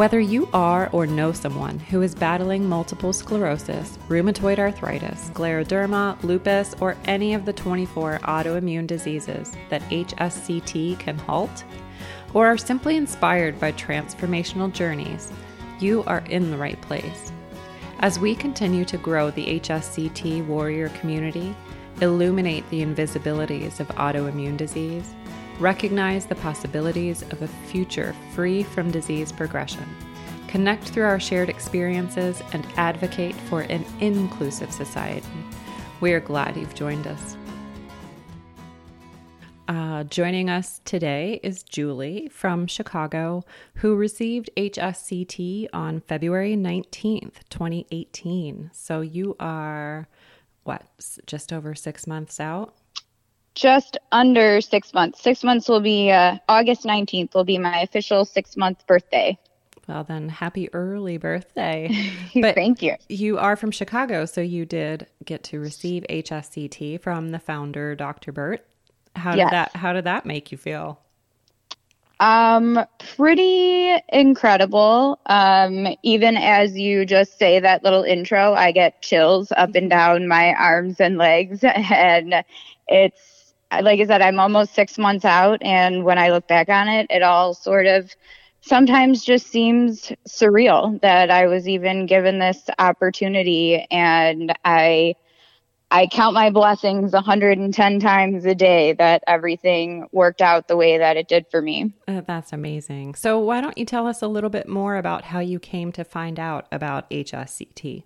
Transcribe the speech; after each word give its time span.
Whether 0.00 0.18
you 0.18 0.48
are 0.54 0.88
or 0.92 1.06
know 1.06 1.30
someone 1.30 1.78
who 1.78 2.00
is 2.00 2.14
battling 2.14 2.66
multiple 2.66 3.12
sclerosis, 3.12 3.98
rheumatoid 4.08 4.58
arthritis, 4.58 5.28
scleroderma, 5.28 6.16
lupus, 6.22 6.74
or 6.80 6.96
any 7.04 7.34
of 7.34 7.44
the 7.44 7.52
24 7.52 8.20
autoimmune 8.22 8.86
diseases 8.86 9.52
that 9.68 9.82
HSCT 9.90 10.98
can 10.98 11.18
halt, 11.18 11.64
or 12.32 12.46
are 12.46 12.56
simply 12.56 12.96
inspired 12.96 13.60
by 13.60 13.72
transformational 13.72 14.72
journeys, 14.72 15.30
you 15.80 16.02
are 16.04 16.24
in 16.30 16.50
the 16.50 16.56
right 16.56 16.80
place. 16.80 17.30
As 17.98 18.18
we 18.18 18.34
continue 18.34 18.86
to 18.86 18.96
grow 18.96 19.30
the 19.30 19.60
HSCT 19.60 20.46
warrior 20.46 20.88
community, 21.00 21.54
illuminate 22.00 22.64
the 22.70 22.82
invisibilities 22.82 23.80
of 23.80 23.88
autoimmune 23.88 24.56
disease, 24.56 25.12
recognize 25.60 26.24
the 26.24 26.34
possibilities 26.36 27.22
of 27.22 27.42
a 27.42 27.48
future 27.48 28.16
free 28.34 28.62
from 28.62 28.90
disease 28.90 29.30
progression, 29.30 29.84
connect 30.48 30.88
through 30.88 31.04
our 31.04 31.20
shared 31.20 31.50
experiences, 31.50 32.42
and 32.52 32.66
advocate 32.76 33.34
for 33.34 33.60
an 33.62 33.84
inclusive 34.00 34.72
society, 34.72 35.26
we 36.00 36.12
are 36.12 36.20
glad 36.20 36.56
you've 36.56 36.74
joined 36.74 37.06
us. 37.06 37.36
Uh, 39.68 40.02
joining 40.04 40.50
us 40.50 40.80
today 40.84 41.38
is 41.44 41.62
Julie 41.62 42.28
from 42.32 42.66
Chicago, 42.66 43.44
who 43.76 43.94
received 43.94 44.50
HSCT 44.56 45.68
on 45.72 46.00
February 46.00 46.56
19th, 46.56 47.34
2018. 47.50 48.70
So 48.72 49.02
you 49.02 49.36
are, 49.38 50.08
what, 50.64 50.82
just 51.26 51.52
over 51.52 51.76
six 51.76 52.06
months 52.06 52.40
out? 52.40 52.74
Just 53.60 53.98
under 54.10 54.62
six 54.62 54.94
months. 54.94 55.22
Six 55.22 55.44
months 55.44 55.68
will 55.68 55.82
be 55.82 56.10
uh, 56.10 56.38
August 56.48 56.84
19th, 56.84 57.34
will 57.34 57.44
be 57.44 57.58
my 57.58 57.80
official 57.80 58.24
six 58.24 58.56
month 58.56 58.86
birthday. 58.86 59.38
Well, 59.86 60.02
then, 60.02 60.30
happy 60.30 60.72
early 60.72 61.18
birthday. 61.18 62.10
but 62.34 62.54
Thank 62.54 62.80
you. 62.80 62.94
You 63.10 63.36
are 63.36 63.56
from 63.56 63.70
Chicago, 63.70 64.24
so 64.24 64.40
you 64.40 64.64
did 64.64 65.08
get 65.26 65.44
to 65.44 65.60
receive 65.60 66.06
HSCT 66.08 67.02
from 67.02 67.32
the 67.32 67.38
founder, 67.38 67.94
Dr. 67.94 68.32
Burt. 68.32 68.66
How 69.14 69.32
did 69.32 69.38
yes. 69.38 69.50
that 69.50 69.76
how 69.76 69.92
did 69.92 70.04
that 70.04 70.24
make 70.24 70.50
you 70.50 70.56
feel? 70.56 70.98
Um, 72.18 72.78
pretty 73.16 73.94
incredible. 74.10 75.18
Um, 75.26 75.86
even 76.02 76.38
as 76.38 76.78
you 76.78 77.04
just 77.04 77.38
say 77.38 77.60
that 77.60 77.84
little 77.84 78.04
intro, 78.04 78.54
I 78.54 78.72
get 78.72 79.02
chills 79.02 79.52
up 79.54 79.74
and 79.74 79.90
down 79.90 80.28
my 80.28 80.54
arms 80.54 80.98
and 80.98 81.18
legs. 81.18 81.62
And 81.64 82.42
it's, 82.88 83.29
like 83.70 84.00
I 84.00 84.06
said, 84.06 84.22
I'm 84.22 84.40
almost 84.40 84.74
six 84.74 84.98
months 84.98 85.24
out. 85.24 85.62
And 85.62 86.04
when 86.04 86.18
I 86.18 86.30
look 86.30 86.46
back 86.48 86.68
on 86.68 86.88
it, 86.88 87.06
it 87.10 87.22
all 87.22 87.54
sort 87.54 87.86
of 87.86 88.14
sometimes 88.62 89.24
just 89.24 89.46
seems 89.46 90.12
surreal 90.28 91.00
that 91.00 91.30
I 91.30 91.46
was 91.46 91.68
even 91.68 92.06
given 92.06 92.38
this 92.38 92.68
opportunity. 92.78 93.86
And 93.90 94.52
I, 94.64 95.14
I 95.90 96.06
count 96.08 96.34
my 96.34 96.50
blessings 96.50 97.12
110 97.12 98.00
times 98.00 98.44
a 98.44 98.54
day 98.54 98.92
that 98.94 99.22
everything 99.26 100.08
worked 100.12 100.42
out 100.42 100.68
the 100.68 100.76
way 100.76 100.98
that 100.98 101.16
it 101.16 101.28
did 101.28 101.46
for 101.50 101.62
me. 101.62 101.92
Uh, 102.06 102.20
that's 102.20 102.52
amazing. 102.52 103.14
So, 103.14 103.38
why 103.38 103.60
don't 103.60 103.78
you 103.78 103.84
tell 103.84 104.06
us 104.06 104.22
a 104.22 104.28
little 104.28 104.50
bit 104.50 104.68
more 104.68 104.96
about 104.96 105.24
how 105.26 105.40
you 105.40 105.58
came 105.58 105.90
to 105.92 106.04
find 106.04 106.38
out 106.38 106.66
about 106.70 107.08
HSCT? 107.10 108.04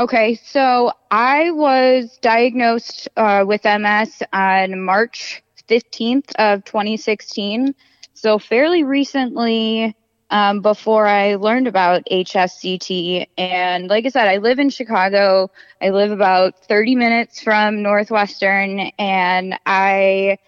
Okay, 0.00 0.36
so 0.36 0.92
I 1.10 1.50
was 1.50 2.18
diagnosed 2.22 3.08
uh, 3.16 3.44
with 3.44 3.64
MS 3.64 4.22
on 4.32 4.80
March 4.80 5.42
15th 5.68 6.32
of 6.36 6.64
2016. 6.64 7.74
So, 8.14 8.38
fairly 8.38 8.84
recently, 8.84 9.96
um, 10.30 10.60
before 10.60 11.08
I 11.08 11.34
learned 11.34 11.66
about 11.66 12.04
HSCT. 12.10 13.26
And 13.36 13.88
like 13.88 14.06
I 14.06 14.10
said, 14.10 14.28
I 14.28 14.36
live 14.36 14.60
in 14.60 14.70
Chicago. 14.70 15.50
I 15.82 15.90
live 15.90 16.12
about 16.12 16.54
30 16.68 16.94
minutes 16.94 17.40
from 17.42 17.82
Northwestern, 17.82 18.78
and 19.00 19.58
I 19.66 20.38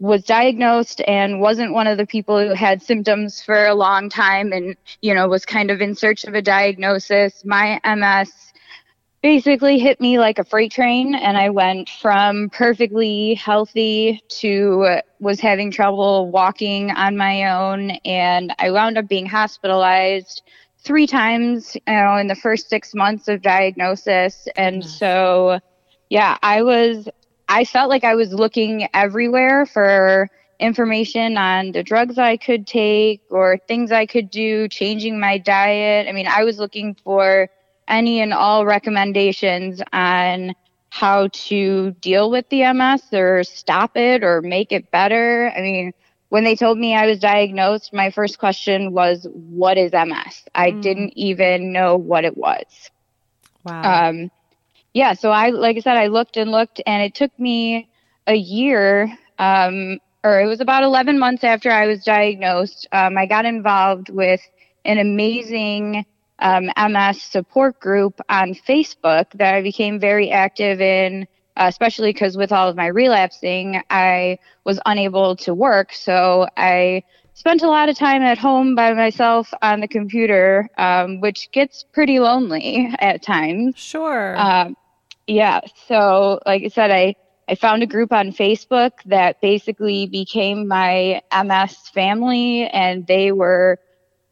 was 0.00 0.22
diagnosed 0.22 1.00
and 1.06 1.40
wasn't 1.40 1.72
one 1.72 1.86
of 1.86 1.98
the 1.98 2.06
people 2.06 2.38
who 2.46 2.54
had 2.54 2.82
symptoms 2.82 3.42
for 3.42 3.66
a 3.66 3.74
long 3.74 4.08
time 4.08 4.52
and, 4.52 4.76
you 5.00 5.14
know, 5.14 5.26
was 5.28 5.44
kind 5.44 5.70
of 5.70 5.80
in 5.80 5.94
search 5.94 6.24
of 6.24 6.34
a 6.34 6.42
diagnosis. 6.42 7.44
My 7.44 7.80
MS 7.84 8.47
basically 9.22 9.78
hit 9.78 10.00
me 10.00 10.18
like 10.18 10.38
a 10.38 10.44
freight 10.44 10.70
train 10.70 11.14
and 11.14 11.36
I 11.36 11.50
went 11.50 11.88
from 11.88 12.50
perfectly 12.50 13.34
healthy 13.34 14.22
to 14.40 15.00
was 15.18 15.40
having 15.40 15.70
trouble 15.70 16.30
walking 16.30 16.90
on 16.92 17.16
my 17.16 17.50
own 17.50 17.90
and 18.04 18.54
I 18.58 18.70
wound 18.70 18.96
up 18.96 19.08
being 19.08 19.26
hospitalized 19.26 20.42
three 20.84 21.06
times 21.06 21.74
you 21.74 21.92
know 21.92 22.16
in 22.16 22.28
the 22.28 22.36
first 22.36 22.70
6 22.70 22.94
months 22.94 23.26
of 23.26 23.42
diagnosis. 23.42 24.46
And 24.56 24.84
so 24.84 25.58
yeah 26.10 26.38
I 26.42 26.62
was 26.62 27.08
I 27.48 27.64
felt 27.64 27.88
like 27.90 28.04
I 28.04 28.14
was 28.14 28.32
looking 28.32 28.88
everywhere 28.94 29.66
for 29.66 30.30
information 30.60 31.36
on 31.36 31.72
the 31.72 31.82
drugs 31.82 32.18
I 32.18 32.36
could 32.36 32.66
take 32.66 33.22
or 33.30 33.58
things 33.66 33.90
I 33.90 34.06
could 34.06 34.30
do 34.30 34.68
changing 34.68 35.18
my 35.18 35.38
diet. 35.38 36.06
I 36.08 36.12
mean 36.12 36.28
I 36.28 36.44
was 36.44 36.60
looking 36.60 36.94
for 37.02 37.48
any 37.88 38.20
and 38.20 38.32
all 38.32 38.64
recommendations 38.66 39.82
on 39.92 40.54
how 40.90 41.28
to 41.32 41.92
deal 42.00 42.30
with 42.30 42.48
the 42.48 42.72
MS 42.72 43.02
or 43.12 43.44
stop 43.44 43.96
it 43.96 44.24
or 44.24 44.42
make 44.42 44.72
it 44.72 44.90
better. 44.90 45.52
I 45.56 45.60
mean, 45.60 45.92
when 46.30 46.44
they 46.44 46.56
told 46.56 46.78
me 46.78 46.94
I 46.94 47.06
was 47.06 47.18
diagnosed, 47.18 47.92
my 47.92 48.10
first 48.10 48.38
question 48.38 48.92
was, 48.92 49.26
What 49.32 49.78
is 49.78 49.92
MS? 49.92 50.44
I 50.54 50.72
mm. 50.72 50.82
didn't 50.82 51.12
even 51.16 51.72
know 51.72 51.96
what 51.96 52.24
it 52.24 52.36
was. 52.36 52.64
Wow. 53.64 54.08
Um, 54.08 54.30
yeah, 54.94 55.12
so 55.12 55.30
I, 55.30 55.50
like 55.50 55.76
I 55.76 55.80
said, 55.80 55.96
I 55.96 56.06
looked 56.06 56.36
and 56.36 56.50
looked, 56.50 56.80
and 56.86 57.02
it 57.02 57.14
took 57.14 57.36
me 57.38 57.88
a 58.26 58.34
year, 58.34 59.16
um, 59.38 59.98
or 60.24 60.40
it 60.40 60.46
was 60.46 60.60
about 60.60 60.82
11 60.82 61.18
months 61.18 61.44
after 61.44 61.70
I 61.70 61.86
was 61.86 62.04
diagnosed. 62.04 62.86
Um, 62.92 63.16
I 63.16 63.26
got 63.26 63.44
involved 63.44 64.08
with 64.10 64.40
an 64.84 64.98
amazing 64.98 66.04
um, 66.38 66.70
MS 66.76 67.22
support 67.22 67.80
group 67.80 68.20
on 68.28 68.54
Facebook 68.54 69.26
that 69.34 69.54
I 69.54 69.62
became 69.62 69.98
very 69.98 70.30
active 70.30 70.80
in, 70.80 71.26
uh, 71.56 71.66
especially 71.68 72.12
because 72.12 72.36
with 72.36 72.52
all 72.52 72.68
of 72.68 72.76
my 72.76 72.86
relapsing, 72.86 73.82
I 73.90 74.38
was 74.64 74.78
unable 74.86 75.36
to 75.36 75.54
work. 75.54 75.92
So 75.92 76.46
I 76.56 77.02
spent 77.34 77.62
a 77.62 77.68
lot 77.68 77.88
of 77.88 77.96
time 77.96 78.22
at 78.22 78.36
home 78.36 78.74
by 78.74 78.92
myself 78.94 79.52
on 79.62 79.80
the 79.80 79.88
computer, 79.88 80.68
um, 80.76 81.20
which 81.20 81.50
gets 81.52 81.84
pretty 81.92 82.18
lonely 82.18 82.92
at 82.98 83.22
times. 83.22 83.74
Sure. 83.76 84.36
Um, 84.36 84.76
yeah. 85.26 85.60
So, 85.86 86.40
like 86.46 86.64
I 86.64 86.68
said, 86.68 86.90
I, 86.90 87.14
I 87.48 87.54
found 87.54 87.82
a 87.82 87.86
group 87.86 88.12
on 88.12 88.32
Facebook 88.32 88.92
that 89.06 89.40
basically 89.40 90.06
became 90.06 90.66
my 90.66 91.22
MS 91.32 91.76
family, 91.94 92.66
and 92.68 93.06
they 93.06 93.32
were 93.32 93.78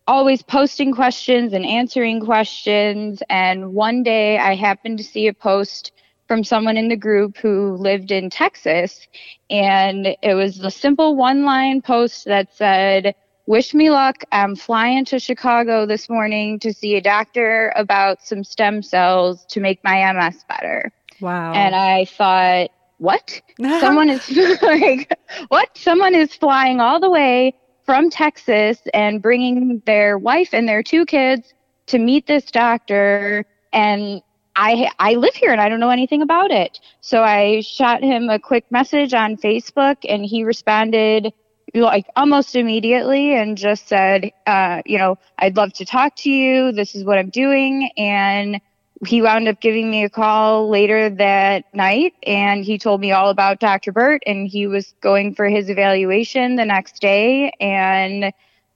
always 0.07 0.43
posting 0.43 0.93
questions 0.93 1.53
and 1.53 1.65
answering 1.65 2.21
questions. 2.21 3.23
And 3.29 3.75
one 3.75 4.03
day 4.03 4.39
I 4.39 4.55
happened 4.55 4.99
to 4.99 5.05
see 5.05 5.27
a 5.27 5.35
post 5.35 5.93
from 6.29 6.43
someone 6.43 6.77
in 6.77 6.89
the 6.89 6.97
group 6.97 7.37
who 7.37 7.77
lived 7.77 8.11
in 8.11 8.31
Texas. 8.31 9.07
And 9.51 10.17
it 10.23 10.35
was 10.35 10.61
a 10.61 10.71
simple 10.71 11.17
one 11.17 11.45
line 11.45 11.83
post 11.83 12.25
that 12.27 12.55
said, 12.55 13.15
Wish 13.47 13.75
me 13.75 13.91
luck. 13.91 14.25
I'm 14.33 14.57
flying 14.57 15.05
to 15.05 15.21
Chicago 15.21 15.87
this 15.87 16.09
morning 16.09 16.59
to 16.59 16.73
see 16.73 16.97
a 16.97 17.01
doctor 17.01 17.73
about 17.77 18.21
some 18.21 18.43
stem 18.43 18.83
cells 18.83 19.47
to 19.47 19.61
make 19.61 19.79
my 19.85 20.13
MS 20.13 20.45
better. 20.49 20.91
Wow. 21.21 21.53
And 21.53 21.77
I 21.77 22.07
thought, 22.07 22.71
what? 22.99 23.41
Someone 23.61 24.11
is 24.11 24.29
like, 24.63 25.17
what? 25.47 25.71
Someone 25.79 26.17
is 26.17 26.35
flying 26.35 26.81
all 26.81 26.99
the 26.99 27.09
way 27.09 27.55
from 27.87 28.11
Texas 28.11 28.81
and 28.93 29.23
bringing 29.23 29.81
their 29.87 30.19
wife 30.19 30.51
and 30.53 30.69
their 30.69 30.83
two 30.83 31.07
kids 31.07 31.55
to 31.87 31.99
meet 31.99 32.27
this 32.27 32.51
doctor 32.51 33.47
and 33.73 34.21
I 34.57 34.91
I 34.99 35.15
live 35.15 35.35
here 35.35 35.53
and 35.53 35.61
I 35.61 35.69
don't 35.69 35.81
know 35.81 35.91
anything 35.91 36.23
about 36.23 36.51
it. 36.51 36.81
So 37.01 37.23
I 37.23 37.61
shot 37.61 38.03
him 38.03 38.29
a 38.29 38.39
quick 38.39 38.65
message 38.71 39.15
on 39.15 39.37
Facebook 39.37 39.99
and 40.09 40.25
he 40.25 40.45
responded 40.45 41.33
like 41.75 42.07
almost 42.17 42.57
immediately 42.57 43.37
and 43.37 43.57
just 43.57 43.87
said, 43.87 44.33
uh, 44.47 44.83
you 44.87 44.99
know, 44.99 45.19
I'd 45.39 45.57
love 45.57 45.73
to 45.75 45.85
talk 45.85 46.17
to 46.17 46.31
you. 46.31 46.73
This 46.73 46.95
is 46.95 47.05
what 47.05 47.19
I'm 47.19 47.31
doing 47.31 47.91
and 47.97 48.61
he 49.05 49.21
wound 49.21 49.47
up 49.49 49.61
giving 49.61 49.91
me 49.91 50.05
a 50.05 50.09
call 50.09 50.69
later 50.69 51.11
that 51.11 51.65
night 51.75 52.15
and 52.23 52.65
he 52.65 52.79
told 52.79 53.01
me 53.01 53.13
all 53.13 53.29
about 53.29 53.61
Dr. 53.61 53.93
Burt 53.93 54.23
and 54.27 54.49
he 54.49 54.67
was 54.67 54.95
going 55.01 55.35
for 55.35 55.49
his 55.49 55.69
evaluation 55.69 56.57
the 56.57 56.65
next 56.65 57.01
day 57.01 57.51
and 57.61 58.33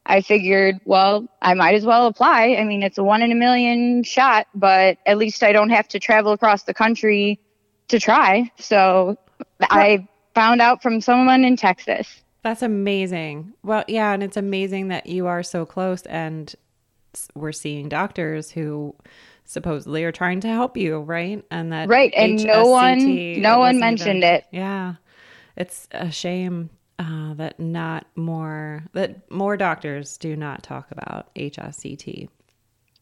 I 0.06 0.22
figured, 0.22 0.80
well, 0.84 1.28
I 1.40 1.54
might 1.54 1.74
as 1.74 1.84
well 1.84 2.06
apply. 2.06 2.56
I 2.58 2.64
mean, 2.64 2.82
it's 2.82 2.98
a 2.98 3.04
one 3.04 3.22
in 3.22 3.32
a 3.32 3.34
million 3.34 4.02
shot, 4.02 4.46
but 4.54 4.98
at 5.06 5.18
least 5.18 5.42
I 5.42 5.52
don't 5.52 5.70
have 5.70 5.88
to 5.88 5.98
travel 5.98 6.32
across 6.32 6.64
the 6.64 6.74
country 6.74 7.38
to 7.88 8.00
try. 8.00 8.50
So 8.58 9.16
I 9.62 10.06
found 10.34 10.60
out 10.60 10.82
from 10.82 11.00
someone 11.00 11.44
in 11.44 11.56
Texas. 11.56 12.22
That's 12.42 12.62
amazing. 12.62 13.52
Well, 13.62 13.84
yeah, 13.88 14.12
and 14.12 14.22
it's 14.22 14.36
amazing 14.36 14.88
that 14.88 15.06
you 15.06 15.26
are 15.26 15.42
so 15.42 15.64
close 15.64 16.02
and 16.02 16.54
we're 17.34 17.52
seeing 17.52 17.88
doctors 17.88 18.50
who 18.50 18.94
supposedly 19.50 20.04
are 20.04 20.12
trying 20.12 20.40
to 20.40 20.48
help 20.48 20.76
you, 20.76 21.00
right? 21.00 21.44
And 21.50 21.72
that 21.72 21.88
Right, 21.88 22.12
and 22.16 22.38
HSCT, 22.38 22.46
no 22.46 22.66
one 22.66 23.42
no 23.42 23.58
one 23.58 23.80
mentioned 23.80 24.18
even, 24.18 24.34
it. 24.34 24.46
Yeah. 24.52 24.94
It's 25.56 25.88
a 25.90 26.10
shame 26.10 26.70
uh, 26.98 27.34
that 27.34 27.58
not 27.58 28.06
more 28.14 28.84
that 28.92 29.30
more 29.30 29.56
doctors 29.56 30.16
do 30.16 30.36
not 30.36 30.62
talk 30.62 30.90
about 30.92 31.34
HSCT. 31.34 32.28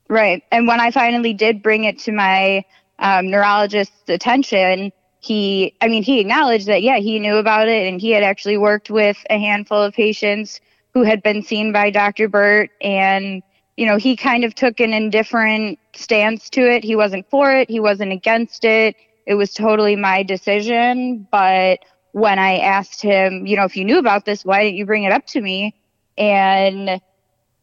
Right, 0.08 0.42
and 0.50 0.66
when 0.66 0.80
I 0.80 0.90
finally 0.90 1.34
did 1.34 1.62
bring 1.62 1.84
it 1.84 1.98
to 2.00 2.12
my 2.12 2.64
um, 2.98 3.26
neurologist's 3.26 4.08
attention, 4.08 4.90
he, 5.20 5.74
I 5.82 5.88
mean, 5.88 6.02
he 6.02 6.18
acknowledged 6.20 6.66
that 6.66 6.82
yeah, 6.82 6.96
he 6.96 7.18
knew 7.18 7.36
about 7.36 7.68
it, 7.68 7.86
and 7.86 8.00
he 8.00 8.10
had 8.10 8.22
actually 8.22 8.56
worked 8.56 8.88
with 8.88 9.18
a 9.28 9.38
handful 9.38 9.82
of 9.82 9.92
patients 9.92 10.60
who 10.94 11.02
had 11.02 11.22
been 11.22 11.42
seen 11.42 11.72
by 11.72 11.90
Dr. 11.90 12.26
Burt, 12.28 12.70
and 12.80 13.42
you 13.78 13.86
know, 13.86 13.96
he 13.96 14.16
kind 14.16 14.44
of 14.44 14.56
took 14.56 14.80
an 14.80 14.92
indifferent 14.92 15.78
stance 15.94 16.50
to 16.50 16.68
it. 16.68 16.82
He 16.82 16.96
wasn't 16.96 17.30
for 17.30 17.52
it, 17.52 17.70
he 17.70 17.78
wasn't 17.78 18.10
against 18.10 18.64
it. 18.64 18.96
It 19.24 19.34
was 19.34 19.54
totally 19.54 19.94
my 19.94 20.24
decision. 20.24 21.28
But 21.30 21.84
when 22.10 22.40
I 22.40 22.58
asked 22.58 23.00
him, 23.00 23.46
you 23.46 23.56
know, 23.56 23.64
if 23.64 23.76
you 23.76 23.84
knew 23.84 23.98
about 23.98 24.24
this, 24.24 24.44
why 24.44 24.64
didn't 24.64 24.78
you 24.78 24.84
bring 24.84 25.04
it 25.04 25.12
up 25.12 25.26
to 25.26 25.40
me? 25.40 25.76
And 26.16 27.00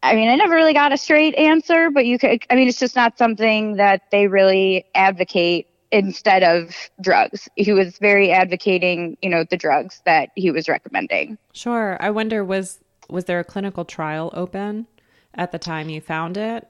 I 0.04 0.16
mean, 0.16 0.30
I 0.30 0.36
never 0.36 0.56
really 0.56 0.74
got 0.74 0.94
a 0.94 0.98
straight 0.98 1.36
answer, 1.36 1.90
but 1.90 2.06
you 2.06 2.18
could, 2.18 2.42
I 2.50 2.56
mean, 2.56 2.70
it's 2.70 2.80
just 2.80 2.96
not 2.96 3.18
something 3.18 3.76
that 3.76 4.04
they 4.10 4.28
really 4.28 4.86
advocate 4.96 5.68
instead 5.92 6.44
of 6.44 6.74
drugs. 7.02 7.50
He 7.58 7.74
was 7.74 7.98
very 7.98 8.32
advocating, 8.32 9.18
you 9.22 9.30
know, 9.30 9.44
the 9.44 9.58
drugs 9.58 10.02
that 10.06 10.30
he 10.36 10.50
was 10.50 10.70
recommending. 10.70 11.38
Sure. 11.52 11.98
I 12.00 12.10
wonder 12.10 12.46
was 12.46 12.80
was 13.10 13.26
there 13.26 13.40
a 13.40 13.44
clinical 13.44 13.84
trial 13.84 14.32
open? 14.34 14.88
At 15.36 15.52
the 15.52 15.60
time 15.60 15.90
you 15.90 16.02
found 16.02 16.38
it? 16.38 16.68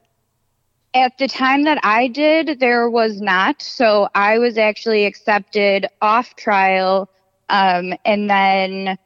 At 0.93 1.17
the 1.17 1.27
time 1.27 1.63
that 1.63 1.79
I 1.83 2.07
did, 2.07 2.59
there 2.59 2.89
was 2.89 3.19
not. 3.19 3.61
So 3.61 4.07
I 4.15 4.39
was 4.39 4.57
actually 4.57 5.05
accepted 5.05 5.87
off 6.01 6.35
trial. 6.35 7.09
Um, 7.49 7.93
and 8.05 8.29
then 8.29 8.97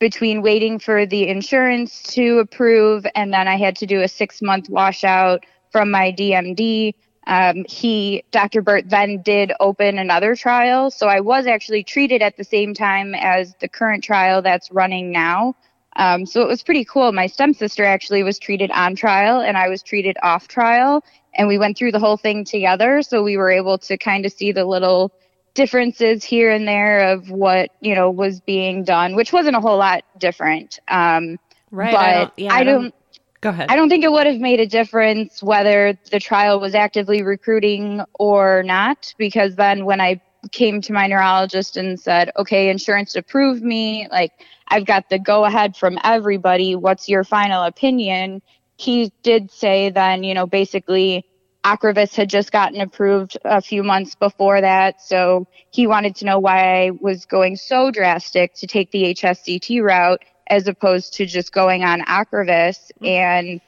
between 0.00 0.42
waiting 0.42 0.78
for 0.78 1.06
the 1.06 1.28
insurance 1.28 2.02
to 2.14 2.38
approve 2.38 3.06
and 3.14 3.32
then 3.32 3.46
I 3.46 3.56
had 3.56 3.76
to 3.76 3.86
do 3.86 4.00
a 4.00 4.08
six 4.08 4.42
month 4.42 4.68
washout 4.68 5.44
from 5.70 5.90
my 5.90 6.10
DMD. 6.10 6.94
Um, 7.26 7.64
he, 7.68 8.24
Dr. 8.32 8.62
Burt, 8.62 8.88
then 8.88 9.22
did 9.22 9.52
open 9.60 9.98
another 9.98 10.34
trial. 10.34 10.90
So 10.90 11.06
I 11.06 11.20
was 11.20 11.46
actually 11.46 11.84
treated 11.84 12.22
at 12.22 12.36
the 12.36 12.44
same 12.44 12.74
time 12.74 13.14
as 13.14 13.54
the 13.60 13.68
current 13.68 14.02
trial 14.02 14.42
that's 14.42 14.72
running 14.72 15.12
now. 15.12 15.54
Um, 16.00 16.24
so 16.24 16.40
it 16.40 16.48
was 16.48 16.62
pretty 16.62 16.84
cool. 16.84 17.12
My 17.12 17.26
stepsister 17.26 17.84
actually 17.84 18.22
was 18.22 18.38
treated 18.38 18.70
on 18.70 18.96
trial 18.96 19.40
and 19.40 19.56
I 19.56 19.68
was 19.68 19.82
treated 19.82 20.16
off 20.22 20.48
trial. 20.48 21.04
And 21.34 21.46
we 21.46 21.58
went 21.58 21.76
through 21.76 21.92
the 21.92 22.00
whole 22.00 22.16
thing 22.16 22.44
together. 22.44 23.02
So 23.02 23.22
we 23.22 23.36
were 23.36 23.50
able 23.50 23.78
to 23.78 23.98
kind 23.98 24.24
of 24.24 24.32
see 24.32 24.50
the 24.50 24.64
little 24.64 25.12
differences 25.54 26.24
here 26.24 26.50
and 26.50 26.66
there 26.66 27.12
of 27.12 27.30
what, 27.30 27.70
you 27.80 27.94
know, 27.94 28.10
was 28.10 28.40
being 28.40 28.82
done, 28.82 29.14
which 29.14 29.32
wasn't 29.32 29.56
a 29.56 29.60
whole 29.60 29.76
lot 29.76 30.02
different. 30.18 30.80
Um, 30.88 31.38
right. 31.70 31.92
But 31.92 32.00
I 32.00 32.14
don't, 32.14 32.32
yeah, 32.38 32.54
I 32.54 32.64
don't, 32.64 32.94
go 33.42 33.50
ahead. 33.50 33.70
I 33.70 33.76
don't 33.76 33.90
think 33.90 34.02
it 34.02 34.10
would 34.10 34.26
have 34.26 34.40
made 34.40 34.60
a 34.60 34.66
difference 34.66 35.42
whether 35.42 35.98
the 36.10 36.18
trial 36.18 36.60
was 36.60 36.74
actively 36.74 37.22
recruiting 37.22 38.00
or 38.18 38.62
not, 38.62 39.14
because 39.18 39.54
then 39.56 39.84
when 39.84 40.00
I 40.00 40.20
came 40.52 40.80
to 40.82 40.92
my 40.92 41.06
neurologist 41.06 41.76
and 41.76 41.98
said, 41.98 42.30
okay, 42.36 42.70
insurance 42.70 43.14
approved 43.14 43.62
me, 43.62 44.08
like, 44.10 44.32
I've 44.68 44.86
got 44.86 45.08
the 45.10 45.18
go 45.18 45.44
ahead 45.44 45.76
from 45.76 45.98
everybody. 46.04 46.76
What's 46.76 47.08
your 47.08 47.24
final 47.24 47.64
opinion? 47.64 48.40
He 48.76 49.12
did 49.22 49.50
say 49.50 49.90
then, 49.90 50.22
you 50.22 50.32
know, 50.32 50.46
basically 50.46 51.26
Ocrevus 51.64 52.14
had 52.14 52.30
just 52.30 52.52
gotten 52.52 52.80
approved 52.80 53.36
a 53.44 53.60
few 53.60 53.82
months 53.82 54.14
before 54.14 54.60
that. 54.60 55.02
So 55.02 55.46
he 55.70 55.86
wanted 55.86 56.16
to 56.16 56.24
know 56.24 56.38
why 56.38 56.86
I 56.86 56.90
was 57.00 57.26
going 57.26 57.56
so 57.56 57.90
drastic 57.90 58.54
to 58.54 58.66
take 58.66 58.90
the 58.92 59.14
HSCT 59.14 59.82
route 59.82 60.22
as 60.46 60.66
opposed 60.66 61.14
to 61.14 61.26
just 61.26 61.52
going 61.52 61.84
on 61.84 62.00
Ocrevus. 62.02 62.90
Mm-hmm. 63.00 63.06
And 63.06 63.60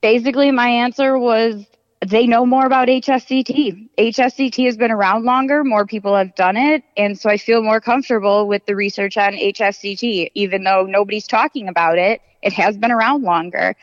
basically 0.00 0.50
my 0.50 0.68
answer 0.68 1.18
was 1.18 1.64
they 2.06 2.26
know 2.26 2.46
more 2.46 2.64
about 2.64 2.88
HSCT. 2.88 3.88
HSCT 3.98 4.64
has 4.64 4.76
been 4.76 4.90
around 4.90 5.24
longer, 5.24 5.62
more 5.64 5.86
people 5.86 6.16
have 6.16 6.34
done 6.34 6.56
it, 6.56 6.82
and 6.96 7.18
so 7.18 7.28
I 7.28 7.36
feel 7.36 7.62
more 7.62 7.80
comfortable 7.80 8.48
with 8.48 8.64
the 8.66 8.74
research 8.74 9.18
on 9.18 9.32
HSCT. 9.34 10.30
Even 10.34 10.64
though 10.64 10.84
nobody's 10.84 11.26
talking 11.26 11.68
about 11.68 11.98
it, 11.98 12.22
it 12.42 12.54
has 12.54 12.78
been 12.78 12.90
around 12.90 13.22
longer. 13.22 13.76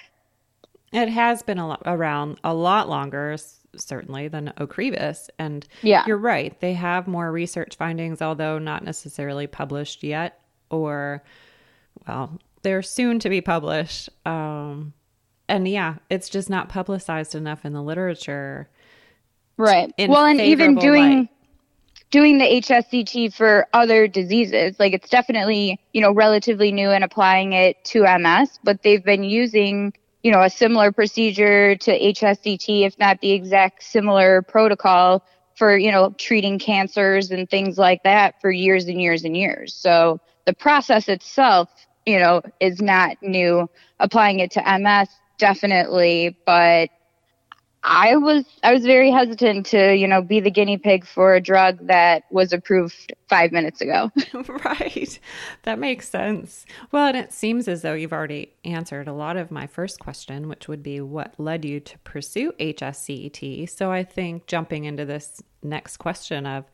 It 0.91 1.09
has 1.09 1.43
been 1.43 1.59
a 1.59 1.77
around 1.85 2.39
a 2.43 2.53
lot 2.53 2.89
longer, 2.89 3.35
certainly, 3.75 4.29
than 4.29 4.53
Ocrevus. 4.57 5.29
And 5.37 5.67
yeah. 5.83 6.03
you're 6.07 6.17
right, 6.17 6.59
they 6.59 6.73
have 6.73 7.07
more 7.07 7.31
research 7.31 7.75
findings, 7.75 8.21
although 8.21 8.57
not 8.57 8.83
necessarily 8.83 9.45
published 9.45 10.01
yet, 10.01 10.41
or, 10.71 11.23
well, 12.07 12.39
they're 12.63 12.81
soon 12.81 13.19
to 13.19 13.29
be 13.29 13.41
published. 13.41 14.09
Um, 14.25 14.93
and 15.49 15.67
yeah, 15.67 15.95
it's 16.09 16.29
just 16.29 16.49
not 16.49 16.69
publicized 16.69 17.35
enough 17.35 17.65
in 17.65 17.73
the 17.73 17.81
literature. 17.81 18.69
Right. 19.57 19.94
Well, 19.97 20.25
and 20.25 20.39
even 20.39 20.75
doing 20.75 21.17
light. 21.17 21.29
doing 22.11 22.38
the 22.38 22.45
HSCT 22.45 23.33
for 23.33 23.67
other 23.73 24.07
diseases, 24.07 24.79
like 24.79 24.94
it's 24.94 25.09
definitely, 25.09 25.79
you 25.94 26.01
know, 26.01 26.13
relatively 26.13 26.71
new 26.71 26.89
and 26.89 27.03
applying 27.03 27.53
it 27.53 27.83
to 27.85 28.03
MS, 28.03 28.59
but 28.63 28.83
they've 28.83 29.03
been 29.03 29.23
using, 29.23 29.94
you 30.21 30.31
know, 30.31 30.44
a 30.44 30.49
similar 30.49 30.91
procedure 30.91 31.75
to 31.75 31.99
HSCT, 31.99 32.85
if 32.85 32.99
not 32.99 33.19
the 33.21 33.31
exact 33.31 33.83
similar 33.83 34.41
protocol 34.44 35.23
for, 35.55 35.75
you 35.75 35.91
know, 35.91 36.13
treating 36.19 36.59
cancers 36.59 37.31
and 37.31 37.49
things 37.49 37.80
like 37.80 38.04
that 38.04 38.39
for 38.42 38.51
years 38.51 38.85
and 38.85 39.01
years 39.01 39.23
and 39.23 39.35
years. 39.35 39.73
So 39.73 40.19
the 40.45 40.54
process 40.54 41.09
itself, 41.09 41.69
you 42.06 42.19
know, 42.19 42.44
is 42.59 42.80
not 42.80 43.18
new. 43.23 43.68
Applying 43.99 44.39
it 44.39 44.51
to 44.51 44.61
MS 44.80 45.09
definitely, 45.37 46.37
but 46.45 46.89
I 47.83 48.17
was 48.17 48.44
I 48.63 48.73
was 48.73 48.83
very 48.83 49.11
hesitant 49.11 49.65
to, 49.67 49.95
you 49.95 50.07
know, 50.07 50.21
be 50.21 50.41
the 50.41 50.51
guinea 50.51 50.77
pig 50.77 51.06
for 51.06 51.35
a 51.35 51.41
drug 51.41 51.87
that 51.87 52.23
was 52.29 52.51
approved 52.51 53.13
5 53.29 53.51
minutes 53.53 53.79
ago. 53.79 54.11
right. 54.65 55.19
That 55.63 55.79
makes 55.79 56.09
sense. 56.09 56.65
Well, 56.91 57.07
and 57.07 57.15
it 57.15 57.31
seems 57.31 57.67
as 57.67 57.83
though 57.83 57.94
you've 57.94 58.11
already 58.11 58.53
answered 58.65 59.07
a 59.07 59.13
lot 59.13 59.37
of 59.37 59.51
my 59.51 59.67
first 59.67 59.99
question, 59.99 60.49
which 60.49 60.67
would 60.67 60.83
be 60.83 60.99
what 60.99 61.35
led 61.37 61.63
you 61.63 61.79
to 61.79 61.97
pursue 61.99 62.51
HSCT. 62.59 63.69
So 63.69 63.91
I 63.91 64.03
think 64.03 64.47
jumping 64.47 64.83
into 64.83 65.06
this 65.06 65.41
next 65.63 65.97
question 65.97 66.45
of 66.45 66.65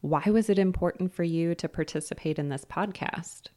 why 0.00 0.22
was 0.26 0.48
it 0.48 0.58
important 0.58 1.12
for 1.12 1.24
you 1.24 1.54
to 1.56 1.68
participate 1.68 2.38
in 2.38 2.50
this 2.50 2.64
podcast? 2.64 3.48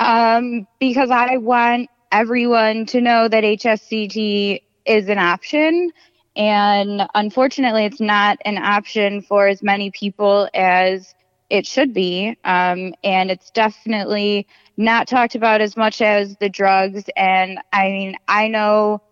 Um, 0.00 0.66
because 0.80 1.10
I 1.10 1.36
want 1.36 1.90
everyone 2.12 2.86
to 2.86 3.00
know 3.00 3.28
that 3.28 3.44
HSCT 3.44 4.62
is 4.86 5.08
an 5.08 5.18
option. 5.18 5.90
And 6.36 7.06
unfortunately, 7.14 7.84
it's 7.84 8.00
not 8.00 8.38
an 8.44 8.58
option 8.58 9.22
for 9.22 9.48
as 9.48 9.62
many 9.62 9.90
people 9.90 10.48
as 10.54 11.14
it 11.50 11.66
should 11.66 11.92
be. 11.92 12.36
Um, 12.44 12.94
and 13.02 13.30
it's 13.30 13.50
definitely 13.50 14.46
not 14.76 15.08
talked 15.08 15.34
about 15.34 15.60
as 15.60 15.76
much 15.76 16.00
as 16.00 16.36
the 16.36 16.48
drugs. 16.48 17.04
And 17.16 17.58
I 17.72 17.88
mean, 17.88 18.16
I 18.28 18.48
know 18.48 19.02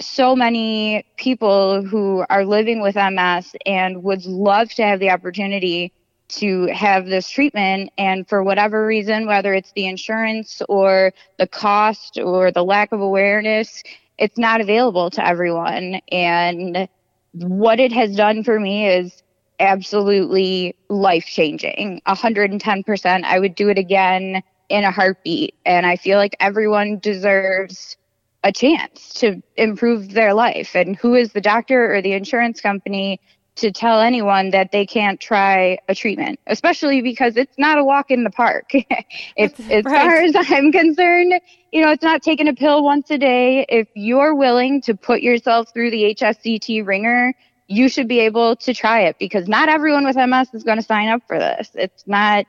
so 0.00 0.34
many 0.34 1.06
people 1.16 1.84
who 1.84 2.24
are 2.28 2.44
living 2.44 2.80
with 2.80 2.96
MS 2.96 3.54
and 3.64 4.02
would 4.02 4.24
love 4.24 4.70
to 4.70 4.82
have 4.82 4.98
the 4.98 5.10
opportunity 5.10 5.92
to 6.28 6.66
have 6.66 7.06
this 7.06 7.28
treatment. 7.28 7.90
And 7.98 8.28
for 8.28 8.42
whatever 8.42 8.86
reason 8.86 9.26
whether 9.26 9.54
it's 9.54 9.72
the 9.72 9.86
insurance 9.86 10.62
or 10.68 11.12
the 11.38 11.46
cost 11.46 12.18
or 12.18 12.50
the 12.50 12.64
lack 12.64 12.92
of 12.92 13.00
awareness 13.00 13.82
it's 14.18 14.38
not 14.38 14.60
available 14.60 15.10
to 15.10 15.26
everyone. 15.26 16.00
And 16.10 16.88
what 17.32 17.80
it 17.80 17.92
has 17.92 18.14
done 18.14 18.44
for 18.44 18.60
me 18.60 18.88
is 18.88 19.22
absolutely 19.60 20.74
life 20.88 21.26
changing 21.26 22.02
110% 22.08 23.22
i 23.22 23.38
would 23.38 23.54
do 23.54 23.68
it 23.68 23.78
again 23.78 24.42
in 24.68 24.82
a 24.82 24.90
heartbeat. 24.90 25.54
And 25.64 25.86
i 25.86 25.96
feel 25.96 26.18
like 26.18 26.36
everyone 26.40 26.98
deserves 26.98 27.96
a 28.42 28.52
chance 28.52 29.14
to 29.14 29.42
improve 29.56 30.12
their 30.12 30.34
life. 30.34 30.74
And 30.74 30.96
who 30.96 31.14
is 31.14 31.32
the 31.32 31.40
doctor 31.40 31.94
or 31.94 32.02
the 32.02 32.12
insurance 32.12 32.60
company 32.60 33.20
to 33.56 33.70
tell 33.70 34.00
anyone 34.00 34.50
that 34.50 34.72
they 34.72 34.84
can't 34.84 35.20
try 35.20 35.78
a 35.88 35.94
treatment, 35.94 36.40
especially 36.48 37.02
because 37.02 37.36
it's 37.36 37.56
not 37.56 37.78
a 37.78 37.84
walk 37.84 38.10
in 38.10 38.24
the 38.24 38.30
park. 38.30 38.72
as 39.38 39.52
right. 39.58 39.84
far 39.84 40.16
as 40.16 40.34
I'm 40.34 40.72
concerned, 40.72 41.34
you 41.70 41.80
know, 41.80 41.90
it's 41.92 42.02
not 42.02 42.22
taking 42.22 42.48
a 42.48 42.54
pill 42.54 42.82
once 42.82 43.10
a 43.10 43.18
day. 43.18 43.64
If 43.68 43.88
you're 43.94 44.34
willing 44.34 44.80
to 44.82 44.94
put 44.94 45.22
yourself 45.22 45.72
through 45.72 45.90
the 45.90 46.14
HSCT 46.14 46.84
ringer, 46.84 47.32
you 47.68 47.88
should 47.88 48.08
be 48.08 48.20
able 48.20 48.56
to 48.56 48.74
try 48.74 49.02
it 49.02 49.18
because 49.18 49.48
not 49.48 49.68
everyone 49.68 50.04
with 50.04 50.16
MS 50.16 50.48
is 50.52 50.64
going 50.64 50.78
to 50.78 50.82
sign 50.82 51.08
up 51.08 51.22
for 51.26 51.38
this. 51.38 51.70
It's 51.74 52.06
not, 52.06 52.46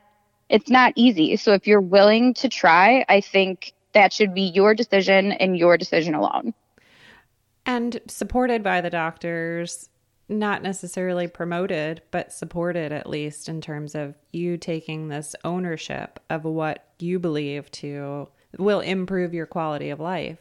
it's 0.50 0.70
not 0.70 0.94
easy. 0.96 1.36
So 1.38 1.54
if 1.54 1.68
you're 1.68 1.82
willing 1.82 2.34
to 2.36 2.50
try, 2.50 3.06
I 3.08 3.22
think 3.22 3.74
that 3.94 4.12
should 4.12 4.34
be 4.34 4.42
your 4.42 4.74
decision 4.74 5.32
and 5.34 5.56
your 5.58 5.78
decision 5.78 6.16
alone. 6.16 6.54
And 7.66 8.00
supported 8.08 8.62
by 8.62 8.82
the 8.82 8.90
doctors 8.90 9.90
not 10.28 10.64
necessarily 10.64 11.28
promoted, 11.28 12.02
but 12.12 12.34
supported 12.34 12.92
at 12.92 13.10
least 13.10 13.48
in 13.48 13.62
terms 13.62 13.96
of 13.96 14.16
you 14.32 14.58
taking 14.58 15.08
this 15.08 15.36
ownership 15.44 16.20
of 16.30 16.44
what 16.44 16.88
you 17.00 17.20
believe 17.20 17.70
to 17.72 18.28
will 18.58 18.80
improve 18.80 19.34
your 19.34 19.46
quality 19.46 19.90
of 19.90 20.00
life. 20.00 20.40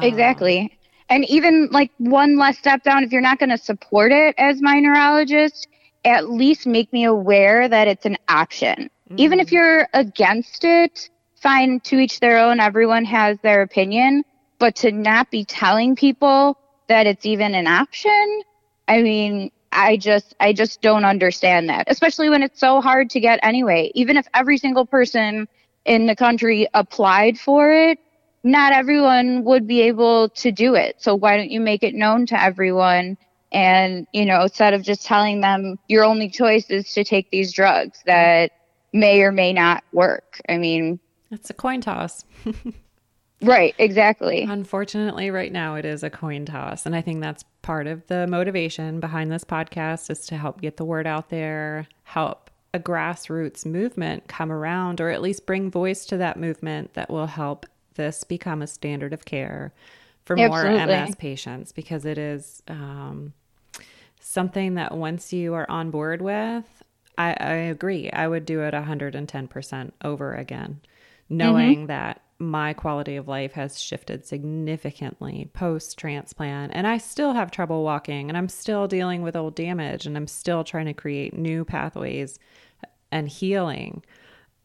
Exactly. 0.00 0.60
Um, 0.60 0.70
and 1.10 1.24
even 1.28 1.68
like 1.70 1.90
one 1.98 2.38
less 2.38 2.58
step 2.58 2.82
down, 2.82 3.04
if 3.04 3.12
you're 3.12 3.20
not 3.20 3.38
going 3.38 3.50
to 3.50 3.58
support 3.58 4.10
it 4.10 4.34
as 4.38 4.62
my 4.62 4.80
neurologist, 4.80 5.68
at 6.04 6.30
least 6.30 6.66
make 6.66 6.92
me 6.92 7.04
aware 7.04 7.68
that 7.68 7.88
it's 7.88 8.06
an 8.06 8.16
option. 8.28 8.90
Mm-hmm. 9.08 9.18
Even 9.18 9.40
if 9.40 9.52
you're 9.52 9.88
against 9.92 10.64
it, 10.64 11.10
fine, 11.36 11.80
to 11.80 11.98
each 11.98 12.20
their 12.20 12.38
own. 12.38 12.58
Everyone 12.58 13.04
has 13.04 13.38
their 13.42 13.62
opinion. 13.62 14.24
But 14.58 14.76
to 14.76 14.92
not 14.92 15.30
be 15.30 15.44
telling 15.44 15.94
people 15.94 16.58
that 16.88 17.06
it's 17.06 17.26
even 17.26 17.54
an 17.54 17.66
option, 17.66 18.42
I 18.88 19.02
mean, 19.02 19.50
I 19.72 19.96
just 19.96 20.34
I 20.40 20.52
just 20.52 20.80
don't 20.82 21.04
understand 21.04 21.68
that, 21.68 21.84
especially 21.88 22.28
when 22.28 22.42
it's 22.42 22.60
so 22.60 22.80
hard 22.80 23.10
to 23.10 23.20
get 23.20 23.40
anyway. 23.42 23.90
Even 23.94 24.16
if 24.16 24.26
every 24.34 24.56
single 24.58 24.86
person 24.86 25.48
in 25.84 26.06
the 26.06 26.16
country 26.16 26.68
applied 26.74 27.38
for 27.38 27.72
it, 27.72 27.98
not 28.44 28.72
everyone 28.72 29.44
would 29.44 29.66
be 29.66 29.80
able 29.82 30.28
to 30.30 30.52
do 30.52 30.74
it. 30.74 30.96
So 30.98 31.14
why 31.14 31.36
don't 31.36 31.50
you 31.50 31.60
make 31.60 31.82
it 31.82 31.94
known 31.94 32.26
to 32.26 32.40
everyone? 32.40 33.16
And, 33.52 34.06
you 34.12 34.24
know, 34.24 34.42
instead 34.42 34.74
of 34.74 34.82
just 34.82 35.06
telling 35.06 35.40
them 35.40 35.78
your 35.88 36.04
only 36.04 36.28
choice 36.28 36.70
is 36.70 36.92
to 36.94 37.04
take 37.04 37.30
these 37.30 37.52
drugs 37.52 38.00
that 38.06 38.50
may 38.92 39.22
or 39.22 39.32
may 39.32 39.52
not 39.52 39.82
work. 39.92 40.40
I 40.48 40.56
mean, 40.58 41.00
it's 41.30 41.50
a 41.50 41.54
coin 41.54 41.80
toss. 41.80 42.24
Right, 43.42 43.74
exactly. 43.78 44.42
Unfortunately, 44.42 45.30
right 45.30 45.52
now 45.52 45.74
it 45.74 45.84
is 45.84 46.02
a 46.02 46.10
coin 46.10 46.46
toss. 46.46 46.86
And 46.86 46.94
I 46.94 47.02
think 47.02 47.20
that's 47.20 47.44
part 47.62 47.86
of 47.86 48.06
the 48.06 48.26
motivation 48.26 49.00
behind 49.00 49.30
this 49.30 49.44
podcast 49.44 50.10
is 50.10 50.26
to 50.26 50.36
help 50.36 50.60
get 50.60 50.76
the 50.76 50.84
word 50.84 51.06
out 51.06 51.28
there, 51.28 51.86
help 52.04 52.50
a 52.72 52.78
grassroots 52.78 53.66
movement 53.66 54.28
come 54.28 54.50
around, 54.50 55.00
or 55.00 55.10
at 55.10 55.22
least 55.22 55.46
bring 55.46 55.70
voice 55.70 56.06
to 56.06 56.16
that 56.16 56.38
movement 56.38 56.94
that 56.94 57.10
will 57.10 57.26
help 57.26 57.66
this 57.94 58.24
become 58.24 58.62
a 58.62 58.66
standard 58.66 59.12
of 59.12 59.24
care 59.24 59.72
for 60.24 60.36
more 60.36 60.64
MS 60.64 61.14
patients 61.16 61.70
because 61.70 62.04
it 62.04 62.18
is 62.18 62.62
um, 62.68 63.32
something 64.20 64.74
that 64.74 64.96
once 64.96 65.32
you 65.32 65.54
are 65.54 65.70
on 65.70 65.90
board 65.90 66.22
with, 66.22 66.82
I, 67.16 67.36
I 67.38 67.52
agree. 67.52 68.10
I 68.10 68.26
would 68.26 68.46
do 68.46 68.62
it 68.62 68.74
110% 68.74 69.92
over 70.02 70.34
again, 70.34 70.80
knowing 71.28 71.76
mm-hmm. 71.76 71.86
that 71.86 72.22
my 72.38 72.72
quality 72.72 73.16
of 73.16 73.28
life 73.28 73.52
has 73.52 73.80
shifted 73.80 74.26
significantly 74.26 75.48
post 75.52 75.96
transplant 75.98 76.72
and 76.74 76.86
I 76.86 76.98
still 76.98 77.32
have 77.32 77.50
trouble 77.50 77.84
walking 77.84 78.28
and 78.28 78.36
I'm 78.36 78.48
still 78.48 78.88
dealing 78.88 79.22
with 79.22 79.36
old 79.36 79.54
damage 79.54 80.06
and 80.06 80.16
I'm 80.16 80.26
still 80.26 80.64
trying 80.64 80.86
to 80.86 80.94
create 80.94 81.34
new 81.34 81.64
pathways 81.64 82.38
and 83.12 83.28
healing. 83.28 84.04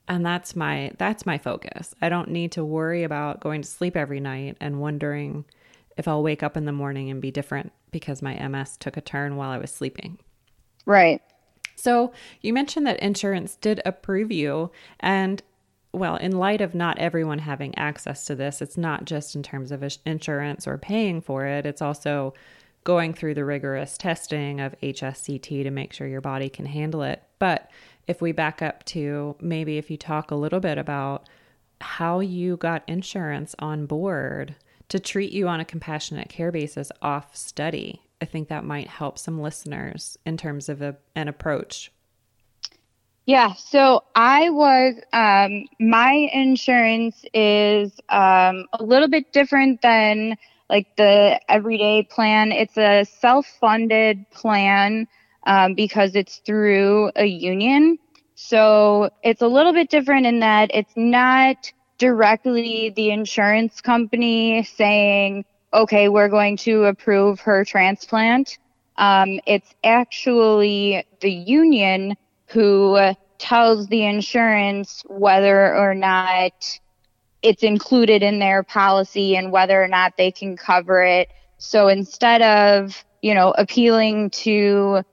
And 0.08 0.26
that's 0.26 0.56
my 0.56 0.92
that's 0.98 1.26
my 1.26 1.38
focus. 1.38 1.94
I 2.02 2.10
don't 2.10 2.30
need 2.30 2.52
to 2.54 2.66
worry 2.66 3.04
about 3.04 3.40
going 3.40 3.62
to 3.62 3.68
sleep 3.68 3.96
every 3.96 4.20
night 4.20 4.58
and 4.60 4.82
wondering 4.82 5.46
if 5.98 6.08
I'll 6.08 6.24
wake 6.24 6.42
up 6.42 6.58
in 6.58 6.66
the 6.66 6.72
morning 6.72 7.12
and 7.12 7.22
be 7.22 7.30
different 7.30 7.72
because 7.92 8.22
my 8.22 8.36
MS 8.48 8.78
took 8.78 8.98
a 8.98 9.02
turn 9.02 9.36
while 9.36 9.52
I 9.52 9.60
was 9.60 9.72
sleeping. 9.72 10.18
Right. 10.86 11.22
So, 11.76 12.12
you 12.42 12.52
mentioned 12.52 12.86
that 12.88 13.00
insurance 13.00 13.56
did 13.56 13.82
approve 13.86 14.32
you 14.32 14.72
and 15.00 15.42
well, 15.92 16.16
in 16.18 16.38
light 16.38 16.62
of 16.62 16.76
not 16.76 17.00
everyone 17.00 17.40
having 17.40 17.76
access 17.78 18.26
to 18.26 18.36
this, 18.36 18.62
it's 18.62 18.78
not 18.78 19.06
just 19.06 19.36
in 19.36 19.44
terms 19.44 19.72
of 19.72 19.84
insurance 20.06 20.68
or 20.68 20.78
paying 20.78 21.22
for 21.22 21.46
it, 21.46 21.66
it's 21.66 21.82
also 21.82 22.34
going 22.84 23.14
through 23.14 23.34
the 23.34 23.46
rigorous 23.46 23.98
testing 23.98 24.60
of 24.60 24.76
HSCT 24.82 25.64
to 25.64 25.72
make 25.72 25.94
sure 25.94 26.08
your 26.08 26.22
body 26.22 26.50
can 26.50 26.66
handle 26.66 27.02
it. 27.02 27.24
But 27.40 27.70
if 28.08 28.22
we 28.22 28.32
back 28.32 28.62
up 28.62 28.84
to 28.86 29.36
maybe 29.40 29.78
if 29.78 29.90
you 29.92 29.98
talk 29.98 30.32
a 30.32 30.36
little 30.36 30.60
bit 30.60 30.78
about 30.78 31.28
how 31.82 32.20
you 32.20 32.58
got 32.58 32.84
insurance 32.88 33.56
on 33.60 33.86
board 33.86 34.56
to 34.90 35.00
treat 35.00 35.32
you 35.32 35.48
on 35.48 35.60
a 35.60 35.66
compassionate 35.66 36.30
care 36.30 36.52
basis 36.52 36.92
off 37.02 37.36
study, 37.36 38.02
I 38.22 38.26
think 38.26 38.48
that 38.50 38.64
might 38.64 38.88
help 38.88 39.18
some 39.18 39.42
listeners 39.42 40.18
in 40.26 40.38
terms 40.38 40.70
of 40.70 40.82
a, 40.82 40.98
an 41.16 41.28
approach 41.28 41.92
yeah, 43.30 43.54
so 43.54 44.02
I 44.16 44.50
was, 44.50 44.96
um, 45.14 45.66
my 45.80 46.14
insurance 46.34 47.24
is 47.32 47.92
um, 48.10 48.66
a 48.74 48.82
little 48.82 49.08
bit 49.08 49.32
different 49.32 49.84
than 49.84 50.36
like 50.68 50.88
the 50.98 51.40
everyday 51.48 52.02
plan. 52.10 52.52
It's 52.52 52.76
a 52.76 53.06
self 53.06 53.46
funded 53.46 54.28
plan 54.32 55.08
um, 55.46 55.76
because 55.76 56.16
it's 56.16 56.38
through 56.44 57.12
a 57.16 57.26
union. 57.28 58.00
So 58.34 59.12
it's 59.22 59.44
a 59.44 59.48
little 59.48 59.74
bit 59.74 59.92
different 59.92 60.26
in 60.26 60.40
that 60.40 60.72
it's 60.74 60.94
not 60.96 61.72
directly 62.00 62.90
the 62.96 63.12
insurance 63.12 63.80
company 63.80 64.64
saying, 64.64 65.46
okay, 65.72 66.10
we're 66.10 66.30
going 66.30 66.58
to 66.58 66.86
approve 66.86 67.42
her 67.42 67.64
transplant. 67.64 68.58
Um, 68.98 69.40
it's 69.46 69.76
actually 69.84 71.06
the 71.22 71.32
union 71.32 72.16
who 72.52 73.14
tells 73.38 73.88
the 73.88 74.06
insurance 74.06 75.04
whether 75.08 75.76
or 75.76 75.96
not 75.96 76.80
it's 77.42 77.64
included 77.64 78.22
in 78.22 78.40
their 78.40 78.64
policy 78.64 79.36
and 79.36 79.52
whether 79.52 79.82
or 79.82 79.88
not 79.88 80.18
they 80.18 80.32
can 80.32 80.58
cover 80.58 81.04
it. 81.04 81.30
So 81.58 81.88
instead 81.88 82.42
of, 82.42 83.04
you 83.22 83.34
know, 83.34 83.52
appealing 83.52 84.30
to 84.32 85.04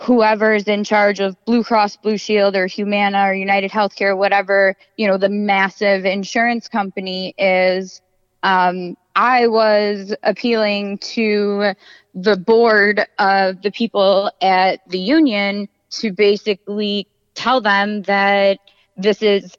whoever's 0.00 0.64
in 0.64 0.84
charge 0.84 1.20
of 1.20 1.36
Blue 1.44 1.64
Cross 1.64 1.96
Blue 1.96 2.18
Shield 2.18 2.56
or 2.56 2.66
Humana 2.66 3.28
or 3.28 3.34
United 3.34 3.70
Healthcare, 3.70 4.16
whatever, 4.16 4.76
you 4.96 5.06
know, 5.06 5.16
the 5.16 5.28
massive 5.28 6.04
insurance 6.04 6.68
company 6.68 7.34
is, 7.38 8.00
um, 8.42 8.96
I 9.16 9.46
was 9.48 10.14
appealing 10.22 10.98
to 10.98 11.74
the 12.14 12.36
board 12.36 13.06
of 13.18 13.62
the 13.62 13.70
people 13.70 14.30
at 14.40 14.80
the 14.88 14.98
union 14.98 15.68
to 16.00 16.12
basically 16.12 17.06
tell 17.34 17.60
them 17.60 18.02
that 18.02 18.58
this 18.96 19.22
is 19.22 19.56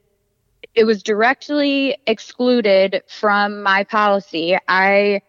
it 0.74 0.84
was 0.84 1.02
directly 1.04 1.98
excluded 2.06 3.02
from 3.08 3.64
my 3.64 3.84
policy. 3.84 4.58
I 4.68 5.22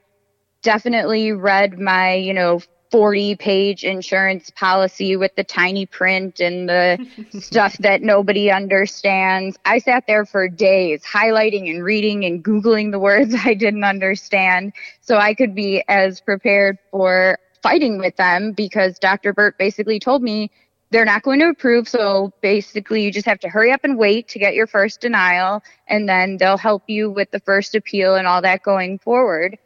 definitely 0.63 1.33
read 1.33 1.79
my, 1.79 2.15
you 2.15 2.35
know, 2.35 2.61
40 2.91 3.37
page 3.37 3.85
insurance 3.85 4.51
policy 4.51 5.17
with 5.17 5.35
the 5.37 5.45
tiny 5.45 5.87
print 5.87 6.41
and 6.41 6.69
the 6.69 7.07
stuff 7.41 7.77
that 7.79 8.03
nobody 8.03 8.51
understands. 8.51 9.57
I 9.65 9.79
sat 9.79 10.05
there 10.07 10.25
for 10.25 10.49
days 10.49 11.05
highlighting 11.05 11.71
and 11.71 11.85
reading 11.85 12.25
and 12.25 12.45
Googling 12.45 12.91
the 12.91 12.99
words 12.99 13.35
I 13.45 13.55
didn't 13.55 13.85
understand 13.85 14.73
so 15.01 15.17
I 15.17 15.35
could 15.35 15.55
be 15.55 15.83
as 15.89 16.21
prepared 16.21 16.79
for 16.91 17.39
fighting 17.63 17.99
with 17.99 18.17
them 18.17 18.53
because 18.53 18.99
Dr. 18.99 19.33
Burt 19.33 19.59
basically 19.59 19.99
told 19.99 20.23
me 20.23 20.51
they're 20.97 21.05
not 21.05 21.23
going 21.23 21.41
to 21.41 21.49
approve. 21.49 21.87
So 21.87 22.33
basically, 22.41 23.03
you 23.03 23.12
just 23.12 23.26
have 23.26 23.38
to 23.41 23.50
hurry 23.50 23.71
up 23.71 23.81
and 23.85 23.99
wait 23.99 24.29
to 24.29 24.38
get 24.38 24.55
your 24.55 24.67
first 24.67 24.99
denial, 25.03 25.62
and 25.87 26.09
then 26.09 26.38
they'll 26.38 26.57
help 26.57 26.85
you 26.87 27.11
with 27.11 27.31
the 27.33 27.41
first 27.41 27.75
appeal 27.75 28.15
and 28.15 28.26
all 28.26 28.41
that 28.41 28.62
going 28.62 28.99
forward. 29.00 29.59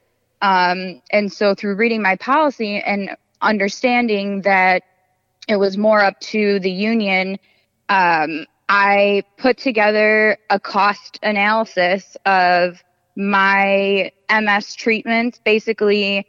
Um, 0.42 1.00
and 1.12 1.32
so, 1.32 1.54
through 1.54 1.76
reading 1.76 2.02
my 2.02 2.16
policy 2.16 2.80
and 2.80 3.16
understanding 3.42 4.42
that 4.42 4.82
it 5.46 5.54
was 5.54 5.78
more 5.78 6.02
up 6.02 6.18
to 6.18 6.58
the 6.58 6.70
union, 6.72 7.38
um, 7.88 8.44
I 8.68 9.22
put 9.38 9.56
together 9.56 10.36
a 10.50 10.58
cost 10.58 11.20
analysis 11.22 12.16
of 12.26 12.82
my 13.14 14.10
MS 14.28 14.74
treatments, 14.74 15.40
basically 15.44 16.26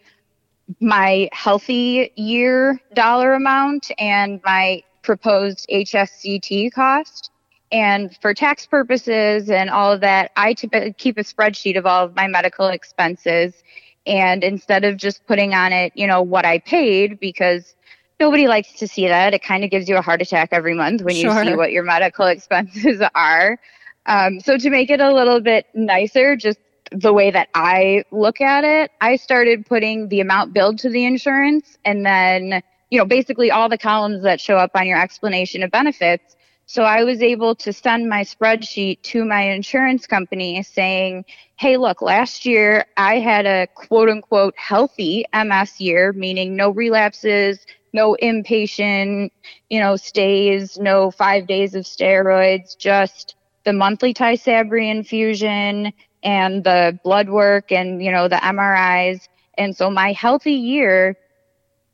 my 0.79 1.27
healthy 1.33 2.11
year 2.15 2.79
dollar 2.93 3.33
amount 3.33 3.89
and 3.97 4.39
my 4.45 4.83
proposed 5.01 5.67
HSCT 5.71 6.71
cost. 6.73 7.31
And 7.71 8.15
for 8.21 8.33
tax 8.33 8.65
purposes 8.65 9.49
and 9.49 9.69
all 9.69 9.93
of 9.93 10.01
that, 10.01 10.31
I 10.35 10.53
t- 10.53 10.93
keep 10.97 11.17
a 11.17 11.23
spreadsheet 11.23 11.77
of 11.77 11.85
all 11.85 12.05
of 12.05 12.15
my 12.15 12.27
medical 12.27 12.67
expenses. 12.67 13.63
And 14.05 14.43
instead 14.43 14.83
of 14.83 14.97
just 14.97 15.25
putting 15.25 15.53
on 15.53 15.71
it, 15.71 15.93
you 15.95 16.07
know, 16.07 16.21
what 16.21 16.45
I 16.45 16.59
paid, 16.59 17.19
because 17.19 17.75
nobody 18.19 18.47
likes 18.47 18.73
to 18.73 18.87
see 18.87 19.07
that. 19.07 19.33
It 19.33 19.43
kind 19.43 19.63
of 19.63 19.71
gives 19.71 19.87
you 19.87 19.97
a 19.97 20.01
heart 20.01 20.21
attack 20.21 20.49
every 20.51 20.73
month 20.73 21.01
when 21.01 21.15
sure. 21.15 21.43
you 21.43 21.49
see 21.49 21.55
what 21.55 21.71
your 21.71 21.83
medical 21.83 22.25
expenses 22.35 23.01
are. 23.15 23.57
Um, 24.05 24.39
so 24.39 24.57
to 24.57 24.69
make 24.69 24.89
it 24.89 24.99
a 24.99 25.13
little 25.13 25.39
bit 25.39 25.67
nicer, 25.73 26.35
just 26.35 26.59
the 26.91 27.13
way 27.13 27.31
that 27.31 27.49
I 27.53 28.03
look 28.11 28.41
at 28.41 28.63
it, 28.63 28.91
I 28.99 29.15
started 29.15 29.65
putting 29.65 30.09
the 30.09 30.19
amount 30.19 30.53
billed 30.53 30.79
to 30.79 30.89
the 30.89 31.05
insurance 31.05 31.77
and 31.85 32.05
then, 32.05 32.61
you 32.91 32.99
know, 32.99 33.05
basically 33.05 33.49
all 33.51 33.69
the 33.69 33.77
columns 33.77 34.21
that 34.23 34.39
show 34.39 34.57
up 34.57 34.71
on 34.75 34.85
your 34.85 35.01
explanation 35.01 35.63
of 35.63 35.71
benefits. 35.71 36.35
So 36.67 36.83
I 36.83 37.03
was 37.03 37.21
able 37.21 37.55
to 37.55 37.73
send 37.73 38.07
my 38.07 38.21
spreadsheet 38.23 39.01
to 39.03 39.25
my 39.25 39.41
insurance 39.41 40.05
company 40.07 40.61
saying, 40.63 41.25
Hey, 41.57 41.77
look, 41.77 42.01
last 42.01 42.45
year 42.45 42.85
I 42.97 43.19
had 43.19 43.45
a 43.45 43.67
quote 43.75 44.09
unquote 44.09 44.53
healthy 44.57 45.25
MS 45.33 45.81
year, 45.81 46.13
meaning 46.13 46.55
no 46.55 46.69
relapses, 46.69 47.65
no 47.93 48.15
inpatient, 48.21 49.31
you 49.69 49.79
know, 49.79 49.95
stays, 49.95 50.77
no 50.77 51.11
five 51.11 51.47
days 51.47 51.75
of 51.75 51.85
steroids, 51.85 52.77
just 52.77 53.35
the 53.63 53.73
monthly 53.73 54.13
Tysabri 54.13 54.89
infusion 54.89 55.93
and 56.23 56.63
the 56.63 56.99
blood 57.03 57.29
work 57.29 57.71
and, 57.71 58.03
you 58.03 58.11
know, 58.11 58.27
the 58.27 58.35
MRIs. 58.35 59.27
And 59.57 59.75
so 59.75 59.89
my 59.89 60.13
healthy 60.13 60.53
year, 60.53 61.17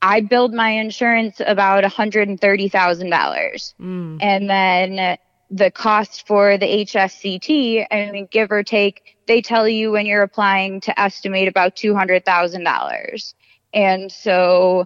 I 0.01 0.22
billed 0.22 0.54
my 0.54 0.70
insurance 0.70 1.42
about 1.46 1.84
$130,000. 1.84 3.74
Mm. 3.82 4.18
And 4.22 4.50
then 4.50 5.18
the 5.50 5.72
cost 5.72 6.27
for 6.27 6.58
the 6.58 6.66
HSCT, 6.66 7.88
I 7.89 8.12
mean, 8.12 8.27
give 8.30 8.51
or 8.51 8.63
take, 8.63 9.18
they 9.27 9.42
tell 9.42 9.68
you 9.68 9.92
when 9.92 10.06
you're 10.06 10.22
applying 10.22 10.82
to 10.82 11.00
estimate 11.00 11.48
about 11.48 11.75
$200,000. 11.75 13.34
And 13.74 14.12
so 14.12 14.86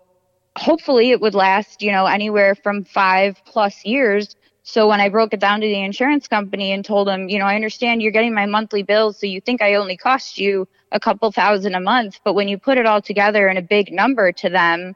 hopefully 0.56 1.12
it 1.12 1.22
would 1.22 1.36
last, 1.36 1.82
you 1.82 1.92
know, 1.92 2.06
anywhere 2.06 2.56
from 2.56 2.84
five 2.84 3.42
plus 3.46 3.86
years. 3.86 4.36
So 4.64 4.88
when 4.88 5.02
I 5.02 5.10
broke 5.10 5.34
it 5.34 5.40
down 5.40 5.62
to 5.62 5.68
the 5.68 5.82
insurance 5.82 6.28
company 6.28 6.72
and 6.72 6.86
told 6.86 7.08
them, 7.08 7.30
you 7.30 7.40
know, 7.40 7.46
I 7.46 7.56
understand 7.56 8.02
you're 8.02 8.12
getting 8.12 8.34
my 8.34 8.46
monthly 8.46 8.84
bills, 8.84 9.20
so 9.20 9.26
you 9.26 9.42
think 9.42 9.62
I 9.62 9.76
only 9.76 9.98
cost 9.98 10.38
you 10.38 10.68
a 10.92 11.00
couple 11.00 11.32
thousand 11.32 11.74
a 11.74 11.80
month, 11.80 12.20
but 12.24 12.34
when 12.34 12.48
you 12.48 12.58
put 12.58 12.78
it 12.78 12.86
all 12.86 13.02
together 13.02 13.48
in 13.48 13.58
a 13.58 13.62
big 13.62 13.92
number 13.92 14.32
to 14.34 14.50
them, 14.50 14.96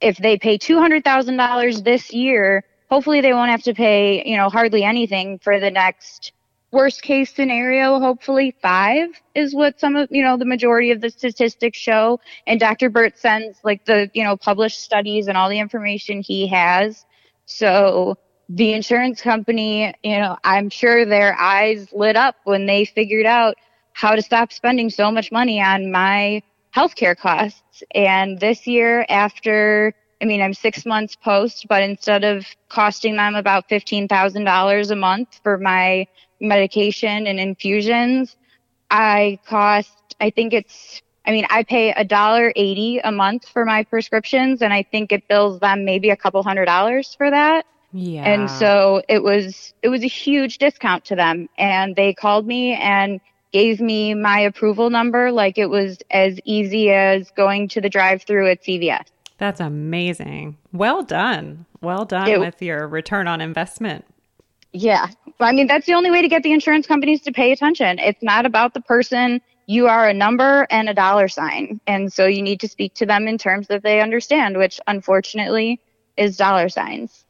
if 0.00 0.16
they 0.16 0.38
pay 0.38 0.58
$200,000 0.58 1.84
this 1.84 2.12
year, 2.12 2.64
hopefully 2.90 3.20
they 3.20 3.32
won't 3.32 3.50
have 3.50 3.62
to 3.62 3.74
pay, 3.74 4.28
you 4.28 4.36
know, 4.36 4.48
hardly 4.48 4.84
anything 4.84 5.38
for 5.38 5.60
the 5.60 5.70
next 5.70 6.32
worst 6.72 7.02
case 7.02 7.34
scenario, 7.34 7.98
hopefully 7.98 8.54
five 8.62 9.08
is 9.34 9.54
what 9.54 9.80
some 9.80 9.96
of, 9.96 10.08
you 10.10 10.22
know, 10.22 10.36
the 10.36 10.44
majority 10.44 10.90
of 10.90 11.00
the 11.00 11.10
statistics 11.10 11.78
show. 11.78 12.20
And 12.46 12.60
Dr. 12.60 12.90
Burt 12.90 13.18
sends 13.18 13.58
like 13.64 13.84
the, 13.84 14.10
you 14.14 14.22
know, 14.22 14.36
published 14.36 14.80
studies 14.80 15.26
and 15.26 15.36
all 15.36 15.48
the 15.48 15.58
information 15.58 16.22
he 16.22 16.46
has. 16.48 17.04
So 17.46 18.16
the 18.48 18.72
insurance 18.72 19.20
company, 19.20 19.92
you 20.02 20.18
know, 20.18 20.36
I'm 20.44 20.70
sure 20.70 21.04
their 21.04 21.36
eyes 21.38 21.88
lit 21.92 22.16
up 22.16 22.36
when 22.44 22.66
they 22.66 22.84
figured 22.84 23.26
out 23.26 23.56
how 23.92 24.14
to 24.14 24.22
stop 24.22 24.52
spending 24.52 24.90
so 24.90 25.10
much 25.10 25.32
money 25.32 25.60
on 25.60 25.90
my 25.90 26.42
healthcare 26.74 27.16
costs. 27.16 27.82
And 27.94 28.38
this 28.38 28.66
year 28.66 29.04
after 29.08 29.94
I 30.22 30.26
mean, 30.26 30.42
I'm 30.42 30.52
six 30.52 30.84
months 30.84 31.16
post, 31.16 31.66
but 31.68 31.82
instead 31.82 32.24
of 32.24 32.44
costing 32.68 33.16
them 33.16 33.34
about 33.34 33.68
$15,000 33.68 34.90
a 34.90 34.96
month 34.96 35.40
for 35.42 35.56
my 35.56 36.06
medication 36.40 37.26
and 37.26 37.40
infusions, 37.40 38.36
I 38.90 39.38
cost, 39.46 40.14
I 40.20 40.30
think 40.30 40.52
it's, 40.52 41.00
I 41.26 41.30
mean, 41.30 41.46
I 41.48 41.62
pay 41.62 41.92
a 41.92 42.04
dollar 42.04 42.52
eighty 42.56 42.98
a 42.98 43.12
month 43.12 43.48
for 43.48 43.64
my 43.64 43.84
prescriptions, 43.84 44.62
and 44.62 44.72
I 44.72 44.82
think 44.82 45.12
it 45.12 45.28
bills 45.28 45.60
them 45.60 45.84
maybe 45.84 46.10
a 46.10 46.16
couple 46.16 46.42
hundred 46.42 46.64
dollars 46.64 47.14
for 47.14 47.30
that. 47.30 47.66
Yeah. 47.92 48.24
And 48.24 48.50
so 48.50 49.02
it 49.08 49.22
was 49.22 49.74
it 49.82 49.88
was 49.88 50.02
a 50.02 50.08
huge 50.08 50.58
discount 50.58 51.04
to 51.06 51.16
them, 51.16 51.48
and 51.58 51.94
they 51.94 52.14
called 52.14 52.46
me 52.46 52.72
and 52.72 53.20
gave 53.52 53.80
me 53.80 54.14
my 54.14 54.40
approval 54.40 54.90
number 54.90 55.32
like 55.32 55.58
it 55.58 55.70
was 55.70 55.98
as 56.10 56.38
easy 56.44 56.90
as 56.90 57.30
going 57.32 57.68
to 57.68 57.80
the 57.80 57.88
drive-through 57.88 58.50
at 58.50 58.62
CVS. 58.62 59.06
That's 59.38 59.60
amazing. 59.60 60.58
Well 60.72 61.02
done. 61.02 61.66
Well 61.80 62.04
done 62.04 62.28
it, 62.28 62.38
with 62.38 62.60
your 62.60 62.86
return 62.86 63.26
on 63.26 63.40
investment 63.40 64.04
yeah. 64.72 65.08
I 65.40 65.52
mean, 65.52 65.66
that's 65.66 65.86
the 65.86 65.94
only 65.94 66.10
way 66.10 66.22
to 66.22 66.28
get 66.28 66.42
the 66.42 66.52
insurance 66.52 66.86
companies 66.86 67.22
to 67.22 67.32
pay 67.32 67.52
attention. 67.52 67.98
It's 67.98 68.22
not 68.22 68.46
about 68.46 68.74
the 68.74 68.80
person. 68.80 69.40
You 69.66 69.88
are 69.88 70.08
a 70.08 70.14
number 70.14 70.66
and 70.70 70.88
a 70.88 70.94
dollar 70.94 71.28
sign. 71.28 71.80
And 71.86 72.12
so 72.12 72.26
you 72.26 72.42
need 72.42 72.60
to 72.60 72.68
speak 72.68 72.94
to 72.94 73.06
them 73.06 73.26
in 73.26 73.38
terms 73.38 73.68
that 73.68 73.82
they 73.82 74.00
understand, 74.00 74.56
which 74.56 74.80
unfortunately 74.86 75.80
is 76.16 76.36
dollar 76.36 76.68
signs. 76.68 77.24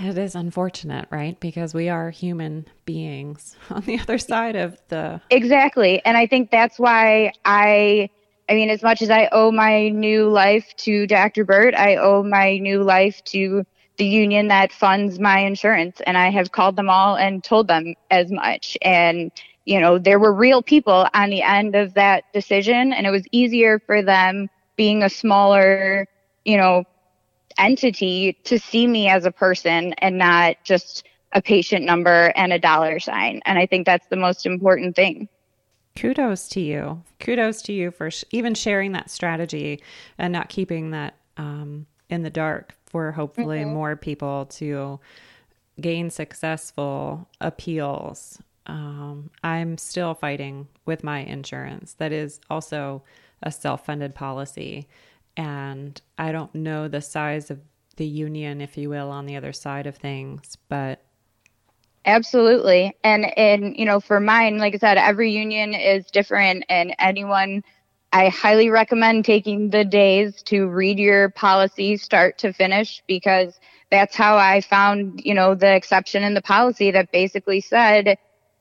It 0.00 0.16
is 0.16 0.34
unfortunate, 0.34 1.06
right? 1.10 1.38
Because 1.38 1.74
we 1.74 1.88
are 1.88 2.10
human 2.10 2.66
beings 2.84 3.56
on 3.70 3.82
the 3.82 3.98
other 3.98 4.18
side 4.18 4.56
of 4.56 4.80
the. 4.88 5.20
Exactly. 5.30 6.02
And 6.04 6.16
I 6.16 6.26
think 6.26 6.50
that's 6.50 6.78
why 6.78 7.32
I, 7.44 8.08
I 8.48 8.54
mean, 8.54 8.70
as 8.70 8.82
much 8.82 9.02
as 9.02 9.10
I 9.10 9.28
owe 9.32 9.50
my 9.52 9.88
new 9.90 10.28
life 10.28 10.74
to 10.78 11.06
Dr. 11.06 11.44
Burt, 11.44 11.74
I 11.74 11.96
owe 11.96 12.22
my 12.22 12.58
new 12.58 12.82
life 12.82 13.22
to 13.26 13.64
the 13.96 14.06
union 14.06 14.48
that 14.48 14.72
funds 14.72 15.18
my 15.18 15.38
insurance 15.40 16.00
and 16.06 16.16
I 16.16 16.30
have 16.30 16.52
called 16.52 16.76
them 16.76 16.88
all 16.88 17.16
and 17.16 17.44
told 17.44 17.68
them 17.68 17.94
as 18.10 18.30
much 18.30 18.76
and 18.82 19.30
you 19.64 19.78
know 19.78 19.98
there 19.98 20.18
were 20.18 20.32
real 20.32 20.62
people 20.62 21.06
on 21.12 21.30
the 21.30 21.42
end 21.42 21.74
of 21.74 21.94
that 21.94 22.24
decision 22.32 22.92
and 22.92 23.06
it 23.06 23.10
was 23.10 23.24
easier 23.32 23.78
for 23.78 24.02
them 24.02 24.48
being 24.76 25.02
a 25.02 25.10
smaller 25.10 26.08
you 26.44 26.56
know 26.56 26.84
entity 27.58 28.34
to 28.44 28.58
see 28.58 28.86
me 28.86 29.08
as 29.08 29.24
a 29.24 29.30
person 29.30 29.92
and 29.94 30.18
not 30.18 30.56
just 30.64 31.06
a 31.32 31.42
patient 31.42 31.84
number 31.84 32.32
and 32.36 32.52
a 32.52 32.58
dollar 32.58 33.00
sign 33.00 33.40
and 33.46 33.58
I 33.58 33.66
think 33.66 33.86
that's 33.86 34.06
the 34.08 34.16
most 34.16 34.46
important 34.46 34.96
thing 34.96 35.28
kudos 35.96 36.48
to 36.48 36.60
you 36.60 37.02
kudos 37.20 37.62
to 37.62 37.72
you 37.72 37.90
for 37.90 38.10
sh- 38.10 38.24
even 38.30 38.54
sharing 38.54 38.92
that 38.92 39.10
strategy 39.10 39.82
and 40.18 40.32
not 40.32 40.48
keeping 40.48 40.90
that 40.90 41.16
um, 41.36 41.86
in 42.10 42.22
the 42.22 42.30
dark 42.30 42.76
for 42.86 43.10
hopefully 43.12 43.60
mm-hmm. 43.60 43.72
more 43.72 43.96
people 43.96 44.46
to 44.46 45.00
gain 45.80 46.10
successful 46.10 47.28
appeals. 47.40 48.38
Um, 48.66 49.30
I'm 49.42 49.78
still 49.78 50.14
fighting 50.14 50.68
with 50.84 51.02
my 51.02 51.20
insurance. 51.20 51.94
That 51.94 52.12
is 52.12 52.40
also 52.50 53.02
a 53.42 53.50
self 53.50 53.86
funded 53.86 54.14
policy. 54.14 54.86
And 55.36 56.00
I 56.18 56.32
don't 56.32 56.54
know 56.54 56.88
the 56.88 57.00
size 57.00 57.50
of 57.50 57.60
the 57.96 58.06
union, 58.06 58.60
if 58.60 58.76
you 58.76 58.90
will, 58.90 59.10
on 59.10 59.26
the 59.26 59.36
other 59.36 59.52
side 59.52 59.86
of 59.86 59.96
things, 59.96 60.56
but 60.68 61.02
Absolutely. 62.04 62.96
And 63.04 63.26
and 63.38 63.76
you 63.76 63.84
know, 63.84 64.00
for 64.00 64.18
mine, 64.18 64.58
like 64.58 64.74
I 64.74 64.78
said, 64.78 64.98
every 64.98 65.30
union 65.30 65.74
is 65.74 66.06
different 66.10 66.64
and 66.68 66.94
anyone 66.98 67.62
I 68.12 68.28
highly 68.28 68.68
recommend 68.68 69.24
taking 69.24 69.70
the 69.70 69.84
days 69.84 70.42
to 70.44 70.66
read 70.66 70.98
your 70.98 71.30
policy 71.30 71.96
start 71.96 72.38
to 72.38 72.52
finish 72.52 73.02
because 73.06 73.58
that's 73.90 74.16
how 74.16 74.36
I 74.36 74.60
found, 74.60 75.22
you 75.24 75.32
know, 75.32 75.54
the 75.54 75.74
exception 75.74 76.22
in 76.22 76.34
the 76.34 76.42
policy 76.42 76.90
that 76.90 77.12
basically 77.12 77.60
said 77.60 78.18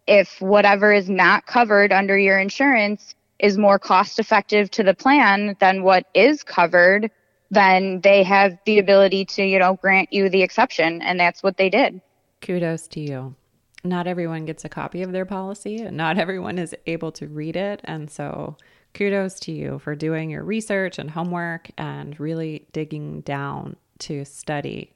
if 0.08 0.40
whatever 0.40 0.94
is 0.94 1.10
not 1.10 1.48
covered 1.48 1.92
under 1.92 2.18
your 2.18 2.40
insurance 2.40 3.14
is 3.42 3.58
more 3.58 3.80
cost 3.80 4.20
effective 4.20 4.72
to 4.72 4.84
the 4.84 4.94
plan 4.94 5.58
than 5.60 5.84
what 5.84 6.06
is 6.14 6.44
covered, 6.44 7.12
then 7.50 8.00
they 8.02 8.24
have 8.24 8.58
the 8.66 8.80
ability 8.80 9.26
to, 9.26 9.44
you 9.44 9.60
know, 9.60 9.76
grant 9.76 10.14
you 10.14 10.30
the 10.30 10.44
exception. 10.44 11.02
And 11.02 11.20
that's 11.20 11.44
what 11.44 11.58
they 11.58 11.70
did. 11.70 12.00
Kudos 12.42 12.88
to 12.90 13.02
you. 13.02 13.36
Not 13.84 14.08
everyone 14.08 14.46
gets 14.46 14.64
a 14.64 14.70
copy 14.70 15.02
of 15.02 15.12
their 15.12 15.26
policy 15.26 15.78
and 15.78 15.98
not 15.98 16.18
everyone 16.18 16.60
is 16.60 16.76
able 16.86 17.12
to 17.14 17.28
read 17.28 17.56
it. 17.56 17.82
And 17.84 18.10
so 18.10 18.56
kudos 18.94 19.40
to 19.42 19.52
you 19.52 19.80
for 19.80 19.96
doing 19.96 20.30
your 20.30 20.44
research 20.44 21.00
and 21.00 21.10
homework 21.10 21.72
and 21.78 22.18
really 22.20 22.68
digging 22.74 23.22
down 23.22 23.76
to 24.00 24.24
study 24.24 24.94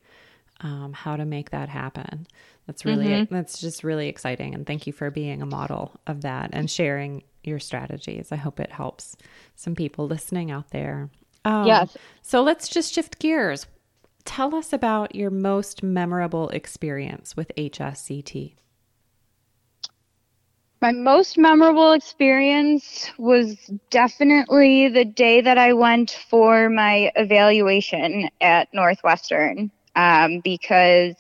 um, 0.65 0.93
how 0.93 1.15
to 1.15 1.25
make 1.25 1.51
that 1.51 1.69
happen. 1.69 2.25
That's 2.65 2.85
really 2.85 3.05
mm-hmm. 3.05 3.33
that's 3.33 3.61
just 3.61 3.83
really 3.83 4.09
exciting, 4.09 4.55
and 4.55 4.65
thank 4.65 4.87
you 4.87 4.93
for 4.93 5.11
being 5.11 5.43
a 5.43 5.45
model 5.45 5.99
of 6.07 6.21
that 6.21 6.49
and 6.53 6.69
sharing 6.69 7.23
your 7.43 7.59
strategies. 7.59 8.31
I 8.31 8.37
hope 8.37 8.59
it 8.59 8.71
helps 8.71 9.15
some 9.55 9.75
people 9.75 10.07
listening 10.07 10.49
out 10.49 10.71
there. 10.71 11.11
Um, 11.45 11.67
yes. 11.67 11.95
So 12.23 12.41
let's 12.41 12.67
just 12.67 12.91
shift 12.91 13.19
gears. 13.19 13.67
Tell 14.25 14.55
us 14.55 14.73
about 14.73 15.13
your 15.13 15.29
most 15.29 15.83
memorable 15.83 16.49
experience 16.49 17.37
with 17.37 17.51
HSCT. 17.55 18.55
My 20.81 20.91
most 20.91 21.37
memorable 21.37 21.93
experience 21.93 23.11
was 23.19 23.55
definitely 23.91 24.89
the 24.89 25.05
day 25.05 25.41
that 25.41 25.59
I 25.59 25.73
went 25.73 26.09
for 26.27 26.69
my 26.69 27.11
evaluation 27.15 28.29
at 28.41 28.73
Northwestern 28.73 29.71
um, 29.95 30.41
because 30.43 31.15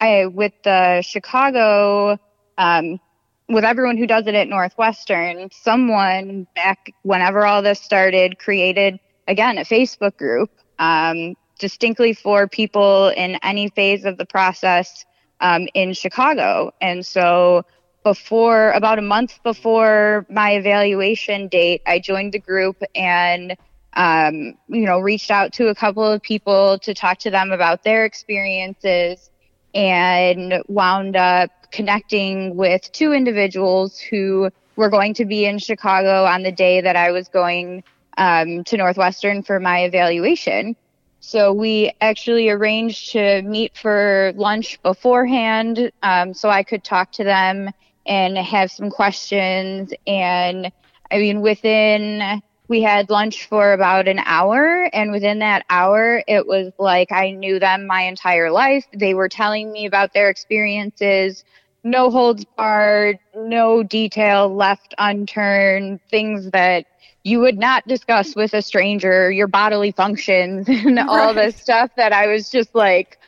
I 0.00 0.26
with 0.26 0.52
the 0.64 1.02
Chicago, 1.02 2.18
um, 2.58 3.00
with 3.48 3.64
everyone 3.64 3.96
who 3.96 4.06
does 4.06 4.26
it 4.26 4.34
at 4.34 4.48
Northwestern, 4.48 5.50
someone 5.50 6.46
back 6.54 6.92
whenever 7.02 7.44
all 7.44 7.62
this 7.62 7.80
started 7.80 8.38
created 8.38 8.98
again 9.26 9.58
a 9.58 9.62
Facebook 9.62 10.16
group 10.16 10.50
um, 10.78 11.34
distinctly 11.58 12.14
for 12.14 12.48
people 12.48 13.08
in 13.08 13.38
any 13.42 13.68
phase 13.68 14.04
of 14.04 14.16
the 14.18 14.26
process 14.26 15.04
um, 15.40 15.68
in 15.74 15.92
Chicago. 15.92 16.72
And 16.80 17.04
so 17.04 17.64
before 18.02 18.70
about 18.72 18.98
a 18.98 19.02
month 19.02 19.42
before 19.42 20.26
my 20.30 20.52
evaluation 20.52 21.48
date, 21.48 21.82
I 21.86 21.98
joined 21.98 22.32
the 22.32 22.38
group 22.38 22.82
and 22.94 23.56
um, 23.94 24.54
you 24.68 24.86
know 24.86 25.00
reached 25.00 25.30
out 25.30 25.52
to 25.54 25.68
a 25.68 25.74
couple 25.74 26.04
of 26.04 26.22
people 26.22 26.78
to 26.80 26.94
talk 26.94 27.18
to 27.18 27.30
them 27.30 27.52
about 27.52 27.82
their 27.82 28.04
experiences 28.04 29.30
and 29.74 30.62
wound 30.68 31.16
up 31.16 31.50
connecting 31.70 32.56
with 32.56 32.90
two 32.92 33.12
individuals 33.12 33.98
who 33.98 34.50
were 34.76 34.88
going 34.88 35.14
to 35.14 35.24
be 35.24 35.44
in 35.44 35.58
Chicago 35.58 36.24
on 36.24 36.42
the 36.42 36.52
day 36.52 36.80
that 36.80 36.96
I 36.96 37.10
was 37.10 37.28
going 37.28 37.84
um, 38.18 38.64
to 38.64 38.76
Northwestern 38.76 39.42
for 39.42 39.60
my 39.60 39.84
evaluation. 39.84 40.76
So 41.20 41.52
we 41.52 41.92
actually 42.00 42.48
arranged 42.48 43.12
to 43.12 43.42
meet 43.42 43.76
for 43.76 44.32
lunch 44.36 44.82
beforehand 44.82 45.92
um, 46.02 46.32
so 46.32 46.48
I 46.48 46.62
could 46.62 46.82
talk 46.82 47.12
to 47.12 47.24
them 47.24 47.70
and 48.06 48.38
have 48.38 48.70
some 48.72 48.90
questions. 48.90 49.92
And 50.06 50.72
I 51.10 51.18
mean, 51.18 51.42
within, 51.42 52.42
we 52.70 52.80
had 52.80 53.10
lunch 53.10 53.46
for 53.48 53.72
about 53.72 54.06
an 54.06 54.20
hour. 54.20 54.88
And 54.92 55.10
within 55.10 55.40
that 55.40 55.66
hour, 55.68 56.22
it 56.28 56.46
was 56.46 56.72
like 56.78 57.10
I 57.10 57.32
knew 57.32 57.58
them 57.58 57.86
my 57.88 58.02
entire 58.02 58.52
life. 58.52 58.86
They 58.94 59.12
were 59.12 59.28
telling 59.28 59.72
me 59.72 59.86
about 59.86 60.14
their 60.14 60.30
experiences, 60.30 61.44
no 61.82 62.10
holds 62.10 62.44
barred, 62.56 63.18
no 63.34 63.82
detail 63.82 64.54
left 64.54 64.94
unturned, 64.98 65.98
things 66.10 66.48
that 66.52 66.86
you 67.24 67.40
would 67.40 67.58
not 67.58 67.86
discuss 67.88 68.36
with 68.36 68.54
a 68.54 68.62
stranger 68.62 69.32
your 69.32 69.48
bodily 69.48 69.90
functions 69.90 70.68
and 70.68 70.96
right. 70.96 71.08
all 71.08 71.34
this 71.34 71.56
stuff 71.56 71.90
that 71.96 72.12
I 72.12 72.28
was 72.28 72.50
just 72.50 72.72
like, 72.72 73.18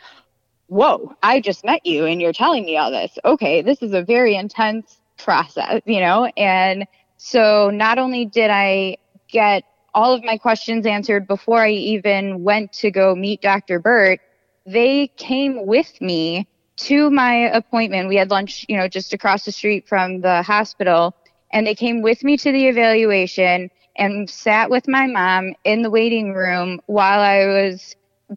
whoa, 0.69 1.17
I 1.21 1.41
just 1.41 1.65
met 1.65 1.85
you 1.85 2.07
and 2.07 2.21
you're 2.21 2.33
telling 2.33 2.65
me 2.65 2.77
all 2.77 2.93
this. 2.93 3.19
Okay, 3.25 3.61
this 3.61 3.83
is 3.83 3.93
a 3.93 4.03
very 4.03 4.37
intense 4.37 5.01
process, 5.19 5.83
you 5.85 5.99
know? 5.99 6.27
And 6.37 6.87
so 7.17 7.71
not 7.71 7.99
only 7.99 8.25
did 8.25 8.49
I 8.51 8.99
get 9.33 9.65
all 9.95 10.15
of 10.15 10.23
my 10.25 10.39
questions 10.39 10.87
answered 10.87 11.27
before 11.27 11.63
I 11.63 11.71
even 11.71 12.45
went 12.45 12.73
to 12.75 12.91
go 12.91 13.15
meet 13.15 13.43
Dr. 13.43 13.79
Burt, 13.79 14.21
they 14.65 15.09
came 15.17 15.67
with 15.67 16.01
me 16.01 16.47
to 16.77 17.11
my 17.11 17.51
appointment. 17.51 18.09
We 18.09 18.17
had 18.17 18.31
lunch, 18.31 18.65
you 18.69 18.77
know, 18.77 18.89
just 18.89 19.13
across 19.13 19.45
the 19.45 19.53
street 19.53 19.89
from 19.89 20.21
the 20.21 20.43
hospital, 20.43 21.15
and 21.53 21.67
they 21.67 21.75
came 21.75 22.03
with 22.03 22.25
me 22.25 22.37
to 22.39 22.53
the 22.53 22.69
evaluation 22.69 23.71
and 23.97 24.29
sat 24.31 24.71
with 24.71 24.89
my 24.89 25.07
mom 25.07 25.55
in 25.65 25.83
the 25.83 25.91
waiting 25.91 26.33
room 26.33 26.81
while 26.87 27.21
I 27.21 27.47
was 27.47 27.95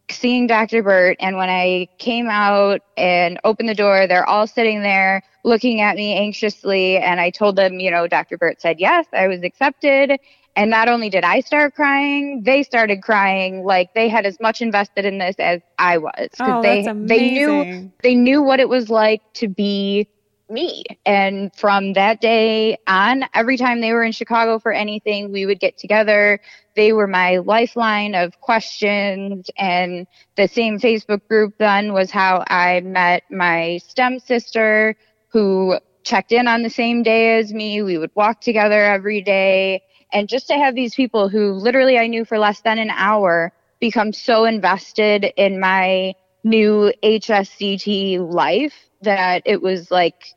seeing 0.09 0.47
Dr. 0.47 0.83
Burt. 0.83 1.17
And 1.19 1.37
when 1.37 1.49
I 1.49 1.87
came 1.97 2.27
out 2.27 2.81
and 2.97 3.39
opened 3.43 3.69
the 3.69 3.75
door, 3.75 4.07
they're 4.07 4.27
all 4.27 4.47
sitting 4.47 4.81
there 4.81 5.23
looking 5.45 5.81
at 5.81 5.95
me 5.95 6.17
anxiously. 6.17 6.97
And 6.97 7.21
I 7.21 7.29
told 7.29 7.55
them, 7.55 7.79
you 7.79 7.91
know, 7.91 8.07
Dr. 8.07 8.37
Burt 8.37 8.61
said 8.61 8.79
yes, 8.79 9.05
I 9.13 9.27
was 9.27 9.41
accepted. 9.43 10.19
And 10.55 10.71
not 10.71 10.87
only 10.87 11.09
did 11.09 11.23
I 11.23 11.41
start 11.41 11.75
crying, 11.75 12.43
they 12.43 12.63
started 12.63 13.01
crying 13.01 13.63
like 13.65 13.93
they 13.93 14.07
had 14.07 14.25
as 14.25 14.39
much 14.39 14.61
invested 14.61 15.05
in 15.05 15.17
this 15.17 15.35
as 15.37 15.61
I 15.77 15.97
was. 15.97 16.29
Oh, 16.39 16.61
they 16.61 16.83
that's 16.83 16.87
amazing. 16.87 17.07
they 17.07 17.29
knew 17.29 17.91
they 18.03 18.15
knew 18.15 18.41
what 18.41 18.59
it 18.59 18.69
was 18.69 18.89
like 18.89 19.21
to 19.35 19.47
be 19.47 20.07
me. 20.49 20.83
And 21.05 21.53
from 21.55 21.93
that 21.93 22.21
day 22.21 22.77
on, 22.87 23.25
every 23.33 23.57
time 23.57 23.81
they 23.81 23.93
were 23.93 24.03
in 24.03 24.11
Chicago 24.11 24.59
for 24.59 24.71
anything, 24.71 25.31
we 25.31 25.45
would 25.45 25.59
get 25.59 25.77
together. 25.77 26.39
They 26.75 26.93
were 26.93 27.07
my 27.07 27.37
lifeline 27.37 28.15
of 28.15 28.39
questions. 28.41 29.49
And 29.57 30.07
the 30.35 30.47
same 30.47 30.79
Facebook 30.79 31.27
group 31.27 31.55
then 31.57 31.93
was 31.93 32.11
how 32.11 32.43
I 32.47 32.81
met 32.81 33.23
my 33.31 33.79
STEM 33.87 34.19
sister 34.19 34.95
who 35.29 35.79
checked 36.03 36.31
in 36.31 36.47
on 36.47 36.63
the 36.63 36.69
same 36.69 37.03
day 37.03 37.37
as 37.39 37.53
me. 37.53 37.81
We 37.81 37.97
would 37.97 38.11
walk 38.15 38.41
together 38.41 38.79
every 38.85 39.21
day. 39.21 39.81
And 40.13 40.29
just 40.29 40.47
to 40.47 40.55
have 40.55 40.75
these 40.75 40.95
people 40.95 41.29
who 41.29 41.53
literally 41.53 41.97
I 41.97 42.07
knew 42.07 42.25
for 42.25 42.39
less 42.39 42.61
than 42.61 42.77
an 42.77 42.89
hour 42.89 43.51
become 43.79 44.13
so 44.13 44.45
invested 44.45 45.25
in 45.35 45.59
my 45.59 46.13
new 46.43 46.93
HSCT 47.03 48.31
life 48.31 48.73
that 49.01 49.41
it 49.45 49.61
was 49.61 49.91
like 49.91 50.33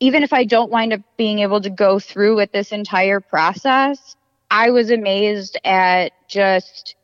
even 0.00 0.24
if 0.24 0.32
I 0.32 0.44
don't 0.44 0.70
wind 0.70 0.92
up 0.92 1.00
being 1.16 1.38
able 1.38 1.60
to 1.60 1.70
go 1.70 2.00
through 2.00 2.36
with 2.36 2.50
this 2.50 2.72
entire 2.72 3.20
process, 3.20 4.16
I 4.50 4.70
was 4.70 4.90
amazed 4.90 5.58
at 5.64 6.12
just 6.28 6.96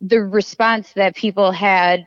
the 0.00 0.20
response 0.20 0.92
that 0.92 1.16
people 1.16 1.50
had 1.50 2.06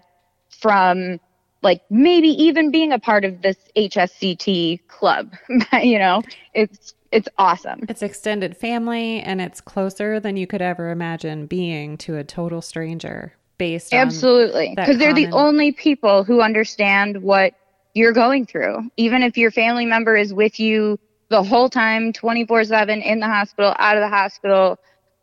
from 0.49 1.19
like 1.61 1.81
maybe 1.89 2.29
even 2.29 2.71
being 2.71 2.93
a 2.93 2.99
part 2.99 3.25
of 3.25 3.41
this 3.41 3.57
HSCT 3.75 4.87
club. 4.87 5.33
you 5.81 5.99
know, 5.99 6.23
it's 6.53 6.93
it's 7.11 7.29
awesome. 7.37 7.85
It's 7.89 8.01
extended 8.01 8.57
family 8.57 9.19
and 9.21 9.41
it's 9.41 9.61
closer 9.61 10.19
than 10.19 10.37
you 10.37 10.47
could 10.47 10.61
ever 10.61 10.89
imagine 10.91 11.45
being 11.45 11.97
to 11.99 12.17
a 12.17 12.23
total 12.23 12.61
stranger 12.61 13.33
based 13.57 13.93
Absolutely. 13.93 14.73
Because 14.75 14.97
they're 14.97 15.13
the 15.13 15.31
only 15.31 15.71
people 15.71 16.23
who 16.23 16.41
understand 16.41 17.21
what 17.21 17.53
you're 17.93 18.13
going 18.13 18.45
through. 18.45 18.89
Even 18.97 19.23
if 19.23 19.37
your 19.37 19.51
family 19.51 19.85
member 19.85 20.15
is 20.15 20.33
with 20.33 20.59
you 20.59 20.99
the 21.29 21.43
whole 21.43 21.69
time, 21.69 22.13
24 22.13 22.65
7 22.65 23.01
in 23.01 23.19
the 23.19 23.27
hospital, 23.27 23.73
out 23.79 23.97
of 23.97 24.01
the 24.01 24.09
hospital, 24.09 24.77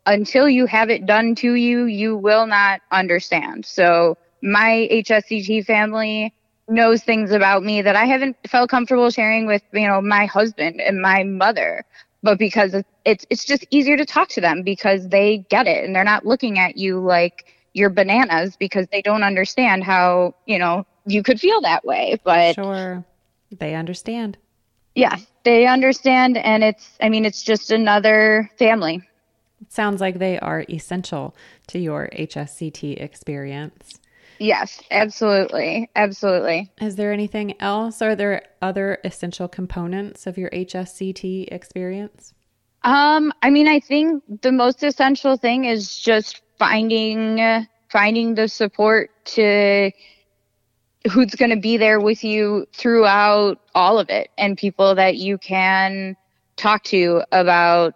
until 0.05 0.47
you 0.49 0.65
have 0.65 0.89
it 0.89 1.05
done 1.05 1.35
to 1.35 1.55
you, 1.55 1.85
you 1.85 2.15
will 2.15 2.45
not 2.45 2.81
understand. 2.91 3.65
So 3.65 4.17
my 4.41 4.87
HSCT 4.91 5.65
family 5.65 6.33
knows 6.67 7.03
things 7.03 7.31
about 7.31 7.63
me 7.63 7.81
that 7.81 7.95
I 7.95 8.05
haven't 8.05 8.37
felt 8.47 8.69
comfortable 8.69 9.09
sharing 9.09 9.45
with, 9.45 9.61
you 9.73 9.87
know, 9.87 10.01
my 10.01 10.25
husband 10.25 10.81
and 10.81 11.01
my 11.01 11.23
mother. 11.23 11.83
But 12.23 12.39
because 12.39 12.75
it's 13.05 13.25
it's 13.29 13.45
just 13.45 13.65
easier 13.69 13.97
to 13.97 14.05
talk 14.05 14.29
to 14.29 14.41
them 14.41 14.63
because 14.63 15.07
they 15.09 15.45
get 15.49 15.67
it 15.67 15.85
and 15.85 15.95
they're 15.95 16.03
not 16.03 16.25
looking 16.25 16.57
at 16.57 16.75
you 16.75 16.99
like 16.99 17.53
you're 17.73 17.89
bananas 17.89 18.55
because 18.57 18.87
they 18.91 19.01
don't 19.01 19.21
understand 19.21 19.83
how, 19.83 20.33
you 20.45 20.57
know, 20.57 20.87
you 21.05 21.21
could 21.21 21.39
feel 21.39 21.61
that 21.61 21.85
way, 21.85 22.19
but 22.23 22.55
sure, 22.55 23.05
they 23.51 23.75
understand. 23.75 24.37
Yeah, 24.95 25.17
they 25.43 25.67
understand, 25.67 26.37
and 26.37 26.63
it's. 26.63 26.97
I 27.01 27.09
mean, 27.09 27.25
it's 27.25 27.43
just 27.43 27.69
another 27.69 28.49
family. 28.57 29.03
It 29.61 29.71
sounds 29.71 29.99
like 29.99 30.19
they 30.19 30.39
are 30.39 30.65
essential 30.69 31.35
to 31.67 31.79
your 31.79 32.09
HSCT 32.13 32.99
experience. 33.01 33.99
Yes, 34.39 34.81
absolutely. 34.91 35.89
Absolutely. 35.95 36.71
Is 36.81 36.95
there 36.95 37.13
anything 37.13 37.59
else? 37.61 38.01
Are 38.01 38.15
there 38.15 38.43
other 38.61 38.99
essential 39.03 39.47
components 39.47 40.27
of 40.27 40.37
your 40.37 40.49
HSCT 40.49 41.47
experience? 41.51 42.33
Um, 42.83 43.33
I 43.41 43.49
mean, 43.49 43.67
I 43.67 43.79
think 43.79 44.23
the 44.41 44.51
most 44.51 44.83
essential 44.83 45.37
thing 45.37 45.65
is 45.65 45.97
just 45.97 46.41
finding 46.59 47.65
finding 47.89 48.35
the 48.35 48.47
support 48.47 49.09
to 49.25 49.91
who's 51.11 51.33
going 51.35 51.51
to 51.51 51.59
be 51.59 51.77
there 51.77 51.99
with 51.99 52.23
you 52.23 52.65
throughout 52.73 53.59
all 53.73 53.99
of 53.99 54.09
it 54.09 54.29
and 54.37 54.57
people 54.57 54.95
that 54.95 55.17
you 55.17 55.37
can 55.37 56.17
talk 56.57 56.83
to 56.83 57.21
about 57.31 57.93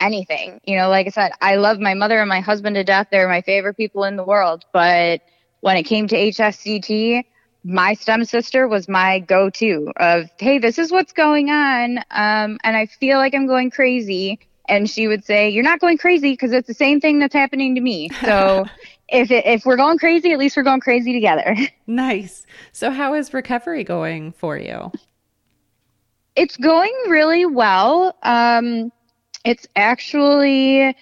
anything. 0.00 0.60
You 0.64 0.76
know, 0.78 0.88
like 0.88 1.06
I 1.06 1.10
said, 1.10 1.32
I 1.40 1.56
love 1.56 1.78
my 1.78 1.94
mother 1.94 2.18
and 2.18 2.28
my 2.28 2.40
husband 2.40 2.76
to 2.76 2.84
death. 2.84 3.08
They're 3.10 3.28
my 3.28 3.42
favorite 3.42 3.76
people 3.76 4.04
in 4.04 4.16
the 4.16 4.24
world. 4.24 4.64
But 4.72 5.20
when 5.60 5.76
it 5.76 5.84
came 5.84 6.08
to 6.08 6.16
HSCT, 6.16 7.24
my 7.64 7.94
STEM 7.94 8.24
sister 8.24 8.66
was 8.66 8.88
my 8.88 9.18
go 9.18 9.50
to 9.50 9.92
of, 9.96 10.30
hey, 10.38 10.58
this 10.58 10.78
is 10.78 10.90
what's 10.90 11.12
going 11.12 11.50
on. 11.50 11.98
Um, 12.10 12.58
and 12.64 12.76
I 12.76 12.86
feel 12.86 13.18
like 13.18 13.34
I'm 13.34 13.46
going 13.46 13.70
crazy. 13.70 14.38
And 14.68 14.88
she 14.88 15.08
would 15.08 15.24
say, 15.24 15.48
You're 15.48 15.64
not 15.64 15.80
going 15.80 15.98
crazy 15.98 16.32
because 16.32 16.52
it's 16.52 16.68
the 16.68 16.74
same 16.74 17.00
thing 17.00 17.18
that's 17.18 17.34
happening 17.34 17.74
to 17.74 17.80
me. 17.80 18.08
So 18.20 18.66
if 19.08 19.30
it, 19.30 19.44
if 19.44 19.66
we're 19.66 19.76
going 19.76 19.98
crazy, 19.98 20.32
at 20.32 20.38
least 20.38 20.56
we're 20.56 20.62
going 20.62 20.80
crazy 20.80 21.12
together. 21.12 21.56
Nice. 21.86 22.46
So 22.70 22.92
how 22.92 23.14
is 23.14 23.34
recovery 23.34 23.82
going 23.82 24.30
for 24.30 24.56
you? 24.56 24.92
It's 26.36 26.56
going 26.56 26.94
really 27.08 27.44
well. 27.44 28.16
Um, 28.22 28.92
it's 29.44 29.66
actually 29.74 30.96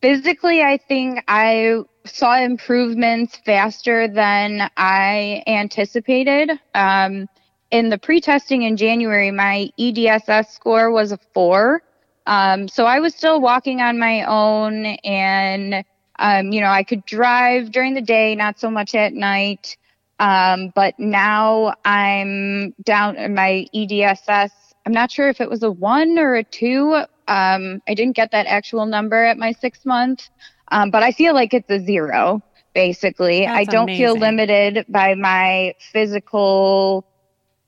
physically, 0.00 0.62
I 0.62 0.78
think 0.78 1.22
I 1.28 1.82
saw 2.04 2.38
improvements 2.38 3.36
faster 3.44 4.08
than 4.08 4.70
I 4.76 5.42
anticipated. 5.46 6.50
Um, 6.74 7.28
in 7.70 7.88
the 7.88 7.98
pre-testing 7.98 8.62
in 8.62 8.76
January, 8.76 9.30
my 9.30 9.70
EDSS 9.78 10.50
score 10.50 10.90
was 10.90 11.12
a 11.12 11.18
four. 11.32 11.82
Um, 12.26 12.68
so 12.68 12.84
I 12.84 13.00
was 13.00 13.14
still 13.14 13.40
walking 13.40 13.80
on 13.80 13.98
my 13.98 14.24
own 14.24 14.84
and 15.04 15.84
um, 16.18 16.52
you 16.52 16.60
know, 16.60 16.68
I 16.70 16.84
could 16.84 17.04
drive 17.04 17.72
during 17.72 17.94
the 17.94 18.00
day, 18.00 18.34
not 18.34 18.58
so 18.58 18.70
much 18.70 18.94
at 18.94 19.12
night. 19.12 19.76
Um, 20.20 20.72
but 20.74 20.94
now 20.98 21.74
I'm 21.84 22.74
down 22.84 23.16
in 23.16 23.34
my 23.34 23.66
EDSS. 23.74 24.50
I'm 24.86 24.92
not 24.92 25.10
sure 25.10 25.28
if 25.28 25.40
it 25.40 25.50
was 25.50 25.64
a 25.64 25.70
one 25.70 26.18
or 26.18 26.36
a 26.36 26.44
two. 26.44 26.94
Um, 27.26 27.82
I 27.88 27.94
didn't 27.94 28.14
get 28.14 28.30
that 28.30 28.46
actual 28.46 28.86
number 28.86 29.24
at 29.24 29.36
my 29.36 29.52
six 29.52 29.84
month, 29.84 30.28
um, 30.72 30.90
but 30.90 31.02
I 31.02 31.12
feel 31.12 31.34
like 31.34 31.54
it's 31.54 31.70
a 31.70 31.78
zero 31.78 32.42
basically. 32.74 33.40
That's 33.44 33.58
I 33.58 33.64
don't 33.64 33.88
feel 33.88 34.16
limited 34.16 34.86
by 34.88 35.14
my 35.14 35.74
physical 35.92 37.06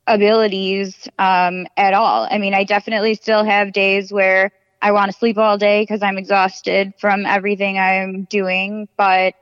abilities 0.06 1.08
um, 1.18 1.66
at 1.76 1.94
all. 1.94 2.26
I 2.30 2.38
mean, 2.38 2.54
I 2.54 2.64
definitely 2.64 3.14
still 3.14 3.44
have 3.44 3.72
days 3.72 4.12
where 4.12 4.50
I 4.82 4.92
want 4.92 5.10
to 5.12 5.16
sleep 5.16 5.38
all 5.38 5.56
day 5.56 5.82
because 5.82 6.02
I'm 6.02 6.18
exhausted 6.18 6.94
from 6.98 7.24
everything 7.26 7.78
I'm 7.78 8.24
doing, 8.24 8.88
but 8.96 9.34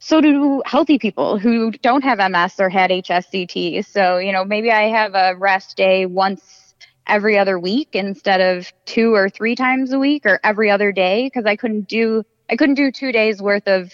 so 0.00 0.20
do 0.20 0.62
healthy 0.66 0.98
people 0.98 1.38
who 1.38 1.70
don't 1.70 2.02
have 2.02 2.18
MS 2.18 2.58
or 2.58 2.68
had 2.68 2.90
HSCT. 2.90 3.86
So, 3.86 4.18
you 4.18 4.32
know, 4.32 4.44
maybe 4.44 4.72
I 4.72 4.88
have 4.88 5.14
a 5.14 5.36
rest 5.36 5.76
day 5.76 6.06
once 6.06 6.74
every 7.06 7.38
other 7.38 7.58
week 7.58 7.90
instead 7.92 8.40
of 8.40 8.72
two 8.84 9.14
or 9.14 9.28
three 9.28 9.54
times 9.54 9.92
a 9.92 9.98
week 9.98 10.26
or 10.26 10.40
every 10.42 10.70
other 10.70 10.90
day 10.90 11.26
because 11.26 11.46
I 11.46 11.56
couldn't 11.56 11.88
do 11.88 12.24
I 12.52 12.56
couldn't 12.56 12.74
do 12.74 12.92
2 12.92 13.12
days 13.12 13.40
worth 13.40 13.66
of 13.66 13.90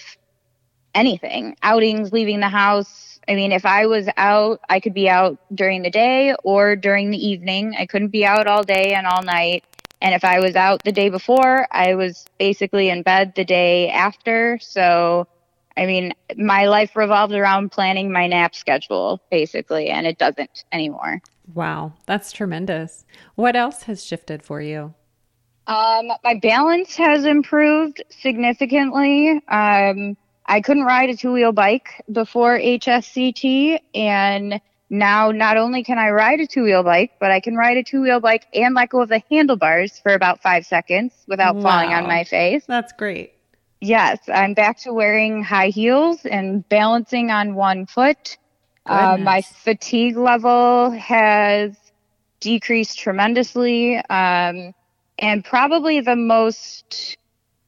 anything. 0.92 1.56
Outings, 1.62 2.12
leaving 2.12 2.40
the 2.40 2.48
house. 2.48 3.20
I 3.28 3.36
mean, 3.36 3.52
if 3.52 3.64
I 3.64 3.86
was 3.86 4.08
out, 4.16 4.60
I 4.68 4.80
could 4.80 4.94
be 4.94 5.08
out 5.08 5.38
during 5.54 5.82
the 5.82 5.90
day 5.90 6.34
or 6.42 6.74
during 6.74 7.12
the 7.12 7.24
evening. 7.24 7.76
I 7.78 7.86
couldn't 7.86 8.08
be 8.08 8.26
out 8.26 8.48
all 8.48 8.64
day 8.64 8.94
and 8.94 9.06
all 9.06 9.22
night. 9.22 9.64
And 10.02 10.12
if 10.12 10.24
I 10.24 10.40
was 10.40 10.56
out 10.56 10.82
the 10.82 10.90
day 10.90 11.08
before, 11.08 11.68
I 11.70 11.94
was 11.94 12.24
basically 12.40 12.88
in 12.88 13.02
bed 13.02 13.34
the 13.36 13.44
day 13.44 13.90
after. 13.90 14.58
So, 14.60 15.28
I 15.76 15.86
mean, 15.86 16.12
my 16.36 16.66
life 16.66 16.96
revolved 16.96 17.34
around 17.34 17.70
planning 17.70 18.10
my 18.10 18.26
nap 18.26 18.56
schedule, 18.56 19.20
basically, 19.30 19.88
and 19.88 20.04
it 20.04 20.18
doesn't 20.18 20.64
anymore. 20.72 21.22
Wow, 21.54 21.92
that's 22.06 22.32
tremendous. 22.32 23.04
What 23.36 23.54
else 23.54 23.84
has 23.84 24.04
shifted 24.04 24.42
for 24.42 24.60
you? 24.60 24.94
Um, 25.68 26.10
my 26.24 26.34
balance 26.40 26.96
has 26.96 27.26
improved 27.26 28.02
significantly. 28.08 29.32
Um, 29.48 30.16
I 30.46 30.62
couldn't 30.62 30.84
ride 30.84 31.10
a 31.10 31.16
two 31.16 31.32
wheel 31.32 31.52
bike 31.52 32.02
before 32.10 32.58
HSCT, 32.58 33.78
and 33.94 34.62
now 34.88 35.30
not 35.30 35.58
only 35.58 35.84
can 35.84 35.98
I 35.98 36.08
ride 36.08 36.40
a 36.40 36.46
two 36.46 36.62
wheel 36.64 36.82
bike, 36.82 37.12
but 37.20 37.30
I 37.30 37.40
can 37.40 37.54
ride 37.54 37.76
a 37.76 37.82
two 37.82 38.00
wheel 38.00 38.18
bike 38.18 38.46
and 38.54 38.74
let 38.74 38.88
go 38.88 39.02
of 39.02 39.10
the 39.10 39.22
handlebars 39.30 39.98
for 39.98 40.14
about 40.14 40.40
five 40.40 40.64
seconds 40.64 41.12
without 41.26 41.60
falling 41.60 41.92
on 41.92 42.06
my 42.06 42.24
face. 42.24 42.64
That's 42.66 42.94
great. 42.94 43.34
Yes, 43.82 44.18
I'm 44.26 44.54
back 44.54 44.78
to 44.80 44.94
wearing 44.94 45.44
high 45.44 45.68
heels 45.68 46.24
and 46.24 46.66
balancing 46.70 47.30
on 47.30 47.54
one 47.54 47.84
foot. 47.84 48.38
Uh, 48.86 49.18
my 49.20 49.42
fatigue 49.42 50.16
level 50.16 50.92
has 50.92 51.76
decreased 52.40 52.98
tremendously. 52.98 53.98
Um, 54.08 54.72
and 55.18 55.44
probably 55.44 56.00
the 56.00 56.16
most 56.16 57.16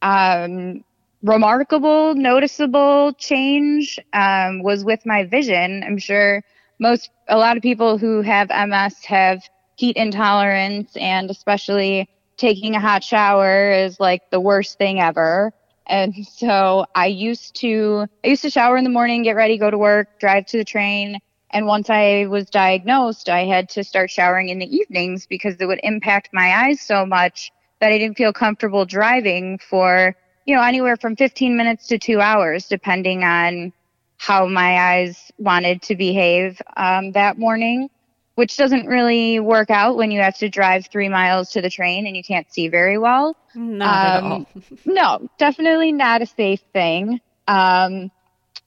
um, 0.03 0.85
remarkable, 1.23 2.15
noticeable 2.15 3.13
change 3.15 3.99
um, 4.13 4.63
was 4.63 4.85
with 4.85 5.05
my 5.05 5.25
vision. 5.25 5.83
I'm 5.85 5.99
sure 5.99 6.43
most, 6.79 7.11
a 7.29 7.37
lot 7.37 7.57
of 7.57 7.63
people 7.63 7.99
who 7.99 8.23
have 8.23 8.49
MS 8.49 9.05
have 9.05 9.43
heat 9.77 9.97
intolerance, 9.97 10.97
and 10.97 11.31
especially 11.31 12.09
taking 12.37 12.75
a 12.75 12.81
hot 12.81 13.05
shower 13.05 13.71
is 13.73 14.01
like 14.01 14.23
the 14.31 14.41
worst 14.41 14.79
thing 14.79 15.01
ever. 15.01 15.53
And 15.87 16.15
so 16.27 16.87
I 16.95 17.07
used 17.07 17.57
to, 17.57 18.07
I 18.25 18.29
used 18.29 18.43
to 18.43 18.51
shower 18.51 18.77
in 18.77 18.85
the 18.85 18.91
morning, 18.91 19.23
get 19.25 19.37
ready, 19.37 19.59
go 19.59 19.71
to 19.71 19.79
work, 19.79 20.21
drive 20.21 20.47
to 20.47 20.59
the 20.59 20.65
train. 20.65 21.19
And 21.53 21.67
once 21.67 21.91
I 21.91 22.27
was 22.27 22.49
diagnosed, 22.51 23.29
I 23.29 23.45
had 23.45 23.69
to 23.71 23.85
start 23.85 24.11
showering 24.11 24.49
in 24.51 24.59
the 24.59 24.75
evenings 24.75 25.27
because 25.27 25.57
it 25.61 25.67
would 25.67 25.81
impact 25.83 26.31
my 26.33 26.67
eyes 26.67 26.81
so 26.81 27.05
much 27.05 27.51
that 27.81 27.93
I 27.93 27.99
didn't 27.99 28.17
feel 28.17 28.33
comfortable 28.33 28.85
driving 28.85 29.59
for, 29.59 30.15
you 30.45 30.55
know, 30.55 30.63
anywhere 30.63 30.97
from 30.97 31.17
15 31.17 31.57
minutes 31.57 31.87
to 31.89 31.99
two 31.99 32.21
hours, 32.21 32.69
depending 32.69 33.25
on 33.25 33.73
how 34.19 34.47
my 34.47 34.79
eyes 34.79 35.33
wanted 35.39 35.81
to 35.83 35.97
behave 35.97 36.61
um, 36.77 37.13
that 37.13 37.39
morning, 37.39 37.89
which 38.35 38.57
doesn't 38.57 38.87
really 38.87 39.41
work 39.41 39.71
out 39.71 39.97
when 39.97 40.11
you 40.11 40.21
have 40.21 40.37
to 40.39 40.49
drive 40.51 40.87
three 40.87 41.09
miles 41.09 41.51
to 41.53 41.63
the 41.63 41.71
train 41.71 42.07
and 42.07 42.15
you 42.17 42.23
can't 42.23 42.53
see 42.53 42.69
very 42.69 42.99
well. 42.99 43.35
Not 43.55 44.05
at 44.05 44.23
Um, 44.23 44.33
all. 44.33 44.47
No, 44.85 45.29
definitely 45.39 45.91
not 45.93 46.23
a 46.23 46.27
safe 46.27 46.61
thing. 46.73 47.21
Um, 47.49 48.11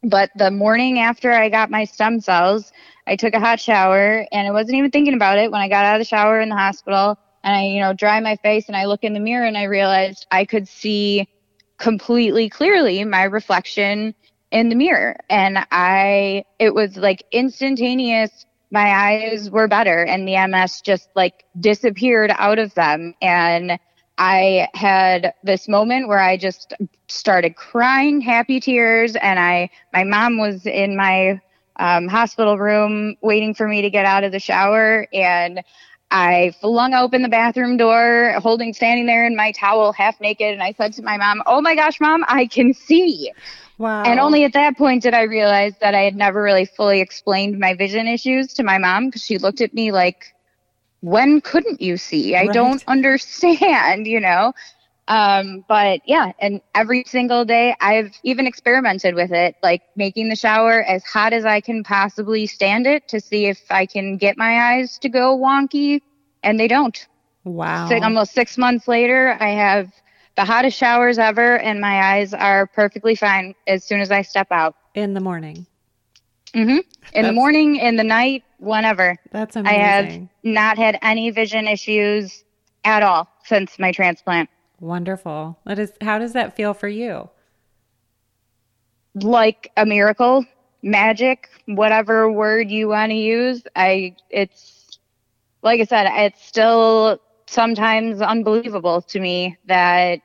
but 0.03 0.29
the 0.35 0.51
morning 0.51 0.99
after 0.99 1.31
I 1.31 1.49
got 1.49 1.71
my 1.71 1.85
stem 1.85 2.19
cells, 2.19 2.71
I 3.07 3.15
took 3.15 3.33
a 3.33 3.39
hot 3.39 3.59
shower 3.59 4.25
and 4.31 4.47
I 4.47 4.51
wasn't 4.51 4.75
even 4.75 4.91
thinking 4.91 5.13
about 5.13 5.37
it 5.37 5.51
when 5.51 5.61
I 5.61 5.69
got 5.69 5.85
out 5.85 5.95
of 5.95 6.01
the 6.01 6.05
shower 6.05 6.39
in 6.39 6.49
the 6.49 6.55
hospital. 6.55 7.17
And 7.43 7.55
I, 7.55 7.63
you 7.65 7.81
know, 7.81 7.93
dry 7.93 8.19
my 8.19 8.35
face 8.37 8.67
and 8.67 8.77
I 8.77 8.85
look 8.85 9.03
in 9.03 9.13
the 9.13 9.19
mirror 9.19 9.45
and 9.45 9.57
I 9.57 9.63
realized 9.63 10.25
I 10.31 10.45
could 10.45 10.67
see 10.67 11.27
completely 11.77 12.49
clearly 12.49 13.03
my 13.03 13.23
reflection 13.23 14.15
in 14.51 14.69
the 14.69 14.75
mirror. 14.75 15.17
And 15.29 15.65
I, 15.71 16.45
it 16.59 16.73
was 16.73 16.95
like 16.95 17.23
instantaneous. 17.31 18.45
My 18.71 18.89
eyes 18.89 19.49
were 19.49 19.67
better 19.67 20.03
and 20.03 20.27
the 20.27 20.47
MS 20.47 20.81
just 20.81 21.09
like 21.15 21.43
disappeared 21.59 22.31
out 22.37 22.59
of 22.59 22.73
them. 22.75 23.13
And 23.21 23.77
I 24.17 24.69
had 24.73 25.33
this 25.43 25.67
moment 25.67 26.07
where 26.07 26.19
I 26.19 26.37
just 26.37 26.73
started 27.07 27.55
crying 27.55 28.21
happy 28.21 28.59
tears 28.59 29.15
and 29.15 29.39
I 29.39 29.69
my 29.91 30.03
mom 30.03 30.37
was 30.37 30.65
in 30.65 30.95
my 30.95 31.41
um, 31.77 32.07
hospital 32.07 32.57
room 32.57 33.15
waiting 33.21 33.53
for 33.53 33.67
me 33.67 33.81
to 33.81 33.89
get 33.89 34.05
out 34.05 34.23
of 34.23 34.31
the 34.31 34.39
shower 34.39 35.07
and 35.13 35.63
I 36.11 36.53
flung 36.61 36.93
open 36.93 37.23
the 37.23 37.29
bathroom 37.29 37.75
door 37.77 38.35
holding 38.37 38.73
standing 38.73 39.07
there 39.07 39.25
in 39.25 39.35
my 39.35 39.51
towel 39.51 39.91
half 39.91 40.21
naked 40.21 40.53
and 40.53 40.61
I 40.61 40.73
said 40.73 40.93
to 40.93 41.01
my 41.01 41.17
mom, 41.17 41.41
"Oh 41.47 41.59
my 41.59 41.73
gosh, 41.73 41.99
mom, 41.99 42.23
I 42.27 42.45
can 42.45 42.73
see." 42.73 43.31
Wow. 43.79 44.03
And 44.03 44.19
only 44.19 44.43
at 44.43 44.53
that 44.53 44.77
point 44.77 45.01
did 45.01 45.15
I 45.15 45.23
realize 45.23 45.73
that 45.81 45.95
I 45.95 46.01
had 46.01 46.15
never 46.15 46.41
really 46.41 46.65
fully 46.65 47.01
explained 47.01 47.59
my 47.59 47.73
vision 47.73 48.07
issues 48.07 48.53
to 48.53 48.63
my 48.63 48.77
mom 48.77 49.07
because 49.07 49.23
she 49.23 49.39
looked 49.39 49.61
at 49.61 49.73
me 49.73 49.91
like, 49.91 50.33
when 51.03 51.41
couldn't 51.41 51.81
you 51.81 51.97
see? 51.97 52.35
I 52.35 52.47
Right. 52.47 52.73
don't 52.73 52.83
understand, 52.87 54.07
you 54.13 54.19
know? 54.21 54.53
Um, 55.07 55.65
but 55.67 56.01
yeah, 56.05 56.31
and 56.39 56.61
every 56.75 57.03
single 57.07 57.45
day 57.45 57.75
I've 57.81 58.11
even 58.23 58.47
experimented 58.47 59.15
with 59.15 59.31
it, 59.31 59.55
like 59.63 59.81
making 59.95 60.29
the 60.29 60.35
shower 60.35 60.83
as 60.83 61.03
hot 61.05 61.33
as 61.33 61.45
I 61.45 61.61
can 61.61 61.83
possibly 61.83 62.47
stand 62.47 62.87
it 62.87 63.07
to 63.09 63.19
see 63.19 63.45
if 63.47 63.59
I 63.69 63.85
can 63.85 64.17
get 64.17 64.37
my 64.37 64.73
eyes 64.73 64.97
to 64.99 65.09
go 65.09 65.37
wonky, 65.37 66.01
and 66.43 66.59
they 66.59 66.67
don't. 66.67 66.97
wow. 67.43 67.87
Si- 67.87 67.99
almost 68.01 68.33
six 68.33 68.57
months 68.57 68.87
later, 68.87 69.37
I 69.39 69.49
have 69.49 69.91
the 70.35 70.45
hottest 70.45 70.77
showers 70.77 71.19
ever, 71.19 71.57
and 71.59 71.81
my 71.81 72.15
eyes 72.15 72.33
are 72.33 72.67
perfectly 72.67 73.15
fine 73.15 73.55
as 73.67 73.83
soon 73.85 74.01
as 74.01 74.11
I 74.11 74.21
step 74.21 74.47
out. 74.51 74.75
In 74.95 75.13
the 75.13 75.21
morning. 75.21 75.67
hmm 76.53 76.79
In 77.13 77.27
the 77.27 77.33
morning, 77.33 77.75
in 77.77 77.95
the 77.97 78.03
night, 78.03 78.43
whenever. 78.63 79.17
That's 79.31 79.55
amazing. 79.55 79.79
I 79.79 79.83
have 79.83 80.21
not 80.43 80.77
had 80.77 80.97
any 81.01 81.29
vision 81.31 81.67
issues 81.67 82.43
at 82.83 83.03
all 83.03 83.29
since 83.43 83.77
my 83.77 83.91
transplant. 83.91 84.49
Wonderful. 84.79 85.57
That 85.65 85.79
is 85.79 85.93
how 86.01 86.19
does 86.19 86.33
that 86.33 86.55
feel 86.55 86.73
for 86.73 86.87
you? 86.87 87.29
Like 89.15 89.71
a 89.77 89.85
miracle, 89.85 90.45
magic, 90.81 91.49
whatever 91.67 92.31
word 92.31 92.71
you 92.71 92.89
want 92.89 93.11
to 93.11 93.15
use. 93.15 93.63
I, 93.75 94.15
it's, 94.29 94.99
like 95.61 95.79
I 95.79 95.85
said, 95.85 96.07
it's 96.25 96.43
still 96.45 97.19
sometimes 97.45 98.21
unbelievable 98.21 99.01
to 99.03 99.19
me 99.19 99.57
that 99.67 100.19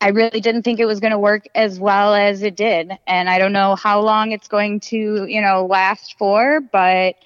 I 0.00 0.10
really 0.10 0.40
didn't 0.40 0.62
think 0.62 0.78
it 0.78 0.86
was 0.86 1.00
going 1.00 1.10
to 1.10 1.18
work 1.18 1.46
as 1.56 1.80
well 1.80 2.14
as 2.14 2.42
it 2.42 2.54
did. 2.56 2.92
And 3.08 3.28
I 3.28 3.38
don't 3.38 3.52
know 3.52 3.74
how 3.74 4.00
long 4.00 4.30
it's 4.30 4.46
going 4.46 4.78
to, 4.80 5.26
you 5.26 5.42
know, 5.42 5.66
last 5.66 6.16
for, 6.16 6.60
but 6.60 7.16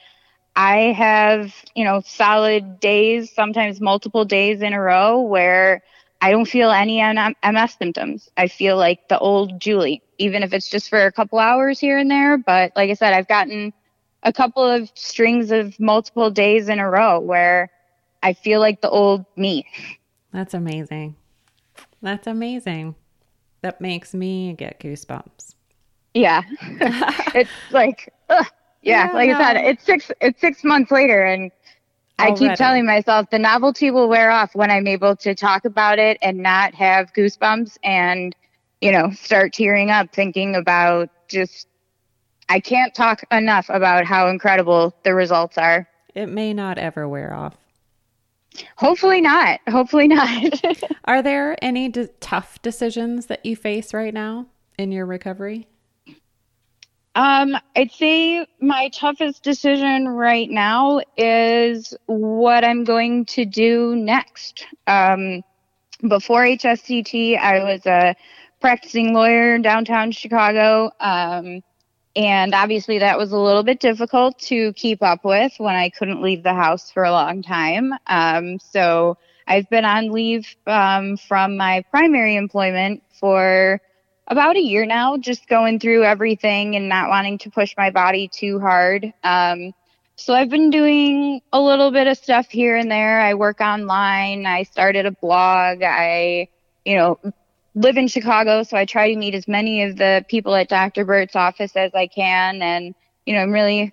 I 0.54 0.92
have, 0.92 1.54
you 1.74 1.84
know, 1.84 2.02
solid 2.04 2.78
days, 2.80 3.32
sometimes 3.32 3.80
multiple 3.80 4.24
days 4.24 4.60
in 4.60 4.72
a 4.72 4.80
row 4.80 5.20
where 5.20 5.82
I 6.20 6.30
don't 6.30 6.44
feel 6.44 6.70
any 6.70 7.02
MS 7.02 7.76
symptoms. 7.78 8.28
I 8.36 8.48
feel 8.48 8.76
like 8.76 9.08
the 9.08 9.18
old 9.18 9.60
Julie, 9.60 10.02
even 10.18 10.42
if 10.42 10.52
it's 10.52 10.68
just 10.68 10.88
for 10.88 11.06
a 11.06 11.12
couple 11.12 11.38
hours 11.38 11.80
here 11.80 11.98
and 11.98 12.10
there. 12.10 12.36
But 12.38 12.72
like 12.76 12.90
I 12.90 12.94
said, 12.94 13.14
I've 13.14 13.28
gotten 13.28 13.72
a 14.22 14.32
couple 14.32 14.64
of 14.64 14.90
strings 14.94 15.50
of 15.50 15.78
multiple 15.80 16.30
days 16.30 16.68
in 16.68 16.78
a 16.78 16.88
row 16.88 17.18
where 17.18 17.70
I 18.22 18.34
feel 18.34 18.60
like 18.60 18.82
the 18.82 18.90
old 18.90 19.24
me. 19.36 19.66
That's 20.32 20.54
amazing. 20.54 21.16
That's 22.02 22.26
amazing. 22.26 22.94
That 23.62 23.80
makes 23.80 24.12
me 24.14 24.52
get 24.52 24.80
goosebumps. 24.80 25.54
Yeah. 26.14 26.42
it's 27.34 27.50
like, 27.70 28.12
ugh. 28.28 28.46
Yeah, 28.82 29.06
Yeah, 29.06 29.12
like 29.14 29.30
I 29.30 29.52
said, 29.52 29.64
it's 29.64 29.84
six, 29.84 30.10
it's 30.20 30.40
six 30.40 30.64
months 30.64 30.90
later 30.90 31.24
and 31.24 31.50
I 32.18 32.32
keep 32.32 32.54
telling 32.54 32.86
myself 32.86 33.30
the 33.30 33.38
novelty 33.38 33.90
will 33.90 34.08
wear 34.08 34.30
off 34.30 34.54
when 34.54 34.70
I'm 34.70 34.86
able 34.86 35.16
to 35.16 35.34
talk 35.34 35.64
about 35.64 35.98
it 35.98 36.18
and 36.22 36.38
not 36.38 36.74
have 36.74 37.12
goosebumps 37.12 37.78
and, 37.82 38.34
you 38.80 38.92
know, 38.92 39.10
start 39.10 39.52
tearing 39.52 39.90
up 39.90 40.12
thinking 40.12 40.54
about 40.54 41.10
just 41.28 41.66
I 42.48 42.60
can't 42.60 42.94
talk 42.94 43.24
enough 43.30 43.66
about 43.70 44.04
how 44.04 44.28
incredible 44.28 44.94
the 45.04 45.14
results 45.14 45.56
are. 45.56 45.88
It 46.14 46.26
may 46.26 46.52
not 46.52 46.78
ever 46.78 47.08
wear 47.08 47.32
off. 47.32 47.56
Hopefully 48.76 49.20
not. 49.20 49.60
Hopefully 49.68 50.08
not. 50.08 50.62
Are 51.06 51.22
there 51.22 51.56
any 51.62 51.88
d- 51.88 52.08
tough 52.20 52.60
decisions 52.60 53.26
that 53.26 53.46
you 53.46 53.56
face 53.56 53.94
right 53.94 54.12
now 54.12 54.46
in 54.78 54.92
your 54.92 55.06
recovery? 55.06 55.66
Um, 57.14 57.56
I'd 57.76 57.92
say 57.92 58.46
my 58.60 58.88
toughest 58.88 59.42
decision 59.42 60.08
right 60.08 60.48
now 60.48 61.00
is 61.16 61.94
what 62.06 62.64
I'm 62.64 62.84
going 62.84 63.26
to 63.26 63.44
do 63.44 63.94
next. 63.94 64.66
Um, 64.86 65.42
before 66.08 66.42
HSCT, 66.42 67.38
I 67.38 67.64
was 67.64 67.84
a 67.86 68.16
practicing 68.60 69.12
lawyer 69.12 69.54
in 69.54 69.62
downtown 69.62 70.10
Chicago. 70.12 70.90
Um, 71.00 71.62
and 72.16 72.54
obviously, 72.54 72.98
that 72.98 73.18
was 73.18 73.32
a 73.32 73.38
little 73.38 73.62
bit 73.62 73.80
difficult 73.80 74.38
to 74.40 74.72
keep 74.74 75.02
up 75.02 75.24
with 75.24 75.52
when 75.58 75.74
I 75.74 75.90
couldn't 75.90 76.22
leave 76.22 76.42
the 76.42 76.54
house 76.54 76.90
for 76.90 77.04
a 77.04 77.10
long 77.10 77.42
time. 77.42 77.92
Um, 78.06 78.58
so 78.58 79.18
I've 79.46 79.68
been 79.68 79.84
on 79.84 80.10
leave 80.10 80.54
um, 80.66 81.16
from 81.16 81.56
my 81.56 81.84
primary 81.90 82.36
employment 82.36 83.02
for 83.18 83.80
about 84.28 84.56
a 84.56 84.60
year 84.60 84.86
now, 84.86 85.16
just 85.16 85.48
going 85.48 85.78
through 85.78 86.04
everything 86.04 86.76
and 86.76 86.88
not 86.88 87.08
wanting 87.08 87.38
to 87.38 87.50
push 87.50 87.74
my 87.76 87.90
body 87.90 88.28
too 88.28 88.60
hard. 88.60 89.12
Um, 89.24 89.72
so 90.16 90.34
I've 90.34 90.50
been 90.50 90.70
doing 90.70 91.40
a 91.52 91.60
little 91.60 91.90
bit 91.90 92.06
of 92.06 92.16
stuff 92.16 92.48
here 92.50 92.76
and 92.76 92.90
there. 92.90 93.20
I 93.20 93.34
work 93.34 93.60
online. 93.60 94.46
I 94.46 94.62
started 94.62 95.06
a 95.06 95.10
blog. 95.10 95.82
I, 95.82 96.48
you 96.84 96.96
know, 96.96 97.18
live 97.74 97.96
in 97.96 98.08
Chicago, 98.08 98.62
so 98.62 98.76
I 98.76 98.84
try 98.84 99.10
to 99.10 99.18
meet 99.18 99.34
as 99.34 99.48
many 99.48 99.82
of 99.82 99.96
the 99.96 100.24
people 100.28 100.54
at 100.54 100.68
Dr. 100.68 101.04
Burt's 101.04 101.34
office 101.34 101.74
as 101.74 101.94
I 101.94 102.06
can. 102.06 102.62
And, 102.62 102.94
you 103.26 103.34
know, 103.34 103.40
I'm 103.40 103.52
really 103.52 103.92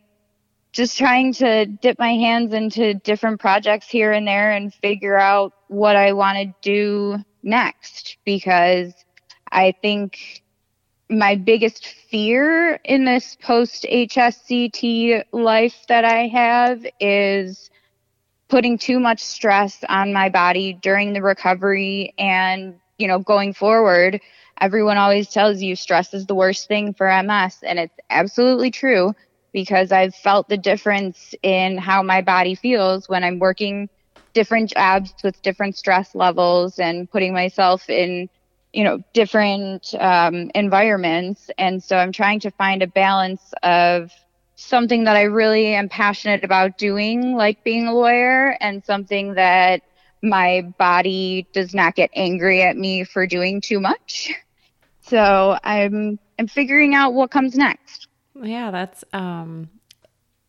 just 0.71 0.97
trying 0.97 1.33
to 1.33 1.65
dip 1.65 1.97
my 1.97 2.13
hands 2.13 2.53
into 2.53 2.93
different 2.93 3.39
projects 3.39 3.87
here 3.87 4.11
and 4.11 4.27
there 4.27 4.51
and 4.51 4.73
figure 4.73 5.17
out 5.17 5.53
what 5.67 5.95
I 5.95 6.13
want 6.13 6.37
to 6.37 6.53
do 6.61 7.23
next 7.41 8.17
because 8.25 8.93
I 9.51 9.73
think 9.81 10.43
my 11.09 11.35
biggest 11.35 11.85
fear 11.87 12.79
in 12.83 13.05
this 13.05 13.35
post 13.35 13.85
HSCT 13.89 15.23
life 15.31 15.85
that 15.87 16.05
I 16.05 16.27
have 16.27 16.85
is 16.99 17.69
putting 18.49 18.77
too 18.77 18.99
much 18.99 19.19
stress 19.21 19.83
on 19.87 20.13
my 20.13 20.29
body 20.29 20.73
during 20.73 21.13
the 21.13 21.21
recovery 21.21 22.13
and 22.17 22.79
you 22.97 23.07
know, 23.07 23.19
going 23.19 23.53
forward, 23.53 24.19
everyone 24.59 24.97
always 24.97 25.29
tells 25.29 25.61
you 25.61 25.75
stress 25.75 26.13
is 26.13 26.25
the 26.27 26.35
worst 26.35 26.67
thing 26.67 26.93
for 26.93 27.07
MS. 27.07 27.63
And 27.63 27.79
it's 27.79 27.95
absolutely 28.09 28.71
true 28.71 29.13
because 29.53 29.91
I've 29.91 30.13
felt 30.15 30.49
the 30.49 30.57
difference 30.57 31.33
in 31.41 31.77
how 31.77 32.03
my 32.03 32.21
body 32.21 32.55
feels 32.55 33.07
when 33.09 33.23
I'm 33.23 33.39
working 33.39 33.89
different 34.33 34.71
jobs 34.71 35.13
with 35.23 35.41
different 35.41 35.77
stress 35.77 36.13
levels 36.13 36.77
and 36.79 37.09
putting 37.09 37.33
myself 37.33 37.89
in, 37.89 38.29
you 38.73 38.83
know, 38.83 39.03
different 39.13 39.93
um, 39.99 40.51
environments. 40.55 41.49
And 41.57 41.83
so 41.83 41.97
I'm 41.97 42.11
trying 42.11 42.39
to 42.41 42.51
find 42.51 42.83
a 42.83 42.87
balance 42.87 43.53
of 43.63 44.11
something 44.55 45.05
that 45.05 45.15
I 45.15 45.23
really 45.23 45.73
am 45.73 45.89
passionate 45.89 46.43
about 46.43 46.77
doing, 46.77 47.35
like 47.35 47.63
being 47.63 47.87
a 47.87 47.93
lawyer, 47.93 48.57
and 48.59 48.83
something 48.83 49.35
that 49.35 49.81
my 50.21 50.61
body 50.77 51.47
does 51.53 51.73
not 51.73 51.95
get 51.95 52.09
angry 52.13 52.61
at 52.61 52.75
me 52.75 53.03
for 53.03 53.25
doing 53.25 53.61
too 53.61 53.79
much. 53.79 54.31
So 55.01 55.57
I'm 55.63 56.19
I'm 56.37 56.47
figuring 56.47 56.93
out 56.93 57.13
what 57.13 57.31
comes 57.31 57.55
next. 57.55 58.07
Yeah, 58.35 58.69
that's 58.69 59.03
um 59.13 59.69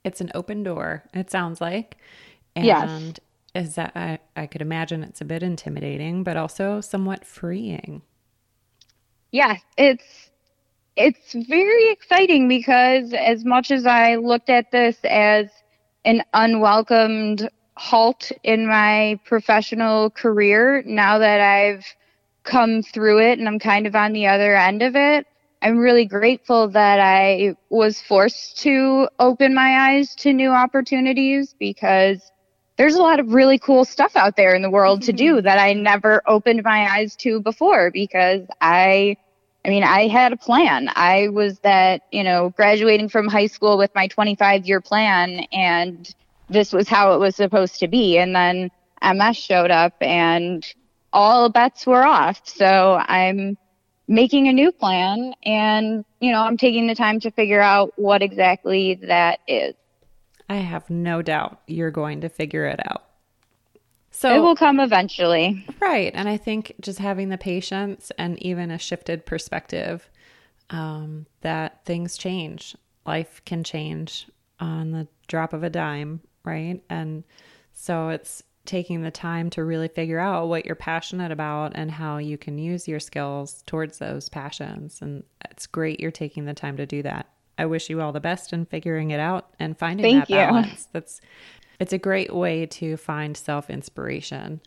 it's 0.04 0.20
an 0.20 0.30
open 0.34 0.62
door, 0.62 1.04
it 1.14 1.30
sounds 1.30 1.60
like. 1.60 1.96
And 2.56 2.66
yes. 2.66 3.68
is 3.68 3.74
that 3.76 3.92
I, 3.94 4.18
I 4.36 4.46
could 4.46 4.60
imagine 4.62 5.02
it's 5.04 5.20
a 5.20 5.24
bit 5.24 5.42
intimidating, 5.42 6.24
but 6.24 6.36
also 6.36 6.80
somewhat 6.80 7.24
freeing. 7.24 8.02
Yes, 9.32 9.60
it's 9.76 10.30
it's 10.96 11.32
very 11.32 11.90
exciting 11.90 12.48
because 12.48 13.12
as 13.14 13.44
much 13.44 13.70
as 13.70 13.86
I 13.86 14.16
looked 14.16 14.50
at 14.50 14.70
this 14.72 14.98
as 15.04 15.48
an 16.04 16.22
unwelcomed 16.34 17.48
halt 17.76 18.32
in 18.42 18.66
my 18.66 19.18
professional 19.24 20.10
career 20.10 20.82
now 20.86 21.18
that 21.18 21.40
I've 21.40 21.84
come 22.44 22.82
through 22.82 23.20
it 23.20 23.38
and 23.38 23.48
I'm 23.48 23.58
kind 23.58 23.86
of 23.86 23.94
on 23.94 24.12
the 24.12 24.26
other 24.26 24.56
end 24.56 24.82
of 24.82 24.96
it. 24.96 25.26
I'm 25.62 25.78
really 25.78 26.06
grateful 26.06 26.68
that 26.68 27.00
I 27.00 27.54
was 27.70 28.00
forced 28.00 28.58
to 28.60 29.08
open 29.18 29.54
my 29.54 29.90
eyes 29.90 30.14
to 30.16 30.32
new 30.32 30.50
opportunities 30.50 31.54
because 31.58 32.32
there's 32.80 32.94
a 32.94 33.02
lot 33.02 33.20
of 33.20 33.34
really 33.34 33.58
cool 33.58 33.84
stuff 33.84 34.16
out 34.16 34.36
there 34.36 34.54
in 34.54 34.62
the 34.62 34.70
world 34.70 35.02
to 35.02 35.12
do 35.12 35.34
mm-hmm. 35.34 35.44
that 35.44 35.58
I 35.58 35.74
never 35.74 36.22
opened 36.26 36.62
my 36.64 36.90
eyes 36.90 37.14
to 37.16 37.38
before 37.38 37.90
because 37.90 38.46
I 38.62 39.18
I 39.62 39.68
mean, 39.68 39.84
I 39.84 40.08
had 40.08 40.32
a 40.32 40.38
plan. 40.38 40.90
I 40.94 41.28
was 41.28 41.58
that, 41.58 42.04
you 42.10 42.24
know, 42.24 42.48
graduating 42.56 43.10
from 43.10 43.28
high 43.28 43.48
school 43.48 43.76
with 43.76 43.94
my 43.94 44.06
25 44.06 44.64
year 44.66 44.80
plan 44.80 45.40
and 45.52 46.14
this 46.48 46.72
was 46.72 46.88
how 46.88 47.12
it 47.12 47.18
was 47.18 47.36
supposed 47.36 47.80
to 47.80 47.86
be. 47.86 48.16
And 48.16 48.34
then 48.34 48.70
MS 49.02 49.36
showed 49.36 49.70
up 49.70 49.92
and 50.00 50.66
all 51.12 51.50
bets 51.50 51.86
were 51.86 52.02
off. 52.02 52.40
So 52.44 52.98
I'm 53.06 53.58
making 54.08 54.48
a 54.48 54.54
new 54.54 54.72
plan 54.72 55.34
and, 55.44 56.02
you 56.18 56.32
know, 56.32 56.40
I'm 56.40 56.56
taking 56.56 56.86
the 56.86 56.94
time 56.94 57.20
to 57.20 57.30
figure 57.30 57.60
out 57.60 57.92
what 57.96 58.22
exactly 58.22 58.94
that 59.02 59.40
is. 59.46 59.74
I 60.50 60.56
have 60.56 60.90
no 60.90 61.22
doubt 61.22 61.60
you're 61.66 61.90
going 61.90 62.20
to 62.20 62.28
figure 62.28 62.66
it 62.66 62.80
out. 62.86 63.04
So 64.10 64.34
it 64.34 64.40
will 64.40 64.56
come 64.56 64.80
eventually. 64.80 65.64
Right. 65.80 66.12
And 66.14 66.28
I 66.28 66.36
think 66.36 66.74
just 66.80 66.98
having 66.98 67.30
the 67.30 67.38
patience 67.38 68.12
and 68.18 68.38
even 68.42 68.70
a 68.70 68.78
shifted 68.78 69.24
perspective 69.24 70.10
um, 70.68 71.24
that 71.40 71.86
things 71.86 72.18
change, 72.18 72.76
life 73.06 73.40
can 73.46 73.64
change 73.64 74.26
on 74.58 74.90
the 74.90 75.08
drop 75.26 75.54
of 75.54 75.62
a 75.62 75.70
dime 75.70 76.20
right? 76.44 76.82
And 76.88 77.24
so 77.72 78.10
it's 78.10 78.42
taking 78.66 79.02
the 79.02 79.10
time 79.10 79.50
to 79.50 79.64
really 79.64 79.88
figure 79.88 80.18
out 80.18 80.48
what 80.48 80.66
you're 80.66 80.74
passionate 80.74 81.32
about 81.32 81.72
and 81.74 81.90
how 81.90 82.18
you 82.18 82.38
can 82.38 82.58
use 82.58 82.86
your 82.86 83.00
skills 83.00 83.62
towards 83.66 83.98
those 83.98 84.28
passions. 84.28 85.00
And 85.00 85.24
it's 85.50 85.66
great 85.66 86.00
you're 86.00 86.10
taking 86.10 86.44
the 86.44 86.54
time 86.54 86.76
to 86.76 86.86
do 86.86 87.02
that. 87.02 87.26
I 87.60 87.66
wish 87.66 87.90
you 87.90 88.00
all 88.00 88.10
the 88.10 88.20
best 88.20 88.54
in 88.54 88.64
figuring 88.64 89.10
it 89.10 89.20
out 89.20 89.50
and 89.58 89.76
finding 89.76 90.02
Thank 90.02 90.28
that 90.28 90.50
balance. 90.50 90.88
That's 90.92 91.20
it's 91.78 91.92
a 91.92 91.98
great 91.98 92.34
way 92.34 92.64
to 92.64 92.96
find 92.96 93.36
self-inspiration 93.36 94.62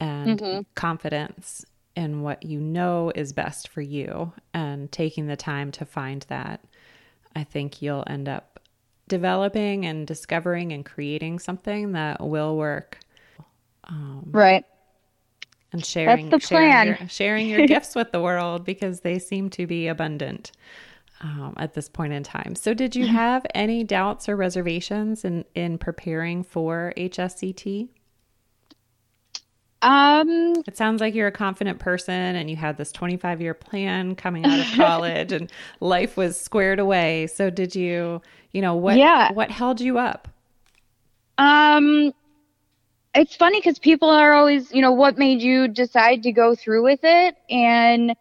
and 0.00 0.40
mm-hmm. 0.40 0.60
confidence 0.74 1.64
in 1.94 2.22
what 2.22 2.42
you 2.42 2.58
know 2.58 3.12
is 3.14 3.32
best 3.32 3.68
for 3.68 3.80
you 3.80 4.32
and 4.52 4.90
taking 4.90 5.28
the 5.28 5.36
time 5.36 5.70
to 5.72 5.84
find 5.84 6.26
that. 6.28 6.64
I 7.36 7.44
think 7.44 7.80
you'll 7.80 8.04
end 8.08 8.28
up 8.28 8.58
developing 9.06 9.86
and 9.86 10.04
discovering 10.04 10.72
and 10.72 10.84
creating 10.84 11.38
something 11.38 11.92
that 11.92 12.20
will 12.20 12.56
work. 12.56 12.98
Um, 13.84 14.24
right. 14.32 14.64
And 15.70 15.84
sharing, 15.84 16.28
That's 16.28 16.48
the 16.48 16.48
plan. 16.56 16.86
sharing 16.86 16.98
your, 16.98 17.08
sharing 17.08 17.48
your 17.50 17.66
gifts 17.68 17.94
with 17.94 18.10
the 18.10 18.20
world 18.20 18.64
because 18.64 19.00
they 19.00 19.20
seem 19.20 19.48
to 19.50 19.64
be 19.68 19.86
abundant 19.86 20.50
um, 21.22 21.54
at 21.56 21.74
this 21.74 21.88
point 21.88 22.12
in 22.12 22.22
time. 22.22 22.54
So, 22.54 22.74
did 22.74 22.94
you 22.96 23.06
have 23.06 23.46
any 23.54 23.84
doubts 23.84 24.28
or 24.28 24.36
reservations 24.36 25.24
in 25.24 25.44
in 25.54 25.78
preparing 25.78 26.42
for 26.42 26.92
HSCT? 26.96 27.88
Um, 29.82 30.62
it 30.68 30.76
sounds 30.76 31.00
like 31.00 31.12
you're 31.12 31.26
a 31.26 31.32
confident 31.32 31.80
person 31.80 32.14
and 32.14 32.48
you 32.48 32.54
had 32.54 32.76
this 32.76 32.92
25 32.92 33.40
year 33.40 33.52
plan 33.52 34.14
coming 34.14 34.46
out 34.46 34.60
of 34.60 34.66
college 34.76 35.32
and 35.32 35.50
life 35.80 36.16
was 36.16 36.40
squared 36.40 36.78
away. 36.78 37.26
So 37.26 37.50
did 37.50 37.74
you, 37.74 38.22
you 38.52 38.62
know, 38.62 38.76
what, 38.76 38.96
yeah. 38.96 39.32
what 39.32 39.50
held 39.50 39.80
you 39.80 39.98
up? 39.98 40.28
Um, 41.36 42.14
it's 43.12 43.34
funny 43.34 43.58
because 43.58 43.80
people 43.80 44.08
are 44.08 44.32
always, 44.32 44.72
you 44.72 44.82
know, 44.82 44.92
what 44.92 45.18
made 45.18 45.42
you 45.42 45.66
decide 45.66 46.22
to 46.22 46.32
go 46.32 46.54
through 46.54 46.84
with 46.84 47.00
it? 47.02 47.34
And, 47.50 48.14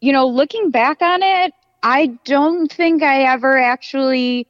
you 0.00 0.12
know, 0.12 0.28
looking 0.28 0.70
back 0.70 1.02
on 1.02 1.24
it, 1.24 1.52
I 1.82 2.06
don't 2.24 2.70
think 2.70 3.02
I 3.02 3.22
ever 3.24 3.58
actually 3.58 4.46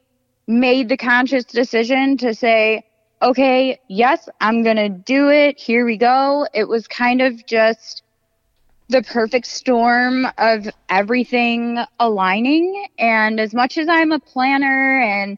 made 0.47 0.89
the 0.89 0.97
conscious 0.97 1.45
decision 1.45 2.17
to 2.17 2.33
say, 2.33 2.83
okay, 3.21 3.79
yes, 3.87 4.27
I'm 4.41 4.63
going 4.63 4.77
to 4.77 4.89
do 4.89 5.29
it. 5.29 5.59
Here 5.59 5.85
we 5.85 5.97
go. 5.97 6.47
It 6.53 6.67
was 6.67 6.87
kind 6.87 7.21
of 7.21 7.45
just 7.45 8.03
the 8.89 9.01
perfect 9.03 9.45
storm 9.45 10.27
of 10.37 10.67
everything 10.89 11.79
aligning. 11.99 12.87
And 12.99 13.39
as 13.39 13.53
much 13.53 13.77
as 13.77 13.87
I'm 13.87 14.11
a 14.11 14.19
planner 14.19 14.99
and 15.01 15.37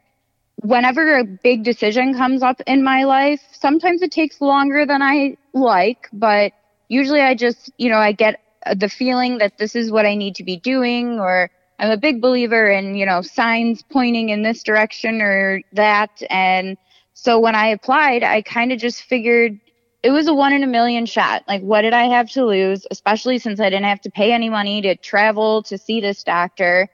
whenever 0.62 1.18
a 1.18 1.24
big 1.24 1.64
decision 1.64 2.16
comes 2.16 2.42
up 2.42 2.62
in 2.66 2.84
my 2.84 3.04
life, 3.04 3.42
sometimes 3.52 4.02
it 4.02 4.12
takes 4.12 4.42
longer 4.42 4.86
than 4.86 5.02
I 5.02 5.38
like, 5.54 6.08
but 6.14 6.54
usually 6.88 7.22
I 7.22 7.36
just, 7.36 7.70
you 7.78 7.90
know, 7.90 7.98
I 7.98 8.14
get 8.14 8.40
the 8.76 8.90
feeling 8.90 9.38
that 9.40 9.58
this 9.58 9.76
is 9.76 9.92
what 9.92 10.06
I 10.06 10.16
need 10.16 10.36
to 10.36 10.44
be 10.44 10.58
doing 10.58 11.20
or 11.20 11.52
I'm 11.80 11.92
a 11.92 11.98
big 11.98 12.22
believer 12.22 12.70
in, 12.70 12.96
you 12.96 13.06
know, 13.06 13.22
signs 13.22 13.84
pointing 13.84 14.30
in 14.30 14.44
this 14.44 14.64
direction 14.64 15.22
or 15.22 15.62
that. 15.74 16.22
And 16.30 16.78
so 17.14 17.40
when 17.40 17.56
I 17.56 17.68
applied, 17.68 18.24
I 18.24 18.42
kind 18.42 18.72
of 18.72 18.80
just 18.80 19.04
figured 19.04 19.60
it 20.04 20.12
was 20.12 20.28
a 20.28 20.34
one 20.34 20.54
in 20.54 20.64
a 20.64 20.68
million 20.68 21.06
shot. 21.06 21.44
Like, 21.48 21.62
what 21.62 21.82
did 21.82 21.94
I 21.94 22.04
have 22.04 22.30
to 22.32 22.46
lose, 22.46 22.86
especially 22.92 23.40
since 23.40 23.60
I 23.60 23.70
didn't 23.70 23.86
have 23.86 24.02
to 24.02 24.12
pay 24.12 24.34
any 24.34 24.50
money 24.50 24.82
to 24.82 24.96
travel 24.96 25.64
to 25.64 25.78
see 25.78 26.02
this 26.02 26.24
doctor? 26.24 26.90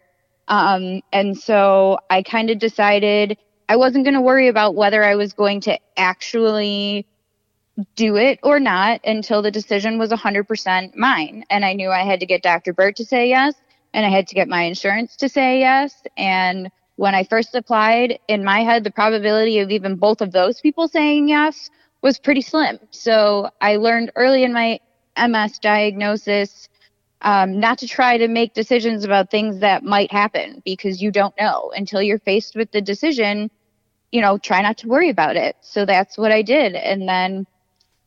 Um, 0.48 1.02
and 1.12 1.38
so 1.38 2.00
I 2.10 2.24
kind 2.24 2.50
of 2.50 2.60
decided 2.60 3.38
I 3.68 3.76
wasn't 3.76 4.04
going 4.04 4.16
to 4.16 4.22
worry 4.22 4.48
about 4.48 4.76
whether 4.76 5.04
I 5.04 5.16
was 5.16 5.34
going 5.34 5.62
to 5.62 5.80
actually 5.98 7.06
do 7.96 8.18
it 8.18 8.40
or 8.44 8.60
not 8.60 9.00
until 9.06 9.42
the 9.42 9.52
decision 9.52 9.98
was 9.98 10.10
100% 10.10 10.96
mine. 10.96 11.44
And 11.50 11.64
I 11.64 11.74
knew 11.74 11.90
I 11.92 12.04
had 12.04 12.20
to 12.20 12.26
get 12.26 12.44
Dr. 12.44 12.74
Burt 12.74 12.96
to 12.98 13.06
say 13.06 13.30
yes, 13.30 13.54
and 13.94 14.06
I 14.06 14.10
had 14.10 14.28
to 14.28 14.36
get 14.36 14.48
my 14.48 14.64
insurance 14.64 15.16
to 15.18 15.30
say 15.30 15.60
yes. 15.60 16.04
And 16.18 16.70
when 16.96 17.16
I 17.16 17.24
first 17.24 17.56
applied, 17.56 18.20
in 18.28 18.44
my 18.44 18.62
head, 18.62 18.84
the 18.84 18.92
probability 18.92 19.60
of 19.60 19.72
even 19.72 19.96
both 19.96 20.22
of 20.22 20.32
those 20.32 20.62
people 20.62 20.88
saying 20.88 21.30
yes 21.30 21.70
was 22.02 22.20
pretty 22.20 22.42
slim. 22.42 22.80
So 22.92 23.50
I 23.62 23.78
learned 23.78 24.12
early 24.16 24.44
in 24.44 24.54
my 24.54 24.80
MS 25.18 25.60
diagnosis 25.60 26.70
um, 27.22 27.60
not 27.60 27.78
to 27.80 27.88
try 27.88 28.18
to 28.18 28.28
make 28.28 28.54
decisions 28.54 29.04
about 29.04 29.30
things 29.30 29.60
that 29.60 29.84
might 29.84 30.12
happen 30.12 30.62
because 30.64 31.02
you 31.02 31.12
don't 31.12 31.34
know 31.40 31.72
until 31.76 32.02
you're 32.02 32.20
faced 32.20 32.56
with 32.56 32.72
the 32.72 32.82
decision. 32.82 33.52
You 34.12 34.22
know, 34.22 34.38
try 34.38 34.62
not 34.62 34.78
to 34.80 34.88
worry 34.88 35.10
about 35.10 35.36
it. 35.36 35.56
So 35.62 35.86
that's 35.86 36.18
what 36.18 36.32
I 36.32 36.42
did. 36.42 36.76
And 36.76 37.08
then 37.08 37.46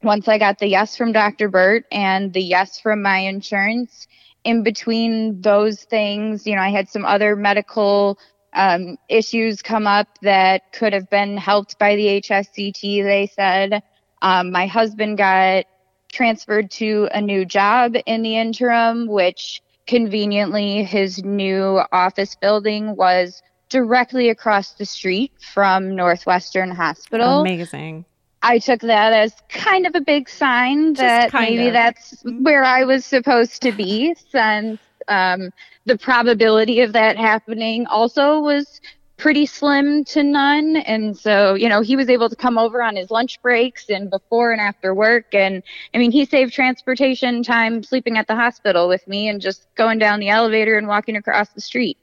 once 0.02 0.28
I 0.28 0.38
got 0.38 0.58
the 0.58 0.66
yes 0.66 0.96
from 0.96 1.12
Dr. 1.12 1.48
Burt 1.48 1.84
and 1.92 2.32
the 2.32 2.42
yes 2.42 2.80
from 2.80 3.02
my 3.02 3.18
insurance, 3.18 4.08
in 4.44 4.62
between 4.62 5.40
those 5.40 5.84
things, 5.84 6.46
you 6.46 6.56
know, 6.56 6.62
I 6.62 6.70
had 6.70 6.88
some 6.88 7.04
other 7.04 7.36
medical 7.36 8.18
um, 8.52 8.98
issues 9.08 9.62
come 9.62 9.86
up 9.86 10.08
that 10.22 10.72
could 10.72 10.92
have 10.92 11.08
been 11.08 11.36
helped 11.36 11.78
by 11.78 11.96
the 11.96 12.20
HSCT, 12.20 13.02
they 13.02 13.30
said. 13.34 13.82
Um, 14.20 14.52
my 14.52 14.66
husband 14.66 15.18
got 15.18 15.64
transferred 16.12 16.70
to 16.72 17.08
a 17.12 17.20
new 17.20 17.44
job 17.44 17.94
in 18.06 18.22
the 18.22 18.36
interim, 18.36 19.06
which 19.06 19.62
conveniently 19.86 20.84
his 20.84 21.24
new 21.24 21.80
office 21.90 22.34
building 22.34 22.94
was 22.94 23.42
directly 23.68 24.28
across 24.28 24.72
the 24.72 24.84
street 24.84 25.32
from 25.54 25.96
Northwestern 25.96 26.70
Hospital. 26.70 27.40
Amazing. 27.40 28.04
I 28.42 28.58
took 28.58 28.80
that 28.80 29.12
as 29.12 29.34
kind 29.48 29.86
of 29.86 29.94
a 29.94 30.00
big 30.00 30.28
sign 30.28 30.94
that 30.94 31.32
maybe 31.32 31.68
of. 31.68 31.72
that's 31.72 32.22
where 32.40 32.64
I 32.64 32.84
was 32.84 33.04
supposed 33.04 33.62
to 33.62 33.72
be 33.72 34.14
since 34.30 34.80
um, 35.08 35.52
the 35.84 35.96
probability 35.96 36.80
of 36.80 36.92
that 36.92 37.16
happening 37.16 37.86
also 37.86 38.40
was 38.40 38.80
pretty 39.16 39.46
slim 39.46 40.04
to 40.04 40.24
none. 40.24 40.76
And 40.76 41.16
so, 41.16 41.54
you 41.54 41.68
know, 41.68 41.80
he 41.80 41.94
was 41.94 42.08
able 42.08 42.28
to 42.28 42.34
come 42.34 42.58
over 42.58 42.82
on 42.82 42.96
his 42.96 43.10
lunch 43.10 43.40
breaks 43.40 43.88
and 43.88 44.10
before 44.10 44.50
and 44.50 44.60
after 44.60 44.92
work. 44.92 45.32
And 45.32 45.62
I 45.94 45.98
mean, 45.98 46.10
he 46.10 46.24
saved 46.24 46.52
transportation 46.52 47.44
time 47.44 47.84
sleeping 47.84 48.18
at 48.18 48.26
the 48.26 48.34
hospital 48.34 48.88
with 48.88 49.06
me 49.06 49.28
and 49.28 49.40
just 49.40 49.68
going 49.76 50.00
down 50.00 50.18
the 50.18 50.28
elevator 50.28 50.76
and 50.76 50.88
walking 50.88 51.16
across 51.16 51.50
the 51.50 51.60
street. 51.60 51.98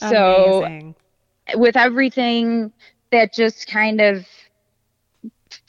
Amazing. 0.00 0.94
So, 1.52 1.58
with 1.58 1.76
everything 1.76 2.72
that 3.10 3.34
just 3.34 3.66
kind 3.66 4.00
of 4.00 4.26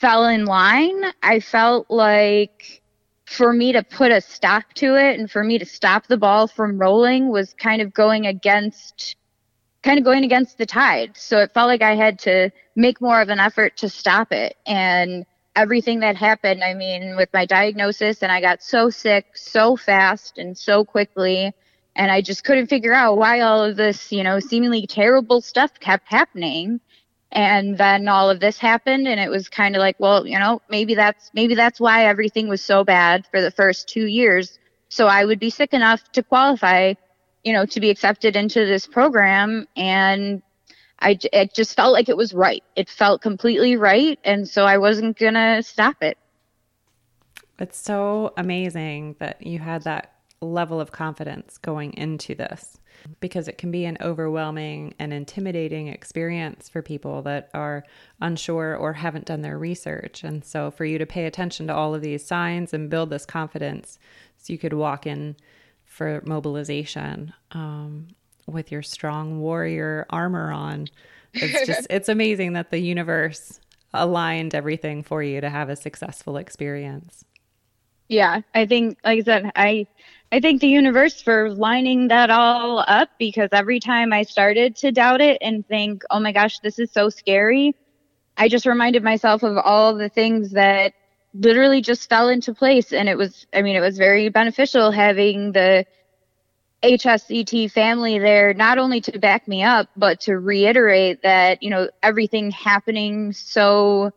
fell 0.04 0.26
in 0.26 0.44
line. 0.44 1.02
I 1.22 1.40
felt 1.40 1.86
like 1.88 2.82
for 3.24 3.54
me 3.54 3.72
to 3.72 3.82
put 3.82 4.12
a 4.12 4.20
stop 4.20 4.64
to 4.74 4.96
it 4.96 5.18
and 5.18 5.30
for 5.30 5.42
me 5.42 5.58
to 5.58 5.64
stop 5.64 6.08
the 6.08 6.18
ball 6.18 6.46
from 6.46 6.76
rolling 6.76 7.30
was 7.30 7.54
kind 7.54 7.80
of 7.80 7.94
going 7.94 8.26
against 8.26 9.16
kind 9.82 9.98
of 9.98 10.04
going 10.04 10.22
against 10.22 10.58
the 10.58 10.66
tide. 10.66 11.16
So 11.16 11.38
it 11.38 11.54
felt 11.54 11.68
like 11.68 11.80
I 11.80 11.94
had 11.94 12.18
to 12.20 12.50
make 12.76 13.00
more 13.00 13.22
of 13.22 13.30
an 13.30 13.40
effort 13.40 13.78
to 13.78 13.88
stop 13.88 14.30
it. 14.30 14.58
And 14.66 15.24
everything 15.56 16.00
that 16.00 16.16
happened, 16.16 16.62
I 16.62 16.74
mean, 16.74 17.16
with 17.16 17.30
my 17.32 17.46
diagnosis 17.46 18.22
and 18.22 18.30
I 18.30 18.42
got 18.42 18.62
so 18.62 18.90
sick 18.90 19.24
so 19.32 19.74
fast 19.74 20.36
and 20.36 20.56
so 20.56 20.84
quickly 20.84 21.50
and 21.96 22.10
I 22.10 22.20
just 22.20 22.44
couldn't 22.44 22.66
figure 22.66 22.92
out 22.92 23.16
why 23.16 23.40
all 23.40 23.64
of 23.64 23.76
this, 23.76 24.12
you 24.12 24.22
know, 24.22 24.38
seemingly 24.38 24.86
terrible 24.86 25.40
stuff 25.40 25.80
kept 25.80 26.08
happening 26.08 26.80
and 27.34 27.76
then 27.76 28.06
all 28.06 28.30
of 28.30 28.38
this 28.40 28.58
happened 28.58 29.08
and 29.08 29.18
it 29.18 29.28
was 29.28 29.48
kind 29.48 29.74
of 29.74 29.80
like 29.80 29.96
well 29.98 30.26
you 30.26 30.38
know 30.38 30.62
maybe 30.70 30.94
that's 30.94 31.30
maybe 31.34 31.54
that's 31.54 31.80
why 31.80 32.06
everything 32.06 32.48
was 32.48 32.62
so 32.62 32.84
bad 32.84 33.26
for 33.30 33.42
the 33.42 33.50
first 33.50 33.88
2 33.88 34.06
years. 34.06 34.58
So 34.88 35.06
i 35.08 35.24
would 35.24 35.40
be 35.40 35.50
sick 35.50 35.72
enough 35.74 36.02
to 36.12 36.22
qualify 36.22 36.94
you 37.42 37.52
know 37.52 37.66
to 37.66 37.80
be 37.80 37.90
accepted 37.90 38.36
into 38.36 38.64
this 38.64 38.86
program. 38.86 39.66
And 39.76 40.42
i 41.00 41.18
it 41.32 41.54
just 41.54 41.74
felt 41.76 41.92
like 41.92 42.08
it 42.08 42.16
was 42.16 42.32
right. 42.32 42.62
It 42.76 42.88
felt 42.88 43.20
completely 43.20 43.76
right 43.76 44.18
and 44.24 44.48
so 44.48 44.64
i 44.64 44.78
wasn't 44.78 45.16
to 45.18 45.62
stop 45.62 46.02
it. 46.02 46.16
It's 47.58 47.78
so 47.78 48.32
amazing 48.36 49.16
that 49.18 49.46
you 49.46 49.58
had 49.58 49.82
that 49.82 50.13
level 50.44 50.80
of 50.80 50.92
confidence 50.92 51.58
going 51.58 51.92
into 51.94 52.34
this 52.34 52.78
because 53.20 53.48
it 53.48 53.58
can 53.58 53.70
be 53.70 53.84
an 53.84 53.98
overwhelming 54.00 54.94
and 54.98 55.12
intimidating 55.12 55.88
experience 55.88 56.68
for 56.68 56.82
people 56.82 57.22
that 57.22 57.50
are 57.54 57.84
unsure 58.20 58.76
or 58.76 58.92
haven't 58.92 59.26
done 59.26 59.42
their 59.42 59.58
research. 59.58 60.24
And 60.24 60.44
so, 60.44 60.70
for 60.70 60.84
you 60.84 60.98
to 60.98 61.06
pay 61.06 61.26
attention 61.26 61.66
to 61.66 61.74
all 61.74 61.94
of 61.94 62.02
these 62.02 62.24
signs 62.24 62.72
and 62.72 62.90
build 62.90 63.10
this 63.10 63.26
confidence 63.26 63.98
so 64.38 64.52
you 64.52 64.58
could 64.58 64.72
walk 64.72 65.06
in 65.06 65.36
for 65.84 66.22
mobilization 66.24 67.32
um, 67.52 68.08
with 68.46 68.72
your 68.72 68.82
strong 68.82 69.40
warrior 69.40 70.06
armor 70.10 70.52
on, 70.52 70.88
it's 71.32 71.66
just, 71.66 71.86
it's 71.90 72.08
amazing 72.08 72.54
that 72.54 72.70
the 72.70 72.78
universe 72.78 73.60
aligned 73.92 74.54
everything 74.54 75.02
for 75.02 75.22
you 75.22 75.40
to 75.40 75.48
have 75.48 75.68
a 75.68 75.76
successful 75.76 76.36
experience. 76.36 77.24
Yeah, 78.08 78.42
I 78.54 78.66
think, 78.66 78.98
like 79.04 79.20
I 79.20 79.22
said, 79.22 79.52
I 79.56 79.86
I 80.34 80.40
thank 80.40 80.60
the 80.60 80.66
universe 80.66 81.22
for 81.22 81.48
lining 81.48 82.08
that 82.08 82.28
all 82.28 82.80
up 82.88 83.08
because 83.20 83.50
every 83.52 83.78
time 83.78 84.12
I 84.12 84.24
started 84.24 84.74
to 84.78 84.90
doubt 84.90 85.20
it 85.20 85.38
and 85.40 85.64
think, 85.64 86.02
oh 86.10 86.18
my 86.18 86.32
gosh, 86.32 86.58
this 86.58 86.80
is 86.80 86.90
so 86.90 87.08
scary, 87.08 87.76
I 88.36 88.48
just 88.48 88.66
reminded 88.66 89.04
myself 89.04 89.44
of 89.44 89.56
all 89.58 89.94
the 89.94 90.08
things 90.08 90.50
that 90.50 90.92
literally 91.34 91.80
just 91.80 92.08
fell 92.08 92.28
into 92.30 92.52
place. 92.52 92.92
And 92.92 93.08
it 93.08 93.16
was, 93.16 93.46
I 93.54 93.62
mean, 93.62 93.76
it 93.76 93.80
was 93.80 93.96
very 93.96 94.28
beneficial 94.28 94.90
having 94.90 95.52
the 95.52 95.86
HSCT 96.82 97.70
family 97.70 98.18
there, 98.18 98.54
not 98.54 98.78
only 98.78 99.00
to 99.02 99.16
back 99.20 99.46
me 99.46 99.62
up, 99.62 99.88
but 99.96 100.18
to 100.22 100.36
reiterate 100.36 101.22
that, 101.22 101.62
you 101.62 101.70
know, 101.70 101.88
everything 102.02 102.50
happening 102.50 103.32
so, 103.32 104.10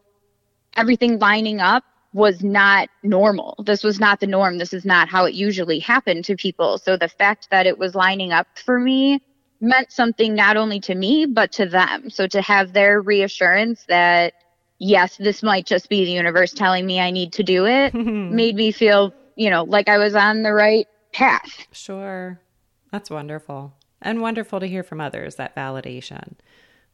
everything 0.76 1.20
lining 1.20 1.60
up 1.60 1.84
was 2.14 2.44
not 2.44 2.90
normal. 3.04 3.56
This 3.66 3.84
was 3.84 4.00
not 4.00 4.20
the 4.20 4.28
norm. 4.28 4.58
This 4.58 4.74
is 4.74 4.86
not 4.86 5.10
how 5.10 5.26
it 5.26 5.34
usually 5.34 5.80
happened 5.80 6.26
to 6.26 6.36
people. 6.36 6.78
So 6.78 6.98
the 6.98 7.10
fact 7.10 7.50
that 7.52 7.68
it 7.68 7.78
was 7.78 7.96
lining 7.96 8.32
up 8.32 8.48
for 8.58 8.80
me 8.80 9.22
meant 9.60 9.92
something 9.92 10.34
not 10.36 10.58
only 10.58 10.80
to 10.82 10.96
me, 10.96 11.26
but 11.26 11.52
to 11.54 11.66
them. 11.66 12.10
So 12.10 12.28
to 12.28 12.42
have 12.42 12.74
their 12.74 13.02
reassurance 13.02 13.86
that, 13.88 14.34
yes, 14.80 15.18
this 15.18 15.44
might 15.44 15.66
just 15.66 15.90
be 15.90 16.06
the 16.06 16.12
universe 16.12 16.54
telling 16.54 16.86
me 16.86 17.00
I 17.00 17.12
need 17.12 17.34
to 17.34 17.44
do 17.44 17.66
it 17.66 17.94
made 17.94 18.56
me 18.56 18.72
feel, 18.72 19.14
you 19.36 19.50
know, 19.50 19.64
like 19.64 19.90
I 19.90 19.98
was 19.98 20.16
on 20.16 20.44
the 20.44 20.54
right 20.54 20.88
path. 21.14 21.68
Sure. 21.72 22.40
That's 22.92 23.10
wonderful. 23.10 23.74
And 24.02 24.22
wonderful 24.22 24.60
to 24.60 24.68
hear 24.68 24.84
from 24.84 25.02
others 25.02 25.36
that 25.36 25.56
validation. 25.56 26.34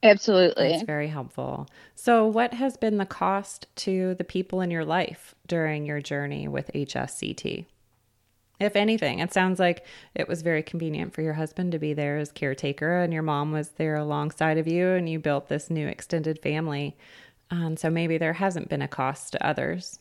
Absolutely. 0.04 0.74
It's 0.74 0.84
very 0.84 1.08
helpful. 1.08 1.68
So, 1.96 2.28
what 2.28 2.54
has 2.54 2.76
been 2.76 2.98
the 2.98 3.06
cost 3.06 3.68
to 3.78 4.16
the 4.16 4.26
people 4.26 4.60
in 4.60 4.70
your 4.70 4.84
life 4.84 5.34
during 5.48 5.86
your 5.86 6.02
journey 6.02 6.48
with 6.48 6.70
HSCT? 6.74 7.66
If 8.60 8.76
anything, 8.76 9.20
it 9.20 9.34
sounds 9.34 9.60
like 9.60 9.86
it 10.14 10.28
was 10.28 10.42
very 10.42 10.62
convenient 10.62 11.14
for 11.14 11.22
your 11.22 11.34
husband 11.34 11.72
to 11.72 11.80
be 11.80 11.94
there 11.94 12.18
as 12.18 12.34
caretaker, 12.34 13.00
and 13.00 13.14
your 13.14 13.24
mom 13.24 13.54
was 13.54 13.70
there 13.70 13.96
alongside 13.96 14.58
of 14.58 14.68
you, 14.68 14.90
and 14.90 15.08
you 15.08 15.20
built 15.20 15.48
this 15.48 15.70
new 15.70 15.88
extended 15.88 16.40
family. 16.40 16.98
And 17.50 17.80
so, 17.80 17.90
maybe 17.90 18.18
there 18.18 18.34
hasn't 18.34 18.68
been 18.68 18.82
a 18.82 18.88
cost 18.90 19.32
to 19.32 19.48
others. 19.48 20.00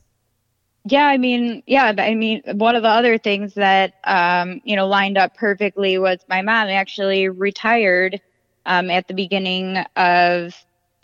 Yeah, 0.84 1.06
I 1.06 1.16
mean, 1.16 1.62
yeah, 1.66 1.94
I 1.96 2.14
mean, 2.16 2.42
one 2.54 2.74
of 2.74 2.82
the 2.82 2.88
other 2.88 3.16
things 3.16 3.54
that, 3.54 3.94
um, 4.02 4.60
you 4.64 4.74
know, 4.74 4.88
lined 4.88 5.16
up 5.16 5.36
perfectly 5.36 5.96
was 5.96 6.18
my 6.28 6.42
mom 6.42 6.68
actually 6.68 7.28
retired 7.28 8.20
um, 8.66 8.90
at 8.90 9.08
the 9.08 9.14
beginning 9.14 9.78
of 9.96 10.54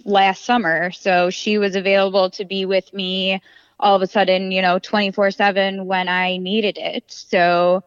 last 0.04 0.44
summer. 0.44 0.90
So 0.90 1.30
she 1.30 1.58
was 1.58 1.76
available 1.76 2.30
to 2.30 2.44
be 2.44 2.64
with 2.64 2.92
me 2.92 3.40
all 3.80 3.94
of 3.94 4.02
a 4.02 4.06
sudden, 4.06 4.50
you 4.50 4.62
know, 4.62 4.78
24 4.78 5.30
7 5.30 5.86
when 5.86 6.08
I 6.08 6.36
needed 6.38 6.78
it. 6.78 7.04
So, 7.08 7.84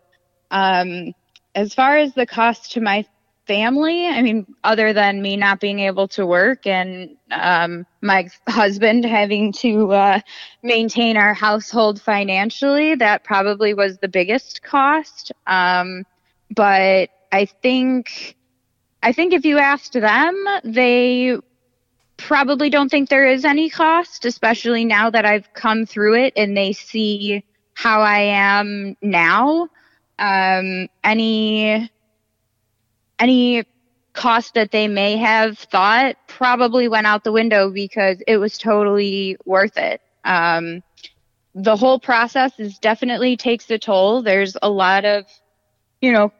um, 0.50 1.14
as 1.54 1.74
far 1.74 1.98
as 1.98 2.14
the 2.14 2.26
cost 2.26 2.74
to 2.74 2.82
my 2.82 3.06
family, 3.46 4.08
I 4.08 4.22
mean, 4.22 4.46
other 4.64 4.94
than 4.94 5.22
me 5.22 5.36
not 5.36 5.60
being 5.60 5.80
able 5.80 6.08
to 6.10 6.26
work 6.26 6.66
and 6.66 7.18
um, 7.32 7.86
my 8.02 8.30
husband 8.48 9.04
having 9.04 9.52
to 9.54 9.92
uh, 9.92 10.20
maintain 10.64 11.18
our 11.18 11.34
household 11.34 12.02
financially, 12.02 12.96
that 12.96 13.24
probably 13.24 13.74
was 13.74 13.98
the 13.98 14.08
biggest 14.08 14.64
cost. 14.64 15.34
Um, 15.48 16.06
but 16.56 17.10
I 17.32 17.46
think 17.46 18.38
I 19.04 19.12
think 19.14 19.34
if 19.34 19.46
you 19.46 19.58
asked 19.58 19.94
them, 19.94 20.46
they 20.64 21.38
probably 22.18 22.70
don't 22.70 22.90
think 22.90 23.10
there 23.10 23.28
is 23.28 23.46
any 23.46 23.70
cost, 23.70 24.26
especially 24.26 24.86
now 24.86 25.10
that 25.10 25.26
I've 25.26 25.52
come 25.54 25.86
through 25.86 26.16
it 26.16 26.34
and 26.36 26.56
they 26.56 26.74
see 26.74 27.44
how 27.74 28.02
I 28.02 28.20
am 28.20 28.96
now. 29.02 29.70
Um, 30.20 30.88
any 31.04 31.90
any 33.18 33.64
cost 34.14 34.54
that 34.56 34.72
they 34.72 34.88
may 34.88 35.18
have 35.18 35.58
thought 35.58 36.16
probably 36.28 36.88
went 36.88 37.08
out 37.08 37.24
the 37.24 37.32
window 37.32 37.72
because 37.72 38.22
it 38.28 38.38
was 38.38 38.58
totally 38.58 39.38
worth 39.46 39.78
it. 39.78 40.02
Um, 40.26 40.84
the 41.56 41.76
whole 41.76 42.00
process 42.00 42.60
is 42.60 42.78
definitely 42.78 43.38
takes 43.38 43.70
a 43.72 43.78
toll. 43.78 44.22
There's 44.22 44.58
a 44.62 44.70
lot 44.70 45.06
of, 45.06 45.26
you 46.02 46.12
know, 46.12 46.32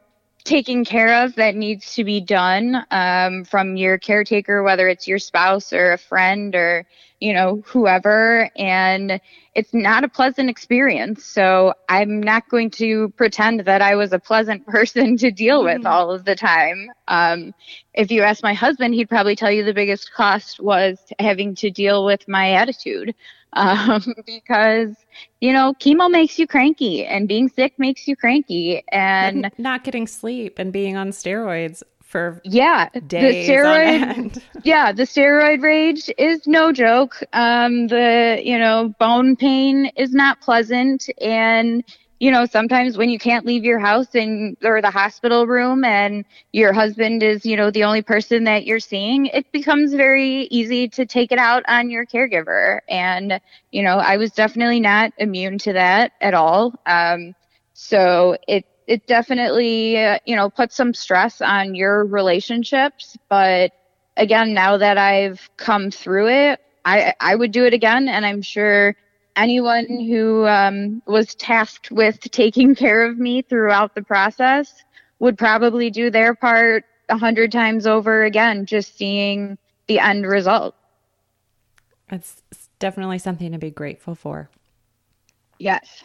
taking 0.44 0.84
care 0.84 1.24
of 1.24 1.34
that 1.36 1.54
needs 1.54 1.94
to 1.94 2.04
be 2.04 2.20
done 2.20 2.84
um, 2.90 3.44
from 3.44 3.76
your 3.76 3.98
caretaker, 3.98 4.62
whether 4.62 4.88
it's 4.88 5.06
your 5.06 5.18
spouse 5.18 5.72
or 5.72 5.92
a 5.92 5.98
friend 5.98 6.54
or 6.54 6.86
you 7.22 7.32
know 7.32 7.62
whoever, 7.64 8.50
and 8.56 9.20
it's 9.54 9.72
not 9.72 10.02
a 10.02 10.08
pleasant 10.08 10.50
experience. 10.50 11.24
So 11.24 11.72
I'm 11.88 12.20
not 12.20 12.48
going 12.48 12.70
to 12.72 13.10
pretend 13.10 13.60
that 13.60 13.80
I 13.80 13.94
was 13.94 14.12
a 14.12 14.18
pleasant 14.18 14.66
person 14.74 15.16
to 15.18 15.30
deal 15.30 15.62
with 15.62 15.78
mm-hmm. 15.78 15.86
all 15.86 16.10
of 16.10 16.24
the 16.24 16.34
time. 16.34 16.88
Um, 17.06 17.54
if 17.94 18.10
you 18.10 18.22
ask 18.22 18.42
my 18.42 18.54
husband, 18.54 18.94
he'd 18.94 19.08
probably 19.08 19.36
tell 19.36 19.52
you 19.52 19.62
the 19.62 19.72
biggest 19.72 20.12
cost 20.12 20.58
was 20.58 20.98
having 21.20 21.54
to 21.56 21.70
deal 21.70 22.04
with 22.04 22.26
my 22.26 22.54
attitude 22.54 23.14
um, 23.52 24.02
because 24.24 24.96
you 25.40 25.52
know 25.52 25.74
chemo 25.74 26.10
makes 26.10 26.38
you 26.38 26.46
cranky 26.46 27.04
and 27.04 27.28
being 27.28 27.50
sick 27.50 27.74
makes 27.78 28.08
you 28.08 28.16
cranky 28.16 28.82
and, 28.90 29.44
and 29.44 29.52
not 29.58 29.84
getting 29.84 30.06
sleep 30.06 30.58
and 30.58 30.72
being 30.72 30.96
on 30.96 31.10
steroids 31.10 31.82
for 32.12 32.40
yeah 32.44 32.88
days 33.06 33.46
the 33.46 33.52
steroid 33.52 34.42
yeah 34.64 34.92
the 34.92 35.04
steroid 35.04 35.62
rage 35.62 36.10
is 36.18 36.46
no 36.46 36.70
joke 36.70 37.22
um 37.32 37.88
the 37.88 38.40
you 38.44 38.58
know 38.58 38.94
bone 39.00 39.34
pain 39.34 39.86
is 39.96 40.12
not 40.12 40.40
pleasant 40.40 41.08
and 41.20 41.82
you 42.22 42.30
know, 42.30 42.46
sometimes 42.46 42.96
when 42.96 43.10
you 43.10 43.18
can't 43.18 43.44
leave 43.44 43.64
your 43.64 43.80
house 43.80 44.14
and 44.14 44.56
or 44.62 44.80
the 44.80 44.92
hospital 44.92 45.44
room 45.44 45.82
and 45.82 46.24
your 46.52 46.72
husband 46.72 47.20
is, 47.20 47.44
you 47.44 47.56
know, 47.56 47.72
the 47.72 47.82
only 47.82 48.00
person 48.00 48.44
that 48.44 48.64
you're 48.64 48.78
seeing, 48.78 49.26
it 49.26 49.50
becomes 49.50 49.92
very 49.92 50.42
easy 50.42 50.86
to 50.90 51.04
take 51.04 51.32
it 51.32 51.38
out 51.40 51.64
on 51.66 51.90
your 51.90 52.06
caregiver. 52.06 52.78
And, 52.88 53.40
you 53.72 53.82
know, 53.82 53.96
I 53.96 54.18
was 54.18 54.30
definitely 54.30 54.78
not 54.78 55.12
immune 55.18 55.58
to 55.58 55.72
that 55.72 56.12
at 56.20 56.32
all. 56.32 56.80
Um, 56.86 57.34
so 57.74 58.36
it 58.46 58.66
it 58.86 59.06
definitely, 59.06 59.96
you 60.24 60.36
know, 60.36 60.50
puts 60.50 60.76
some 60.76 60.94
stress 60.94 61.40
on 61.40 61.74
your 61.74 62.04
relationships, 62.04 63.16
but 63.28 63.72
again, 64.16 64.54
now 64.54 64.76
that 64.76 64.98
I've 64.98 65.48
come 65.56 65.90
through 65.90 66.28
it, 66.28 66.60
I 66.84 67.14
I 67.20 67.34
would 67.34 67.52
do 67.52 67.64
it 67.64 67.74
again 67.74 68.08
and 68.08 68.26
I'm 68.26 68.42
sure 68.42 68.96
anyone 69.36 69.86
who 69.86 70.46
um, 70.46 71.02
was 71.06 71.34
tasked 71.34 71.90
with 71.90 72.20
taking 72.20 72.74
care 72.84 73.06
of 73.06 73.18
me 73.18 73.42
throughout 73.42 73.94
the 73.94 74.02
process 74.02 74.84
would 75.18 75.38
probably 75.38 75.90
do 75.90 76.10
their 76.10 76.34
part 76.34 76.84
a 77.08 77.16
hundred 77.16 77.52
times 77.52 77.86
over 77.86 78.24
again, 78.24 78.66
just 78.66 78.96
seeing 78.96 79.58
the 79.86 79.98
end 79.98 80.26
result. 80.26 80.74
It's 82.10 82.42
definitely 82.78 83.18
something 83.18 83.52
to 83.52 83.58
be 83.58 83.70
grateful 83.70 84.14
for. 84.14 84.50
Yes. 85.58 86.02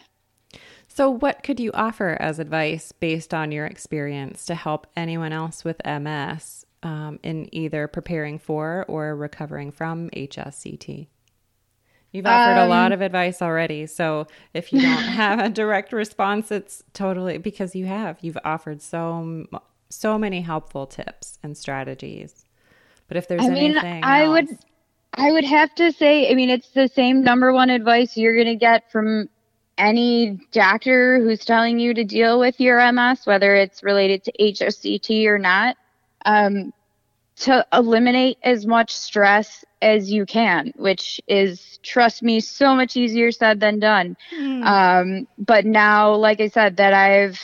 So, 0.98 1.10
what 1.10 1.44
could 1.44 1.60
you 1.60 1.70
offer 1.74 2.16
as 2.18 2.40
advice 2.40 2.90
based 2.90 3.32
on 3.32 3.52
your 3.52 3.66
experience 3.66 4.44
to 4.46 4.56
help 4.56 4.88
anyone 4.96 5.32
else 5.32 5.62
with 5.62 5.80
MS 5.86 6.66
um, 6.82 7.20
in 7.22 7.48
either 7.54 7.86
preparing 7.86 8.40
for 8.40 8.84
or 8.88 9.14
recovering 9.14 9.70
from 9.70 10.10
HSCT? 10.10 11.06
You've 12.10 12.26
offered 12.26 12.60
um, 12.60 12.66
a 12.66 12.68
lot 12.68 12.86
um, 12.86 12.94
of 12.94 13.00
advice 13.00 13.40
already. 13.40 13.86
So 13.86 14.26
if 14.54 14.72
you 14.72 14.80
don't 14.80 14.90
have 15.04 15.38
a 15.38 15.48
direct 15.48 15.92
response, 15.92 16.50
it's 16.50 16.82
totally 16.94 17.38
because 17.38 17.76
you 17.76 17.86
have. 17.86 18.18
You've 18.20 18.38
offered 18.44 18.82
so 18.82 19.46
so 19.90 20.18
many 20.18 20.40
helpful 20.40 20.88
tips 20.88 21.38
and 21.44 21.56
strategies. 21.56 22.44
But 23.06 23.18
if 23.18 23.28
there's 23.28 23.44
I 23.44 23.50
mean, 23.50 23.78
anything 23.78 24.02
I 24.02 24.24
else, 24.24 24.32
would 24.32 24.58
I 25.14 25.30
would 25.30 25.44
have 25.44 25.72
to 25.76 25.92
say, 25.92 26.28
I 26.28 26.34
mean, 26.34 26.50
it's 26.50 26.70
the 26.70 26.88
same 26.88 27.22
number 27.22 27.52
one 27.52 27.70
advice 27.70 28.16
you're 28.16 28.34
going 28.34 28.48
to 28.48 28.56
get 28.56 28.90
from 28.90 29.28
any 29.78 30.38
doctor 30.52 31.20
who's 31.20 31.44
telling 31.44 31.78
you 31.78 31.94
to 31.94 32.04
deal 32.04 32.38
with 32.38 32.60
your 32.60 32.92
MS, 32.92 33.24
whether 33.24 33.54
it's 33.54 33.82
related 33.82 34.24
to 34.24 34.32
HSCT 34.32 35.26
or 35.26 35.38
not. 35.38 35.76
Um, 36.24 36.72
to 37.40 37.64
eliminate 37.72 38.36
as 38.42 38.66
much 38.66 38.92
stress 38.92 39.64
as 39.80 40.10
you 40.10 40.26
can, 40.26 40.72
which 40.76 41.20
is, 41.28 41.78
trust 41.82 42.22
me, 42.22 42.40
so 42.40 42.74
much 42.74 42.96
easier 42.96 43.30
said 43.30 43.60
than 43.60 43.78
done. 43.78 44.16
Mm. 44.36 44.64
Um, 44.64 45.28
but 45.38 45.64
now, 45.64 46.14
like 46.14 46.40
I 46.40 46.48
said, 46.48 46.76
that 46.78 46.92
I've 46.92 47.40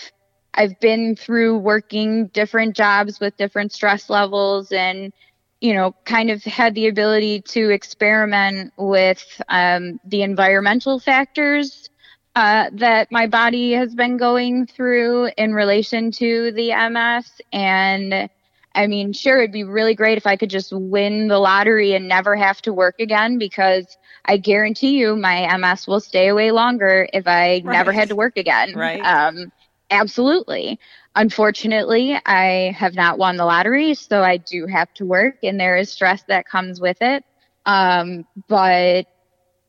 I've 0.54 0.78
been 0.80 1.16
through 1.16 1.58
working 1.58 2.28
different 2.28 2.76
jobs 2.76 3.20
with 3.20 3.36
different 3.36 3.72
stress 3.72 4.08
levels 4.08 4.70
and 4.72 5.12
you 5.60 5.74
know 5.74 5.94
kind 6.04 6.30
of 6.30 6.42
had 6.44 6.74
the 6.74 6.86
ability 6.86 7.40
to 7.40 7.70
experiment 7.70 8.72
with 8.76 9.24
um, 9.48 10.00
the 10.04 10.22
environmental 10.22 10.98
factors 11.00 11.90
uh, 12.36 12.70
that 12.72 13.10
my 13.12 13.26
body 13.26 13.72
has 13.72 13.94
been 13.94 14.16
going 14.16 14.66
through 14.66 15.30
in 15.36 15.54
relation 15.54 16.10
to 16.12 16.52
the 16.52 16.72
MS 16.90 17.40
and 17.52 18.28
I 18.74 18.88
mean, 18.88 19.12
sure, 19.12 19.38
it'd 19.38 19.52
be 19.52 19.62
really 19.62 19.94
great 19.94 20.18
if 20.18 20.26
I 20.26 20.36
could 20.36 20.50
just 20.50 20.72
win 20.72 21.28
the 21.28 21.38
lottery 21.38 21.94
and 21.94 22.08
never 22.08 22.34
have 22.34 22.60
to 22.62 22.72
work 22.72 22.96
again 22.98 23.38
because 23.38 23.96
I 24.24 24.36
guarantee 24.36 24.98
you 24.98 25.14
my 25.16 25.56
MS 25.56 25.86
will 25.86 26.00
stay 26.00 26.28
away 26.28 26.50
longer 26.50 27.08
if 27.12 27.26
I 27.26 27.62
right. 27.64 27.64
never 27.64 27.92
had 27.92 28.08
to 28.08 28.16
work 28.16 28.36
again. 28.36 28.72
Right. 28.74 29.00
Um, 29.00 29.52
absolutely. 29.90 30.80
Unfortunately, 31.14 32.18
I 32.26 32.74
have 32.76 32.94
not 32.94 33.16
won 33.18 33.36
the 33.36 33.44
lottery, 33.44 33.94
so 33.94 34.22
I 34.22 34.38
do 34.38 34.66
have 34.66 34.92
to 34.94 35.06
work 35.06 35.36
and 35.44 35.60
there 35.60 35.76
is 35.76 35.92
stress 35.92 36.24
that 36.26 36.46
comes 36.46 36.80
with 36.80 36.96
it. 37.00 37.24
Um, 37.66 38.24
but 38.48 39.06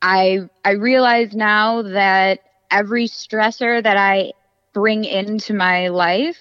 I, 0.02 0.40
I 0.64 0.72
realize 0.72 1.32
now 1.34 1.82
that 1.82 2.40
every 2.70 3.08
stressor 3.08 3.82
that 3.82 3.96
I 3.96 4.32
bring 4.72 5.04
into 5.04 5.54
my 5.54 5.88
life 5.88 6.38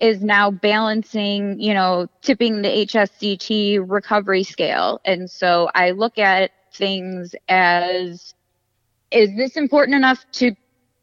is 0.00 0.22
now 0.22 0.50
balancing, 0.50 1.60
you 1.60 1.74
know, 1.74 2.06
tipping 2.22 2.62
the 2.62 2.68
HSCT 2.68 3.84
recovery 3.86 4.44
scale. 4.44 5.00
And 5.04 5.30
so 5.30 5.68
I 5.74 5.90
look 5.90 6.18
at 6.18 6.50
things 6.72 7.34
as 7.48 8.34
is 9.10 9.30
this 9.36 9.56
important 9.56 9.96
enough 9.96 10.24
to 10.32 10.54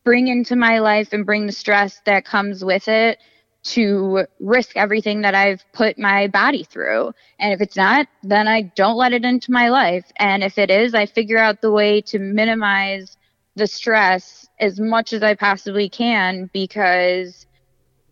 bring 0.03 0.27
into 0.27 0.55
my 0.55 0.79
life 0.79 1.11
and 1.11 1.25
bring 1.25 1.47
the 1.47 1.51
stress 1.51 1.99
that 2.05 2.25
comes 2.25 2.63
with 2.63 2.87
it 2.87 3.19
to 3.63 4.25
risk 4.39 4.77
everything 4.77 5.21
that 5.21 5.33
I've 5.33 5.63
put 5.73 5.97
my 5.97 6.27
body 6.27 6.63
through. 6.63 7.13
And 7.39 7.51
if 7.51 7.61
it's 7.61 7.75
not, 7.75 8.07
then 8.21 8.47
I 8.47 8.61
don't 8.75 8.95
let 8.95 9.11
it 9.11 9.25
into 9.25 9.51
my 9.51 9.69
life. 9.69 10.05
And 10.17 10.43
if 10.43 10.59
it 10.59 10.69
is, 10.69 10.93
I 10.93 11.07
figure 11.07 11.39
out 11.39 11.61
the 11.61 11.71
way 11.71 12.01
to 12.01 12.19
minimize 12.19 13.17
the 13.55 13.67
stress 13.67 14.47
as 14.59 14.79
much 14.79 15.13
as 15.13 15.23
I 15.23 15.35
possibly 15.35 15.89
can 15.89 16.49
because 16.53 17.45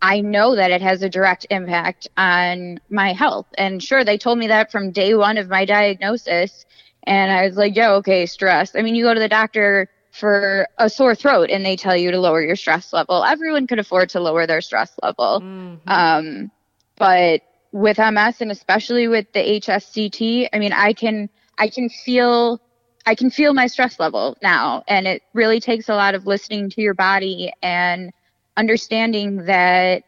I 0.01 0.19
know 0.19 0.55
that 0.55 0.71
it 0.71 0.81
has 0.81 1.01
a 1.01 1.09
direct 1.09 1.47
impact 1.49 2.09
on 2.17 2.79
my 2.89 3.13
health. 3.13 3.47
And 3.57 3.81
sure, 3.81 4.03
they 4.03 4.17
told 4.17 4.37
me 4.37 4.47
that 4.47 4.71
from 4.71 4.91
day 4.91 5.15
one 5.15 5.37
of 5.37 5.49
my 5.49 5.63
diagnosis. 5.63 6.65
And 7.03 7.31
I 7.31 7.45
was 7.45 7.55
like, 7.55 7.75
yo, 7.75 7.95
okay, 7.95 8.25
stress. 8.25 8.75
I 8.75 8.81
mean, 8.81 8.95
you 8.95 9.05
go 9.05 9.13
to 9.13 9.19
the 9.19 9.29
doctor 9.29 9.89
for 10.11 10.67
a 10.77 10.89
sore 10.89 11.15
throat 11.15 11.49
and 11.49 11.65
they 11.65 11.75
tell 11.75 11.95
you 11.95 12.11
to 12.11 12.19
lower 12.19 12.41
your 12.41 12.55
stress 12.55 12.93
level. 12.93 13.23
Everyone 13.23 13.65
could 13.65 13.79
afford 13.79 14.09
to 14.09 14.19
lower 14.19 14.45
their 14.45 14.61
stress 14.61 14.91
level. 15.01 15.41
Mm-hmm. 15.41 15.89
Um, 15.89 16.51
but 16.97 17.41
with 17.71 17.97
MS 17.97 18.41
and 18.41 18.51
especially 18.51 19.07
with 19.07 19.31
the 19.33 19.39
HSCT, 19.39 20.49
I 20.53 20.59
mean, 20.59 20.73
I 20.73 20.93
can, 20.93 21.29
I 21.57 21.67
can 21.69 21.89
feel, 21.89 22.61
I 23.05 23.15
can 23.15 23.29
feel 23.29 23.53
my 23.53 23.67
stress 23.67 23.99
level 23.99 24.37
now. 24.41 24.83
And 24.87 25.07
it 25.07 25.23
really 25.33 25.59
takes 25.59 25.89
a 25.89 25.95
lot 25.95 26.15
of 26.15 26.25
listening 26.25 26.69
to 26.71 26.81
your 26.81 26.93
body 26.93 27.51
and 27.61 28.11
understanding 28.55 29.45
that 29.45 30.03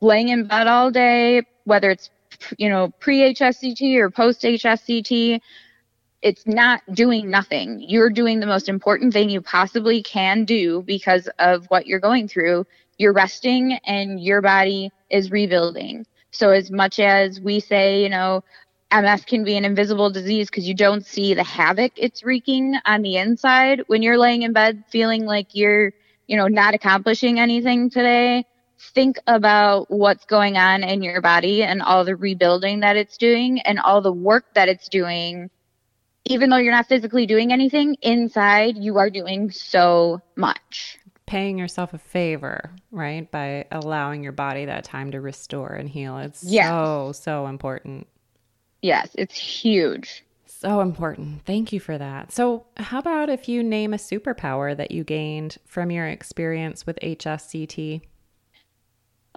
laying 0.00 0.28
in 0.28 0.46
bed 0.46 0.66
all 0.66 0.90
day, 0.90 1.42
whether 1.64 1.90
it's 1.90 2.10
you 2.56 2.68
know 2.68 2.92
pre 3.00 3.34
HSCT 3.34 3.96
or 3.98 4.10
post 4.10 4.42
HSCT, 4.42 5.40
it's 6.22 6.46
not 6.46 6.82
doing 6.92 7.30
nothing. 7.30 7.84
You're 7.86 8.10
doing 8.10 8.40
the 8.40 8.46
most 8.46 8.68
important 8.68 9.12
thing 9.12 9.30
you 9.30 9.40
possibly 9.40 10.02
can 10.02 10.44
do 10.44 10.82
because 10.82 11.28
of 11.38 11.66
what 11.66 11.86
you're 11.86 12.00
going 12.00 12.28
through. 12.28 12.66
You're 12.98 13.12
resting 13.12 13.78
and 13.86 14.20
your 14.20 14.40
body 14.40 14.90
is 15.10 15.30
rebuilding. 15.30 16.06
So 16.30 16.50
as 16.50 16.70
much 16.70 16.98
as 16.98 17.40
we 17.40 17.60
say, 17.60 18.02
you 18.02 18.08
know, 18.08 18.42
MS 18.92 19.24
can 19.24 19.44
be 19.44 19.56
an 19.56 19.64
invisible 19.64 20.10
disease 20.10 20.48
because 20.48 20.66
you 20.66 20.74
don't 20.74 21.04
see 21.04 21.34
the 21.34 21.44
havoc 21.44 21.92
it's 21.96 22.24
wreaking 22.24 22.76
on 22.86 23.02
the 23.02 23.16
inside 23.16 23.82
when 23.86 24.02
you're 24.02 24.18
laying 24.18 24.42
in 24.42 24.52
bed 24.52 24.82
feeling 24.90 25.26
like 25.26 25.48
you're 25.52 25.92
you 26.28 26.36
know, 26.36 26.46
not 26.46 26.74
accomplishing 26.74 27.40
anything 27.40 27.90
today, 27.90 28.44
think 28.94 29.18
about 29.26 29.86
what's 29.90 30.26
going 30.26 30.56
on 30.56 30.84
in 30.84 31.02
your 31.02 31.20
body 31.20 31.64
and 31.64 31.82
all 31.82 32.04
the 32.04 32.14
rebuilding 32.14 32.80
that 32.80 32.96
it's 32.96 33.16
doing 33.16 33.60
and 33.62 33.80
all 33.80 34.00
the 34.00 34.12
work 34.12 34.44
that 34.54 34.68
it's 34.68 34.88
doing, 34.88 35.50
even 36.26 36.50
though 36.50 36.58
you're 36.58 36.72
not 36.72 36.86
physically 36.86 37.26
doing 37.26 37.52
anything, 37.52 37.96
inside 38.02 38.76
you 38.76 38.98
are 38.98 39.10
doing 39.10 39.50
so 39.50 40.20
much. 40.36 40.98
Paying 41.26 41.58
yourself 41.58 41.92
a 41.94 41.98
favor, 41.98 42.70
right? 42.90 43.28
By 43.30 43.66
allowing 43.72 44.22
your 44.22 44.32
body 44.32 44.66
that 44.66 44.84
time 44.84 45.10
to 45.12 45.20
restore 45.20 45.72
and 45.72 45.88
heal. 45.88 46.18
It's 46.18 46.44
Yes. 46.44 46.68
so, 46.68 47.12
so 47.12 47.46
important. 47.46 48.06
Yes, 48.82 49.10
it's 49.14 49.36
huge. 49.36 50.24
So 50.46 50.80
important. 50.80 51.44
Thank 51.44 51.72
you 51.72 51.80
for 51.80 51.98
that. 51.98 52.32
So, 52.32 52.66
how 52.76 52.98
about 52.98 53.28
if 53.28 53.48
you 53.48 53.62
name 53.62 53.94
a 53.94 53.96
superpower 53.96 54.76
that 54.76 54.90
you 54.90 55.04
gained 55.04 55.58
from 55.66 55.90
your 55.90 56.06
experience 56.06 56.86
with 56.86 56.98
HSCT? 57.00 58.02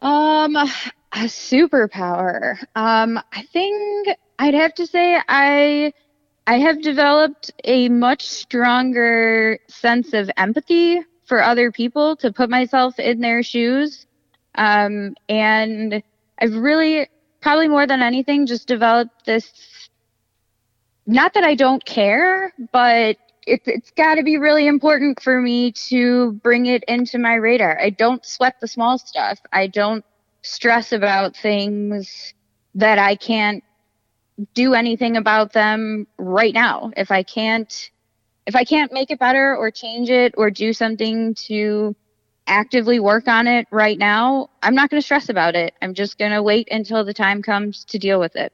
Um, 0.02 0.56
a 0.56 1.26
superpower. 1.26 2.58
Um, 2.76 3.20
I 3.32 3.44
think 3.54 4.08
I'd 4.40 4.56
have 4.56 4.74
to 4.76 4.88
say 4.88 5.22
I 5.28 5.94
I 6.48 6.58
have 6.58 6.82
developed 6.82 7.52
a 7.64 7.90
much 7.90 8.28
stronger 8.28 9.60
sense 9.68 10.14
of 10.14 10.32
empathy 10.38 11.02
for 11.26 11.44
other 11.44 11.72
people 11.72 12.16
to 12.18 12.34
put 12.34 12.50
myself 12.50 12.98
in 13.00 13.22
their 13.22 13.44
shoes. 13.44 14.08
Um, 14.56 15.16
and 15.30 16.02
I've 16.40 16.56
really 16.56 17.08
probably 17.42 17.68
more 17.68 17.88
than 17.88 18.02
anything 18.02 18.46
just 18.46 18.68
developed 18.68 19.26
this 19.26 19.52
not 21.08 21.34
that 21.34 21.44
I 21.44 21.56
don't 21.56 21.84
care, 21.84 22.54
but 22.72 23.18
it's 23.48 23.68
it's 23.68 23.92
got 23.92 24.16
to 24.16 24.24
be 24.24 24.38
really 24.38 24.68
important 24.68 25.22
for 25.22 25.42
me 25.42 25.72
to 25.72 26.34
bring 26.44 26.68
it 26.68 26.84
into 26.88 27.18
my 27.18 27.36
radar. 27.36 27.80
I 27.80 27.90
don't 27.90 28.26
sweat 28.26 28.56
the 28.62 28.68
small 28.68 28.98
stuff. 28.98 29.40
I 29.52 29.68
don't 29.68 30.06
stress 30.44 30.92
about 30.92 31.36
things 31.36 32.34
that 32.76 33.00
I 33.00 33.16
can't 33.16 33.64
do 34.54 34.74
anything 34.74 35.18
about 35.18 35.54
them 35.54 36.08
right 36.18 36.54
now. 36.54 36.92
If 36.96 37.12
I 37.12 37.24
can't 37.24 37.92
if 38.48 38.56
I 38.56 38.64
can't 38.64 38.92
make 38.92 39.12
it 39.12 39.20
better 39.20 39.56
or 39.56 39.70
change 39.72 40.10
it 40.10 40.34
or 40.38 40.50
do 40.50 40.74
something 40.74 41.36
to 41.36 41.96
actively 42.48 43.00
work 43.00 43.28
on 43.28 43.48
it 43.48 43.68
right 43.72 43.98
now, 43.98 44.50
I'm 44.62 44.76
not 44.76 44.90
going 44.90 45.02
to 45.02 45.06
stress 45.06 45.30
about 45.30 45.56
it. 45.56 45.74
I'm 45.82 45.94
just 45.94 46.18
going 46.18 46.32
to 46.32 46.44
wait 46.44 46.68
until 46.72 47.04
the 47.04 47.14
time 47.14 47.42
comes 47.42 47.86
to 47.86 48.00
deal 48.00 48.20
with 48.20 48.36
it. 48.36 48.54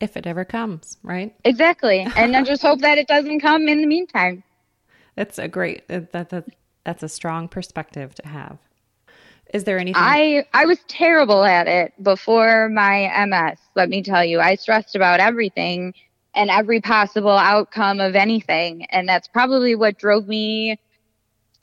If 0.00 0.16
it 0.16 0.26
ever 0.26 0.44
comes, 0.44 0.98
right? 1.02 1.34
Exactly. 1.44 2.06
And 2.16 2.36
I 2.36 2.42
just 2.42 2.62
hope 2.62 2.80
that 2.80 2.98
it 2.98 3.06
doesn't 3.06 3.40
come 3.40 3.68
in 3.68 3.80
the 3.80 3.86
meantime. 3.86 4.42
That's 5.14 5.38
a 5.38 5.48
great 5.48 5.84
uh, 5.88 6.00
that, 6.12 6.30
that 6.30 6.46
that's 6.84 7.02
a 7.02 7.08
strong 7.08 7.48
perspective 7.48 8.14
to 8.16 8.28
have. 8.28 8.58
Is 9.52 9.64
there 9.64 9.78
anything 9.78 10.02
I 10.02 10.44
I 10.52 10.66
was 10.66 10.80
terrible 10.88 11.44
at 11.44 11.68
it 11.68 11.92
before 12.02 12.68
my 12.68 13.26
MS. 13.26 13.58
Let 13.76 13.88
me 13.88 14.02
tell 14.02 14.24
you, 14.24 14.40
I 14.40 14.56
stressed 14.56 14.96
about 14.96 15.20
everything 15.20 15.94
and 16.34 16.50
every 16.50 16.80
possible 16.80 17.30
outcome 17.30 18.00
of 18.00 18.16
anything, 18.16 18.86
and 18.86 19.08
that's 19.08 19.28
probably 19.28 19.76
what 19.76 19.96
drove 19.96 20.26
me 20.26 20.78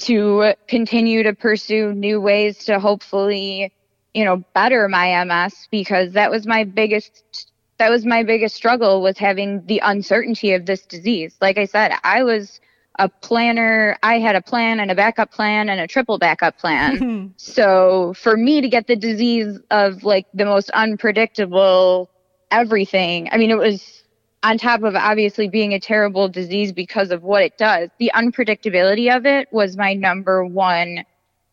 to 0.01 0.53
continue 0.67 1.23
to 1.23 1.33
pursue 1.33 1.93
new 1.93 2.19
ways 2.19 2.65
to 2.65 2.79
hopefully, 2.79 3.73
you 4.13 4.25
know, 4.25 4.43
better 4.53 4.87
my 4.87 5.23
MS 5.23 5.67
because 5.71 6.13
that 6.13 6.31
was 6.31 6.45
my 6.47 6.63
biggest 6.63 7.51
that 7.77 7.89
was 7.89 8.05
my 8.05 8.21
biggest 8.21 8.55
struggle 8.55 9.01
was 9.01 9.17
having 9.17 9.65
the 9.65 9.81
uncertainty 9.83 10.53
of 10.53 10.67
this 10.67 10.85
disease. 10.85 11.35
Like 11.41 11.57
I 11.57 11.65
said, 11.65 11.93
I 12.03 12.23
was 12.23 12.59
a 12.99 13.09
planner. 13.09 13.97
I 14.03 14.19
had 14.19 14.35
a 14.35 14.41
plan 14.41 14.79
and 14.79 14.91
a 14.91 14.95
backup 14.95 15.31
plan 15.31 15.67
and 15.67 15.81
a 15.81 15.87
triple 15.87 16.19
backup 16.19 16.59
plan. 16.59 17.33
so 17.37 18.13
for 18.13 18.37
me 18.37 18.61
to 18.61 18.69
get 18.69 18.85
the 18.85 18.95
disease 18.95 19.59
of 19.71 20.03
like 20.03 20.27
the 20.33 20.45
most 20.45 20.69
unpredictable 20.71 22.11
everything, 22.51 23.29
I 23.31 23.37
mean, 23.37 23.49
it 23.49 23.57
was 23.57 24.00
on 24.43 24.57
top 24.57 24.83
of 24.83 24.95
obviously 24.95 25.47
being 25.47 25.73
a 25.73 25.79
terrible 25.79 26.27
disease 26.27 26.71
because 26.71 27.11
of 27.11 27.23
what 27.23 27.43
it 27.43 27.57
does. 27.57 27.89
The 27.99 28.11
unpredictability 28.15 29.15
of 29.15 29.25
it 29.25 29.47
was 29.51 29.77
my 29.77 29.93
number 29.93 30.45
one 30.45 31.05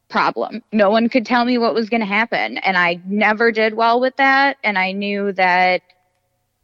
problem. 0.09 0.63
No 0.73 0.91
one 0.91 1.09
could 1.09 1.27
tell 1.27 1.45
me 1.45 1.59
what 1.59 1.75
was 1.75 1.91
going 1.91 2.01
to 2.01 2.07
happen. 2.07 2.59
And 2.59 2.77
I 2.77 3.01
never 3.07 3.53
did 3.53 3.75
well 3.75 4.01
with 4.01 4.17
that. 4.17 4.57
And 4.65 4.79
I 4.79 4.93
knew 4.93 5.33
that 5.33 5.83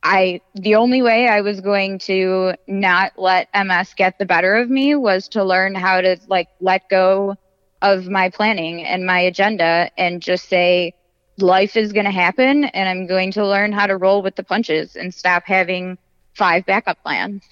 I 0.03 0.41
the 0.55 0.75
only 0.75 1.03
way 1.03 1.29
I 1.29 1.41
was 1.41 1.61
going 1.61 1.99
to 2.01 2.55
not 2.66 3.12
let 3.18 3.49
MS 3.55 3.95
get 3.95 4.18
the 4.18 4.27
better 4.27 4.55
of 4.55 4.68
me 4.68 4.95
was 4.95 5.29
to 5.29 5.43
learn 5.43 5.75
how 5.75 6.01
to 6.01 6.18
like 6.29 6.49
let 6.61 6.89
go 6.91 7.37
of 7.81 8.07
my 8.07 8.29
planning 8.31 8.85
and 8.85 9.07
my 9.07 9.20
agenda 9.20 9.91
and 9.97 10.22
just 10.22 10.49
say 10.49 10.95
life 11.39 11.77
is 11.77 11.93
going 11.93 12.05
to 12.05 12.11
happen 12.11 12.64
and 12.64 12.89
I'm 12.89 13.07
going 13.07 13.33
to 13.33 13.47
learn 13.47 13.72
how 13.72 13.87
to 13.87 13.97
roll 13.97 14.22
with 14.22 14.37
the 14.37 14.45
punches 14.45 14.95
and 14.95 15.12
stop 15.12 15.45
having 15.45 15.99
five 16.35 16.66
backup 16.66 17.03
plans. 17.03 17.43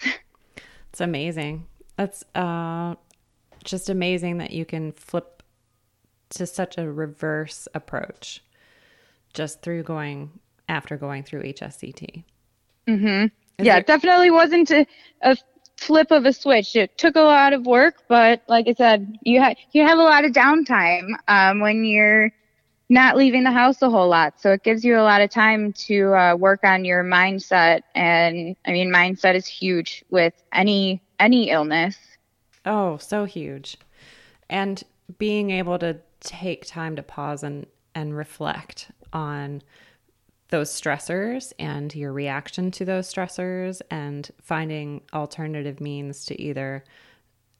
It's 0.90 1.00
amazing. 1.00 1.66
That's 1.96 2.24
uh 2.34 2.94
just 3.64 3.88
amazing 3.88 4.38
that 4.38 4.50
you 4.50 4.64
can 4.64 4.92
flip 4.92 5.42
to 6.30 6.46
such 6.46 6.78
a 6.78 6.90
reverse 6.90 7.68
approach 7.74 8.42
just 9.34 9.62
through 9.62 9.84
going 9.84 10.30
after 10.68 10.96
going 10.96 11.22
through 11.22 11.42
HSCT. 11.42 12.24
Mhm. 12.88 13.26
Is 13.26 13.30
Yeah, 13.66 13.72
there- 13.74 13.80
it 13.80 13.86
definitely 13.86 14.30
wasn't 14.30 14.70
a, 14.70 14.86
a 15.22 15.36
flip 15.76 16.10
of 16.10 16.24
a 16.26 16.32
switch. 16.32 16.74
It 16.76 16.96
took 16.98 17.16
a 17.16 17.20
lot 17.20 17.52
of 17.52 17.66
work, 17.66 18.02
but 18.08 18.42
like 18.48 18.66
I 18.68 18.74
said, 18.74 19.16
you 19.22 19.40
ha- 19.42 19.54
you 19.72 19.86
have 19.86 19.98
a 19.98 20.02
lot 20.02 20.24
of 20.24 20.32
downtime 20.32 21.08
um, 21.28 21.60
when 21.60 21.84
you're 21.84 22.30
not 22.92 23.16
leaving 23.16 23.42
the 23.42 23.50
house 23.50 23.80
a 23.80 23.88
whole 23.88 24.08
lot. 24.08 24.38
So 24.38 24.52
it 24.52 24.62
gives 24.62 24.84
you 24.84 24.98
a 24.98 25.02
lot 25.02 25.22
of 25.22 25.30
time 25.30 25.72
to 25.72 26.14
uh, 26.14 26.36
work 26.36 26.60
on 26.62 26.84
your 26.84 27.02
mindset. 27.02 27.80
And 27.94 28.54
I 28.66 28.72
mean, 28.72 28.92
mindset 28.92 29.34
is 29.34 29.46
huge 29.46 30.04
with 30.10 30.34
any 30.52 31.00
any 31.18 31.50
illness. 31.50 31.96
Oh, 32.66 32.98
so 32.98 33.24
huge. 33.24 33.78
And 34.50 34.82
being 35.18 35.50
able 35.50 35.78
to 35.78 35.98
take 36.20 36.66
time 36.66 36.96
to 36.96 37.02
pause 37.02 37.42
and, 37.42 37.66
and 37.94 38.14
reflect 38.14 38.90
on 39.12 39.62
those 40.50 40.70
stressors 40.70 41.52
and 41.58 41.94
your 41.94 42.12
reaction 42.12 42.70
to 42.72 42.84
those 42.84 43.12
stressors 43.12 43.80
and 43.90 44.30
finding 44.42 45.00
alternative 45.14 45.80
means 45.80 46.26
to 46.26 46.40
either 46.40 46.84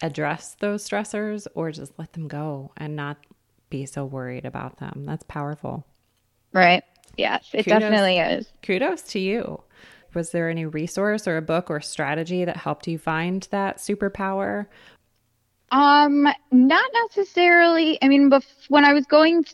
address 0.03 0.57
those 0.61 0.87
stressors 0.87 1.47
or 1.55 1.71
just 1.71 1.93
let 1.99 2.13
them 2.13 2.29
go 2.29 2.71
and 2.77 2.95
not 2.95 3.17
be 3.73 3.87
so 3.87 4.05
worried 4.05 4.45
about 4.45 4.79
them. 4.79 5.05
That's 5.07 5.25
powerful. 5.25 5.85
Right. 6.53 6.85
Yes, 7.17 7.49
it 7.53 7.65
Kudos. 7.65 7.81
definitely 7.81 8.19
is. 8.19 8.53
Kudos 8.63 9.03
to 9.03 9.19
you. 9.19 9.63
Was 10.15 10.31
there 10.31 10.51
any 10.51 10.67
resource 10.67 11.27
or 11.27 11.39
a 11.39 11.43
book 11.43 11.71
or 11.71 11.81
strategy 11.81 12.45
that 12.45 12.59
helped 12.59 12.87
you 12.87 12.99
find 12.99 13.49
that 13.51 13.79
superpower? 13.79 14.67
Um, 15.71 16.29
not 16.51 16.91
necessarily. 17.09 17.99
I 18.03 18.09
mean, 18.09 18.31
bef- 18.31 18.45
when 18.69 18.85
I 18.85 18.93
was 18.93 19.07
going 19.07 19.47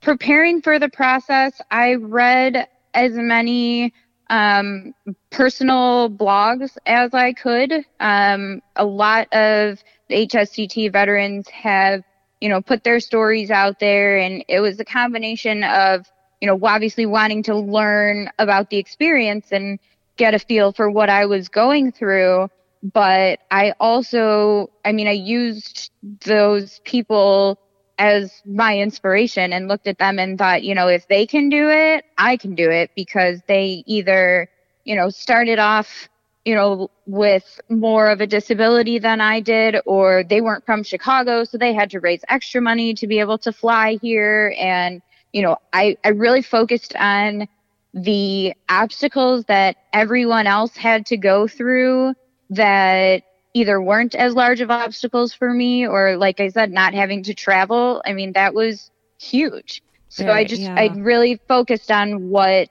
preparing 0.00 0.62
for 0.62 0.78
the 0.78 0.88
process, 0.88 1.60
I 1.70 1.94
read 1.94 2.66
as 2.94 3.12
many 3.12 3.92
um, 4.30 4.94
personal 5.30 6.08
blogs 6.08 6.70
as 6.86 7.12
I 7.12 7.34
could. 7.34 7.84
Um, 8.00 8.62
a 8.76 8.84
lot 8.86 9.28
of 9.32 9.78
the 10.08 10.26
HSCT 10.26 10.90
veterans 10.90 11.48
have, 11.50 12.02
you 12.42 12.48
know, 12.48 12.60
put 12.60 12.82
their 12.82 12.98
stories 12.98 13.52
out 13.52 13.78
there, 13.78 14.18
and 14.18 14.44
it 14.48 14.58
was 14.58 14.80
a 14.80 14.84
combination 14.84 15.62
of, 15.62 16.04
you 16.40 16.48
know, 16.48 16.58
obviously 16.64 17.06
wanting 17.06 17.44
to 17.44 17.54
learn 17.54 18.28
about 18.40 18.68
the 18.68 18.78
experience 18.78 19.52
and 19.52 19.78
get 20.16 20.34
a 20.34 20.40
feel 20.40 20.72
for 20.72 20.90
what 20.90 21.08
I 21.08 21.26
was 21.26 21.48
going 21.48 21.92
through. 21.92 22.48
But 22.82 23.38
I 23.52 23.74
also, 23.78 24.70
I 24.84 24.90
mean, 24.90 25.06
I 25.06 25.12
used 25.12 25.92
those 26.24 26.80
people 26.84 27.60
as 27.96 28.42
my 28.44 28.76
inspiration 28.76 29.52
and 29.52 29.68
looked 29.68 29.86
at 29.86 29.98
them 29.98 30.18
and 30.18 30.36
thought, 30.36 30.64
you 30.64 30.74
know, 30.74 30.88
if 30.88 31.06
they 31.06 31.26
can 31.26 31.48
do 31.48 31.70
it, 31.70 32.04
I 32.18 32.36
can 32.36 32.56
do 32.56 32.68
it 32.68 32.90
because 32.96 33.40
they 33.46 33.84
either, 33.86 34.50
you 34.82 34.96
know, 34.96 35.10
started 35.10 35.60
off, 35.60 36.08
you 36.44 36.54
know, 36.54 36.90
with 37.06 37.60
more 37.68 38.10
of 38.10 38.20
a 38.20 38.26
disability 38.26 38.98
than 38.98 39.20
I 39.20 39.40
did, 39.40 39.76
or 39.86 40.24
they 40.24 40.40
weren't 40.40 40.66
from 40.66 40.82
Chicago, 40.82 41.44
so 41.44 41.56
they 41.56 41.72
had 41.72 41.90
to 41.90 42.00
raise 42.00 42.20
extra 42.28 42.60
money 42.60 42.94
to 42.94 43.06
be 43.06 43.20
able 43.20 43.38
to 43.38 43.52
fly 43.52 43.98
here. 44.02 44.54
And, 44.58 45.02
you 45.32 45.42
know, 45.42 45.56
I, 45.72 45.96
I 46.04 46.08
really 46.08 46.42
focused 46.42 46.96
on 46.96 47.46
the 47.94 48.54
obstacles 48.68 49.44
that 49.44 49.76
everyone 49.92 50.46
else 50.46 50.76
had 50.76 51.06
to 51.06 51.16
go 51.16 51.46
through 51.46 52.14
that 52.50 53.22
either 53.54 53.80
weren't 53.80 54.14
as 54.14 54.34
large 54.34 54.60
of 54.60 54.70
obstacles 54.70 55.34
for 55.34 55.52
me 55.52 55.86
or 55.86 56.16
like 56.16 56.40
I 56.40 56.48
said 56.48 56.72
not 56.72 56.94
having 56.94 57.22
to 57.24 57.34
travel 57.34 58.02
I 58.06 58.14
mean 58.14 58.32
that 58.32 58.54
was 58.54 58.90
huge 59.20 59.82
so 60.08 60.30
I 60.30 60.44
just 60.44 60.62
yeah. 60.62 60.74
I 60.74 60.88
really 60.96 61.40
focused 61.48 61.90
on 61.90 62.28
what 62.28 62.68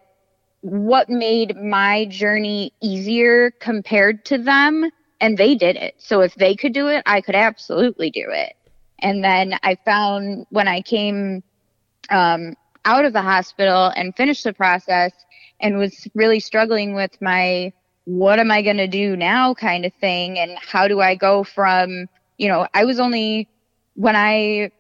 what 0.62 1.10
made 1.10 1.56
my 1.58 2.06
journey 2.06 2.72
easier 2.82 3.52
compared 3.60 4.24
to 4.26 4.38
them 4.38 4.90
and 5.20 5.38
they 5.38 5.56
did 5.56 5.76
it 5.76 5.96
so 5.98 6.22
if 6.22 6.36
they 6.36 6.56
could 6.56 6.74
do 6.74 6.88
it 6.88 7.04
I 7.06 7.22
could 7.22 7.36
absolutely 7.36 8.10
do 8.10 8.26
it 8.30 8.56
and 9.00 9.24
then 9.24 9.58
I 9.64 9.76
found 9.84 10.46
when 10.50 10.68
I 10.68 10.82
came 10.82 11.44
um, 12.10 12.56
out 12.86 13.06
of 13.06 13.14
the 13.14 13.22
hospital 13.22 13.92
and 13.96 14.16
finished 14.16 14.44
the 14.44 14.54
process 14.54 15.12
and 15.60 15.78
was 15.78 16.08
really 16.14 16.40
struggling 16.40 16.94
with 16.94 17.20
my 17.22 17.74
what 18.06 18.40
am 18.40 18.52
I 18.52 18.62
going 18.62 18.78
to 18.78 18.88
do 18.88 19.16
now 19.16 19.54
kind 19.54 19.86
of 19.86 19.94
thing. 19.94 20.40
And 20.40 20.58
how 20.60 20.88
do 20.88 21.02
I 21.02 21.16
go 21.16 21.44
from, 21.44 22.08
you 22.38 22.48
know, 22.48 22.68
I 22.74 22.86
was 22.86 23.00
only, 23.00 23.48
when 23.96 24.16
I 24.16 24.72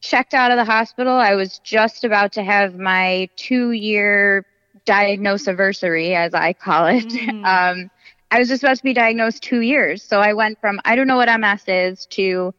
checked 0.00 0.32
out 0.32 0.50
of 0.50 0.56
the 0.56 0.64
hospital, 0.64 1.12
I 1.12 1.34
was 1.34 1.58
just 1.58 2.04
about 2.04 2.32
to 2.32 2.42
have 2.42 2.78
my 2.78 3.28
two 3.36 3.72
year 3.72 4.46
diagnosis 4.84 5.48
anniversary, 5.48 6.14
as 6.14 6.34
I 6.34 6.52
call 6.52 6.86
it. 6.86 7.06
Mm. 7.06 7.40
Um, 7.50 7.90
I 8.32 8.38
was 8.38 8.48
just 8.48 8.62
about 8.62 8.76
to 8.76 8.82
be 8.84 8.94
diagnosed 8.94 9.42
two 9.42 9.60
years. 9.60 10.04
So 10.04 10.20
I 10.20 10.34
went 10.34 10.60
from, 10.60 10.80
I 10.84 10.94
don't 10.94 11.08
know 11.08 11.16
what 11.16 11.40
MS 11.40 11.64
is 11.66 12.06
to 12.10 12.54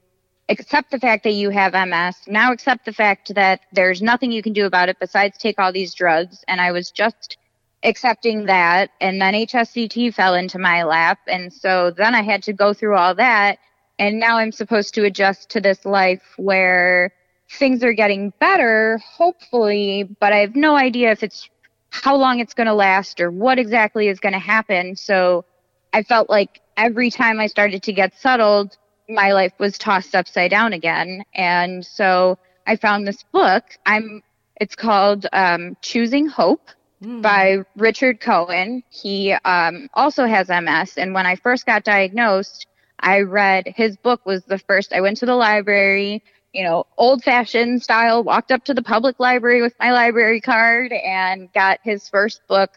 accept 0.50 0.92
the 0.92 1.00
fact 1.00 1.24
that 1.24 1.32
you 1.32 1.50
have 1.50 1.74
MS, 1.74 2.28
now 2.28 2.52
accept 2.52 2.84
the 2.84 2.92
fact 2.92 3.34
that 3.36 3.62
there's 3.72 4.02
nothing 4.02 4.34
you 4.34 4.44
can 4.44 4.52
do 4.52 4.66
about 4.66 4.90
it 4.90 5.00
besides 5.00 5.38
take 5.38 5.60
all 5.60 5.72
these 5.72 5.94
drugs. 5.94 6.44
And 6.50 6.60
I 6.60 6.74
was 6.74 6.92
just 6.92 7.38
accepting 7.84 8.46
that. 8.48 8.92
And 9.00 9.22
then 9.22 9.34
HSCT 9.34 10.14
fell 10.14 10.36
into 10.36 10.60
my 10.60 10.84
lap. 10.84 11.20
And 11.28 11.54
so 11.54 11.92
then 11.92 12.16
I 12.16 12.22
had 12.22 12.44
to 12.44 12.54
go 12.54 12.74
through 12.74 12.98
all 12.98 13.16
that. 13.16 13.60
And 13.98 14.20
now 14.20 14.38
I'm 14.38 14.52
supposed 14.52 14.94
to 14.96 15.06
adjust 15.06 15.50
to 15.52 15.62
this 15.62 15.86
life 15.86 16.24
where 16.36 17.14
things 17.50 17.84
are 17.84 17.94
getting 17.94 18.34
better, 18.40 19.00
hopefully, 19.06 20.04
but 20.20 20.34
I 20.34 20.38
have 20.38 20.56
no 20.56 20.76
idea 20.76 21.12
if 21.12 21.24
it's 21.24 21.50
how 21.92 22.16
long 22.16 22.39
it's 22.39 22.54
going 22.54 22.68
to 22.68 22.74
last 22.74 23.20
or 23.20 23.30
what 23.30 23.60
exactly 23.60 24.08
is 24.08 24.20
going 24.20 24.34
to 24.34 24.39
happen. 24.39 24.96
So 24.96 25.46
I 25.94 26.04
felt 26.04 26.30
like 26.30 26.62
every 26.78 27.12
time 27.12 27.39
I 27.39 27.48
started 27.48 27.84
to 27.84 27.94
get 27.94 28.18
settled, 28.18 28.78
my 29.10 29.34
life 29.34 29.54
was 29.60 29.78
tossed 29.78 30.16
upside 30.16 30.52
down 30.52 30.74
again. 30.74 31.24
And 31.36 31.86
so 31.86 32.39
I 32.66 32.78
found 32.78 33.06
this 33.06 33.24
book. 33.32 33.64
I'm 33.86 34.24
it's 34.60 34.76
called 34.76 35.26
um, 35.34 35.76
Choosing 35.82 36.28
Hope 36.28 36.70
mm. 37.04 37.22
by 37.22 37.58
Richard 37.76 38.22
Cohen. 38.22 38.84
He 38.89 39.34
um, 39.34 39.89
also 39.94 40.26
has 40.26 40.50
MS. 40.50 40.98
And 40.98 41.14
when 41.14 41.26
I 41.26 41.36
first 41.36 41.66
got 41.66 41.84
diagnosed, 41.84 42.68
I 43.00 43.22
read 43.22 43.66
his 43.76 43.98
book 43.98 44.26
was 44.26 44.44
the 44.46 44.60
first. 44.60 44.94
I 44.94 45.02
went 45.02 45.18
to 45.18 45.26
the 45.26 45.36
library, 45.36 46.24
you 46.54 46.64
know, 46.64 46.86
old 46.97 47.24
fashioned 47.24 47.82
style, 47.82 48.24
walked 48.24 48.52
up 48.52 48.64
to 48.66 48.74
the 48.74 48.82
public 48.82 49.20
library 49.20 49.62
with 49.62 49.74
my 49.80 49.91
library 49.91 50.41
card 50.41 50.91
and 50.91 51.52
got 51.54 51.80
his 51.84 52.10
first 52.10 52.41
book, 52.47 52.72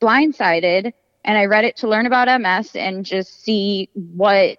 Blindsided. 0.00 0.92
And 1.24 1.38
I 1.38 1.46
read 1.46 1.64
it 1.64 1.76
to 1.78 1.88
learn 1.88 2.06
about 2.06 2.40
MS 2.40 2.76
and 2.76 3.04
just 3.04 3.42
see 3.42 3.88
what 3.94 4.58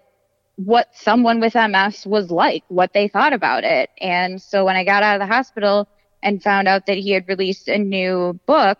what 0.56 0.88
someone 0.94 1.38
with 1.38 1.54
MS 1.54 2.06
was 2.06 2.30
like, 2.30 2.64
what 2.68 2.94
they 2.94 3.08
thought 3.08 3.34
about 3.34 3.62
it. 3.62 3.90
And 4.00 4.40
so 4.40 4.64
when 4.64 4.74
I 4.74 4.84
got 4.84 5.02
out 5.02 5.14
of 5.14 5.20
the 5.20 5.32
hospital 5.32 5.86
and 6.22 6.42
found 6.42 6.66
out 6.66 6.86
that 6.86 6.96
he 6.96 7.10
had 7.10 7.28
released 7.28 7.68
a 7.68 7.76
new 7.76 8.40
book, 8.46 8.78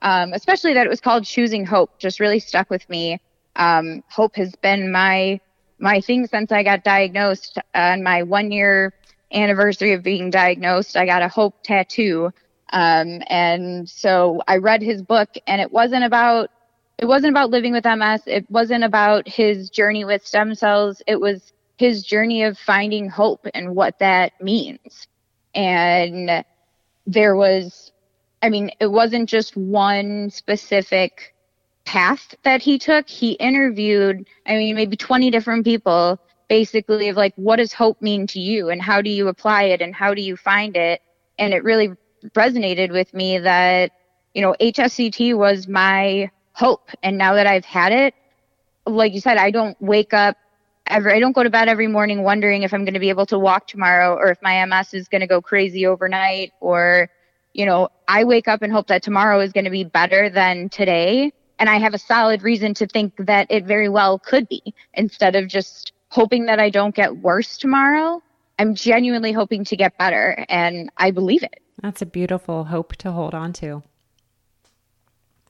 um, 0.00 0.32
especially 0.32 0.72
that 0.72 0.86
it 0.86 0.88
was 0.88 1.02
called 1.02 1.24
Choosing 1.24 1.66
Hope, 1.66 1.98
just 1.98 2.18
really 2.18 2.38
stuck 2.38 2.70
with 2.70 2.88
me. 2.88 3.20
Um, 3.56 4.02
hope 4.08 4.36
has 4.36 4.54
been 4.56 4.90
my 4.90 5.38
my 5.78 6.00
thing 6.00 6.26
since 6.26 6.50
I 6.50 6.62
got 6.62 6.82
diagnosed. 6.82 7.58
On 7.74 8.02
my 8.02 8.22
one 8.22 8.50
year 8.50 8.94
anniversary 9.32 9.92
of 9.92 10.02
being 10.02 10.30
diagnosed, 10.30 10.96
I 10.96 11.06
got 11.06 11.22
a 11.22 11.28
hope 11.28 11.62
tattoo. 11.62 12.32
Um, 12.72 13.22
and 13.28 13.88
so 13.88 14.42
I 14.46 14.58
read 14.58 14.82
his 14.82 15.02
book, 15.02 15.30
and 15.46 15.60
it 15.60 15.72
wasn't 15.72 16.04
about 16.04 16.50
it 16.98 17.06
wasn't 17.06 17.30
about 17.30 17.50
living 17.50 17.72
with 17.72 17.84
MS. 17.84 18.22
It 18.26 18.50
wasn't 18.50 18.82
about 18.82 19.28
his 19.28 19.70
journey 19.70 20.04
with 20.04 20.26
stem 20.26 20.54
cells. 20.54 21.00
It 21.06 21.20
was 21.20 21.52
his 21.76 22.02
journey 22.02 22.42
of 22.42 22.58
finding 22.58 23.08
hope 23.08 23.46
and 23.54 23.76
what 23.76 24.00
that 24.00 24.32
means. 24.42 25.06
And 25.54 26.44
there 27.06 27.36
was 27.36 27.92
I 28.42 28.50
mean, 28.50 28.70
it 28.80 28.86
wasn't 28.86 29.28
just 29.28 29.56
one 29.56 30.30
specific 30.30 31.34
path 31.84 32.34
that 32.44 32.62
he 32.62 32.78
took. 32.78 33.08
He 33.08 33.32
interviewed, 33.32 34.26
I 34.46 34.56
mean, 34.56 34.76
maybe 34.76 34.96
20 34.96 35.30
different 35.30 35.64
people 35.64 36.20
basically 36.48 37.08
of 37.08 37.16
like, 37.16 37.34
what 37.36 37.56
does 37.56 37.72
hope 37.72 38.00
mean 38.00 38.26
to 38.28 38.40
you 38.40 38.70
and 38.70 38.80
how 38.82 39.02
do 39.02 39.10
you 39.10 39.28
apply 39.28 39.64
it 39.64 39.80
and 39.80 39.94
how 39.94 40.14
do 40.14 40.22
you 40.22 40.36
find 40.36 40.76
it? 40.76 41.00
And 41.38 41.52
it 41.52 41.62
really 41.62 41.90
resonated 42.34 42.90
with 42.90 43.12
me 43.14 43.38
that, 43.38 43.92
you 44.34 44.42
know, 44.42 44.54
HSCT 44.60 45.36
was 45.36 45.68
my 45.68 46.30
hope. 46.52 46.90
And 47.02 47.18
now 47.18 47.34
that 47.34 47.46
I've 47.46 47.64
had 47.64 47.92
it, 47.92 48.14
like 48.86 49.12
you 49.12 49.20
said, 49.20 49.36
I 49.36 49.50
don't 49.50 49.80
wake 49.80 50.14
up 50.14 50.36
ever, 50.86 51.14
I 51.14 51.20
don't 51.20 51.32
go 51.32 51.42
to 51.42 51.50
bed 51.50 51.68
every 51.68 51.86
morning 51.86 52.22
wondering 52.22 52.62
if 52.62 52.72
I'm 52.72 52.84
going 52.84 52.94
to 52.94 53.00
be 53.00 53.10
able 53.10 53.26
to 53.26 53.38
walk 53.38 53.66
tomorrow 53.66 54.14
or 54.14 54.30
if 54.30 54.38
my 54.42 54.64
MS 54.64 54.94
is 54.94 55.08
going 55.08 55.20
to 55.20 55.26
go 55.26 55.40
crazy 55.42 55.86
overnight 55.86 56.52
or, 56.60 57.10
you 57.52 57.66
know, 57.66 57.90
I 58.08 58.24
wake 58.24 58.48
up 58.48 58.62
and 58.62 58.72
hope 58.72 58.86
that 58.88 59.02
tomorrow 59.02 59.40
is 59.40 59.52
going 59.52 59.64
to 59.64 59.70
be 59.70 59.84
better 59.84 60.30
than 60.30 60.68
today. 60.70 61.32
And 61.58 61.68
I 61.68 61.78
have 61.78 61.92
a 61.92 61.98
solid 61.98 62.42
reason 62.42 62.72
to 62.74 62.86
think 62.86 63.14
that 63.18 63.48
it 63.50 63.66
very 63.66 63.88
well 63.88 64.18
could 64.18 64.48
be 64.48 64.74
instead 64.94 65.36
of 65.36 65.48
just 65.48 65.92
hoping 66.08 66.46
that 66.46 66.58
I 66.58 66.70
don't 66.70 66.94
get 66.94 67.16
worse 67.16 67.58
tomorrow. 67.58 68.22
I'm 68.58 68.74
genuinely 68.74 69.32
hoping 69.32 69.64
to 69.66 69.76
get 69.76 69.96
better 69.98 70.44
and 70.48 70.90
I 70.96 71.10
believe 71.10 71.42
it. 71.42 71.60
That's 71.82 72.02
a 72.02 72.06
beautiful 72.06 72.64
hope 72.64 72.96
to 72.96 73.12
hold 73.12 73.34
on 73.34 73.52
to. 73.54 73.82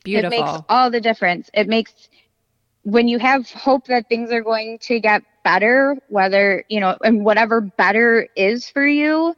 Beautiful. 0.05 0.39
It 0.39 0.41
makes 0.41 0.65
all 0.69 0.91
the 0.91 1.01
difference. 1.01 1.51
It 1.55 1.69
makes 1.69 1.93
when 2.83 3.09
you 3.09 3.19
have 3.19 3.51
hope 3.51 3.87
that 3.87 4.09
things 4.09 4.31
are 4.31 4.43
going 4.43 4.79
to 4.81 5.01
get 5.01 5.23
better, 5.45 5.97
whether, 6.09 6.65
you 6.69 6.81
know, 6.81 6.97
and 7.03 7.25
whatever 7.25 7.61
better 7.61 8.29
is 8.37 8.69
for 8.69 8.87
you, 8.87 9.35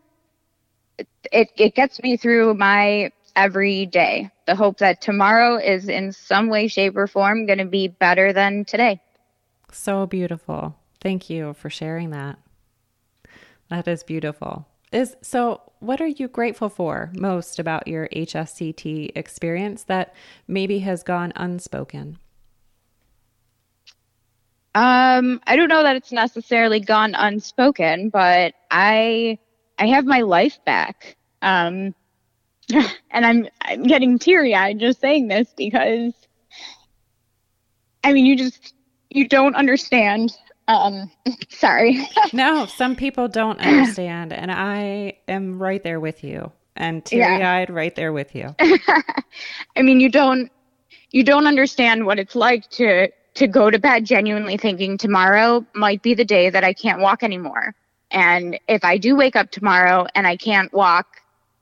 it, 1.33 1.49
it 1.57 1.75
gets 1.75 2.03
me 2.03 2.17
through 2.17 2.55
my 2.55 3.11
every 3.37 3.87
day. 3.87 4.31
The 4.47 4.55
hope 4.55 4.79
that 4.79 5.01
tomorrow 5.01 5.57
is 5.57 5.89
in 5.89 6.13
some 6.13 6.49
way, 6.49 6.69
shape, 6.69 6.97
or 6.97 7.07
form 7.07 7.47
going 7.47 7.59
to 7.59 7.65
be 7.65 7.89
better 7.89 8.33
than 8.33 8.65
today. 8.65 9.01
So 9.73 10.07
beautiful. 10.07 10.77
Thank 11.01 11.31
you 11.31 11.55
for 11.55 11.71
sharing 11.71 12.11
that. 12.11 12.39
That 13.69 13.89
is 13.89 14.03
beautiful. 14.03 14.67
Is 14.93 15.17
so 15.23 15.63
what 15.79 16.01
are 16.01 16.07
you 16.07 16.29
grateful 16.29 16.69
for 16.69 17.11
most 17.15 17.59
about 17.59 17.87
your 17.87 18.09
HSCT 18.09 19.13
experience 19.15 19.85
that 19.85 20.15
maybe 20.49 20.81
has 20.81 21.03
gone 21.03 21.33
unspoken? 21.37 22.19
Um, 24.75 25.41
I 25.47 25.57
don't 25.57 25.69
know 25.69 25.83
that 25.83 25.97
it's 25.97 26.13
necessarily 26.13 26.81
gone 26.81 27.15
unspoken, 27.15 28.09
but 28.09 28.55
I 28.71 29.39
I 29.79 29.87
have 29.87 30.05
my 30.05 30.21
life 30.21 30.59
back. 30.65 31.17
Um, 31.43 31.95
and 33.11 33.27
I'm 33.27 33.49
I'm 33.63 33.85
getting 33.85 34.19
teary 34.19 34.55
eyed 34.55 34.79
just 34.79 35.01
saying 35.01 35.29
this 35.29 35.49
because 35.57 36.13
I 38.05 38.13
mean 38.13 38.27
you 38.27 38.37
just 38.37 38.75
you 39.09 39.29
don't 39.29 39.57
understand. 39.57 40.37
Um, 40.71 41.11
sorry. 41.49 42.07
no, 42.33 42.67
some 42.67 42.95
people 42.97 43.29
don't 43.29 43.59
understand, 43.61 44.33
and 44.33 44.51
I 44.53 45.19
am 45.27 45.61
right 45.61 45.83
there 45.83 46.01
with 46.01 46.23
you, 46.23 46.53
and 46.77 47.05
teary 47.05 47.43
eyed 47.43 47.69
yeah. 47.69 47.75
right 47.75 47.95
there 47.95 48.13
with 48.13 48.35
you. 48.35 48.55
I 48.61 49.83
mean, 49.83 50.01
you 50.01 50.09
don't 50.09 50.51
you 51.11 51.25
don't 51.25 51.47
understand 51.47 52.07
what 52.07 52.19
it's 52.19 52.37
like 52.37 52.71
to 52.71 53.09
to 53.35 53.47
go 53.47 53.71
to 53.71 53.79
bed 53.79 54.05
genuinely 54.05 54.57
thinking 54.57 54.97
tomorrow 54.97 55.65
might 55.75 56.03
be 56.03 56.15
the 56.15 56.25
day 56.25 56.51
that 56.51 56.65
I 56.65 56.73
can't 56.73 57.01
walk 57.01 57.23
anymore. 57.23 57.75
And 58.11 58.59
if 58.69 58.85
I 58.85 58.99
do 58.99 59.17
wake 59.17 59.37
up 59.37 59.51
tomorrow 59.51 60.07
and 60.15 60.27
I 60.27 60.37
can't 60.37 60.73
walk, 60.73 61.07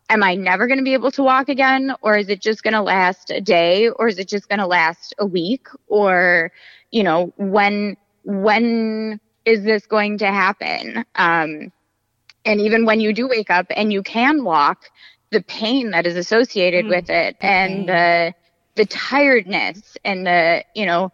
am 0.09 0.23
I 0.23 0.35
never 0.35 0.67
going 0.67 0.79
to 0.79 0.85
be 0.85 0.95
able 0.95 1.11
to 1.13 1.23
walk 1.23 1.49
again? 1.49 1.95
Or 2.01 2.17
is 2.17 2.29
it 2.31 2.41
just 2.41 2.63
going 2.63 2.75
to 2.75 2.81
last 2.81 3.31
a 3.31 3.41
day? 3.41 3.91
Or 3.91 4.09
is 4.09 4.19
it 4.19 4.29
just 4.29 4.49
going 4.49 4.61
to 4.61 4.67
last 4.67 5.15
a 5.19 5.27
week? 5.27 5.69
Or, 5.89 6.51
you 6.91 7.03
know, 7.03 7.35
when, 7.37 7.99
when 8.29 9.19
is 9.47 9.65
this 9.65 9.87
going 9.87 10.19
to 10.19 10.27
happen? 10.27 11.03
Um, 11.15 11.73
and 12.45 12.61
even 12.61 12.85
when 12.85 13.01
you 13.01 13.15
do 13.15 13.27
wake 13.27 13.49
up 13.49 13.67
and 13.75 13.91
you 13.91 14.03
can 14.03 14.45
walk, 14.45 14.85
the 15.31 15.43
pain 15.43 15.91
that 15.93 16.07
is 16.07 16.15
associated 16.15 16.85
mm, 16.85 16.91
with 16.91 17.09
it 17.09 17.37
and 17.41 17.89
the, 17.89 18.35
the 18.77 18.85
tiredness 18.85 19.97
and 20.05 20.27
the, 20.27 20.63
you 20.75 20.85
know, 20.85 21.11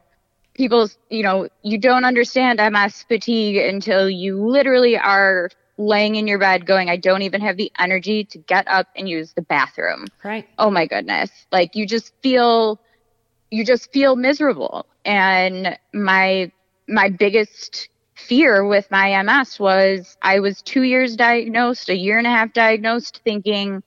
people's, 0.54 0.98
you 1.08 1.22
know, 1.22 1.48
you 1.62 1.78
don't 1.78 2.04
understand 2.04 2.58
MS 2.58 3.04
fatigue 3.06 3.58
until 3.58 4.10
you 4.10 4.44
literally 4.44 4.98
are 4.98 5.50
laying 5.78 6.16
in 6.16 6.26
your 6.26 6.40
bed 6.40 6.66
going, 6.66 6.90
I 6.90 6.96
don't 6.96 7.22
even 7.22 7.40
have 7.42 7.56
the 7.56 7.70
energy 7.78 8.24
to 8.24 8.38
get 8.38 8.66
up 8.66 8.88
and 8.96 9.08
use 9.08 9.32
the 9.34 9.42
bathroom. 9.42 10.06
Right. 10.24 10.48
Oh 10.58 10.70
my 10.70 10.86
goodness. 10.88 11.30
Like 11.52 11.76
you 11.76 11.86
just 11.86 12.12
feel, 12.24 12.80
you 13.52 13.64
just 13.64 13.92
feel 13.92 14.16
miserable. 14.16 14.86
And 15.04 15.78
my, 15.92 16.50
my 16.88 17.08
biggest 17.08 17.88
fear 18.14 18.64
with 18.66 18.90
my 18.90 19.22
MS 19.22 19.58
was 19.58 20.16
I 20.22 20.40
was 20.40 20.62
two 20.62 20.82
years 20.82 21.16
diagnosed, 21.16 21.88
a 21.88 21.96
year 21.96 22.18
and 22.18 22.26
a 22.26 22.30
half 22.30 22.52
diagnosed, 22.52 23.20
thinking, 23.24 23.82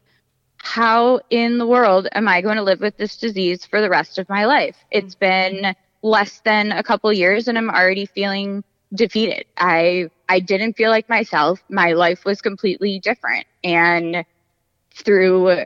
how 0.58 1.22
in 1.30 1.58
the 1.58 1.68
world 1.68 2.08
am 2.14 2.28
I 2.28 2.42
going 2.42 2.58
to 2.58 2.64
live 2.64 2.82
with 2.82 2.98
this 2.98 3.18
disease 3.18 3.66
for 3.66 3.80
the 3.82 3.90
rest 3.90 4.18
of 4.18 4.28
my 4.28 4.46
life? 4.46 4.76
It's 4.92 5.16
been 5.16 5.76
less 6.02 6.42
than 6.44 6.72
a 6.72 6.84
couple 6.84 7.12
years 7.14 7.48
and 7.48 7.58
I'm 7.58 7.70
already 7.70 8.06
feeling 8.06 8.64
defeated. 8.94 9.46
I 9.58 10.10
I 10.30 10.40
didn't 10.40 10.74
feel 10.74 10.90
like 10.90 11.10
myself. 11.10 11.62
My 11.70 11.94
life 11.94 12.26
was 12.26 12.42
completely 12.42 13.00
different. 13.00 13.46
And 13.64 14.26
through 14.94 15.64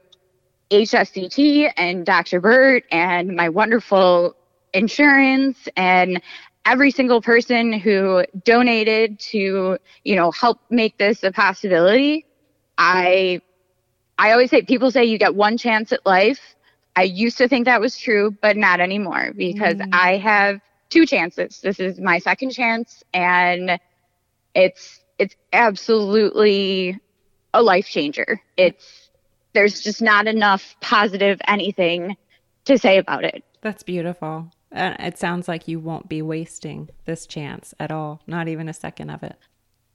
HSCT 0.70 1.72
and 1.78 2.06
Dr. 2.06 2.40
Burt 2.40 2.84
and 2.92 3.36
my 3.36 3.50
wonderful 3.50 4.36
insurance 4.74 5.68
and 5.76 6.22
every 6.66 6.92
single 6.92 7.22
person 7.22 7.74
who 7.74 8.24
donated 8.44 9.20
to, 9.20 9.78
you 10.04 10.16
know, 10.16 10.32
help 10.32 10.60
make 10.70 10.98
this 10.98 11.24
a 11.24 11.32
possibility. 11.32 12.26
I 12.78 13.42
I 14.18 14.32
always 14.32 14.50
say 14.52 14.62
people 14.62 14.92
say 14.92 15.06
you 15.06 15.18
get 15.18 15.36
one 15.36 15.58
chance 15.58 15.92
at 15.92 16.06
life. 16.06 16.56
I 16.96 17.04
used 17.04 17.38
to 17.38 17.48
think 17.48 17.66
that 17.66 17.82
was 17.82 17.98
true, 17.98 18.36
but 18.42 18.58
not 18.58 18.80
anymore 18.80 19.32
because 19.36 19.76
mm. 19.76 19.90
I 19.94 20.18
have 20.18 20.62
two 20.90 21.06
chances. 21.06 21.62
This 21.62 21.80
is 21.80 22.00
my 22.00 22.20
second 22.20 22.52
chance 22.52 23.04
and 23.14 23.80
it's 24.54 25.00
it's 25.18 25.36
absolutely 25.54 27.00
a 27.54 27.62
life 27.62 27.88
changer. 27.88 28.42
It's 28.58 29.10
there's 29.54 29.82
just 29.82 30.02
not 30.02 30.28
enough 30.28 30.76
positive 30.82 31.40
anything 31.48 32.16
to 32.66 32.78
say 32.78 32.98
about 32.98 33.24
it. 33.24 33.44
That's 33.62 33.84
beautiful. 33.84 34.52
It 34.72 35.18
sounds 35.18 35.48
like 35.48 35.68
you 35.68 35.80
won't 35.80 36.08
be 36.08 36.22
wasting 36.22 36.90
this 37.06 37.26
chance 37.26 37.74
at 37.80 37.92
all, 37.92 38.22
not 38.26 38.48
even 38.48 38.70
a 38.70 38.74
second 38.74 39.10
of 39.10 39.24
it. 39.24 39.36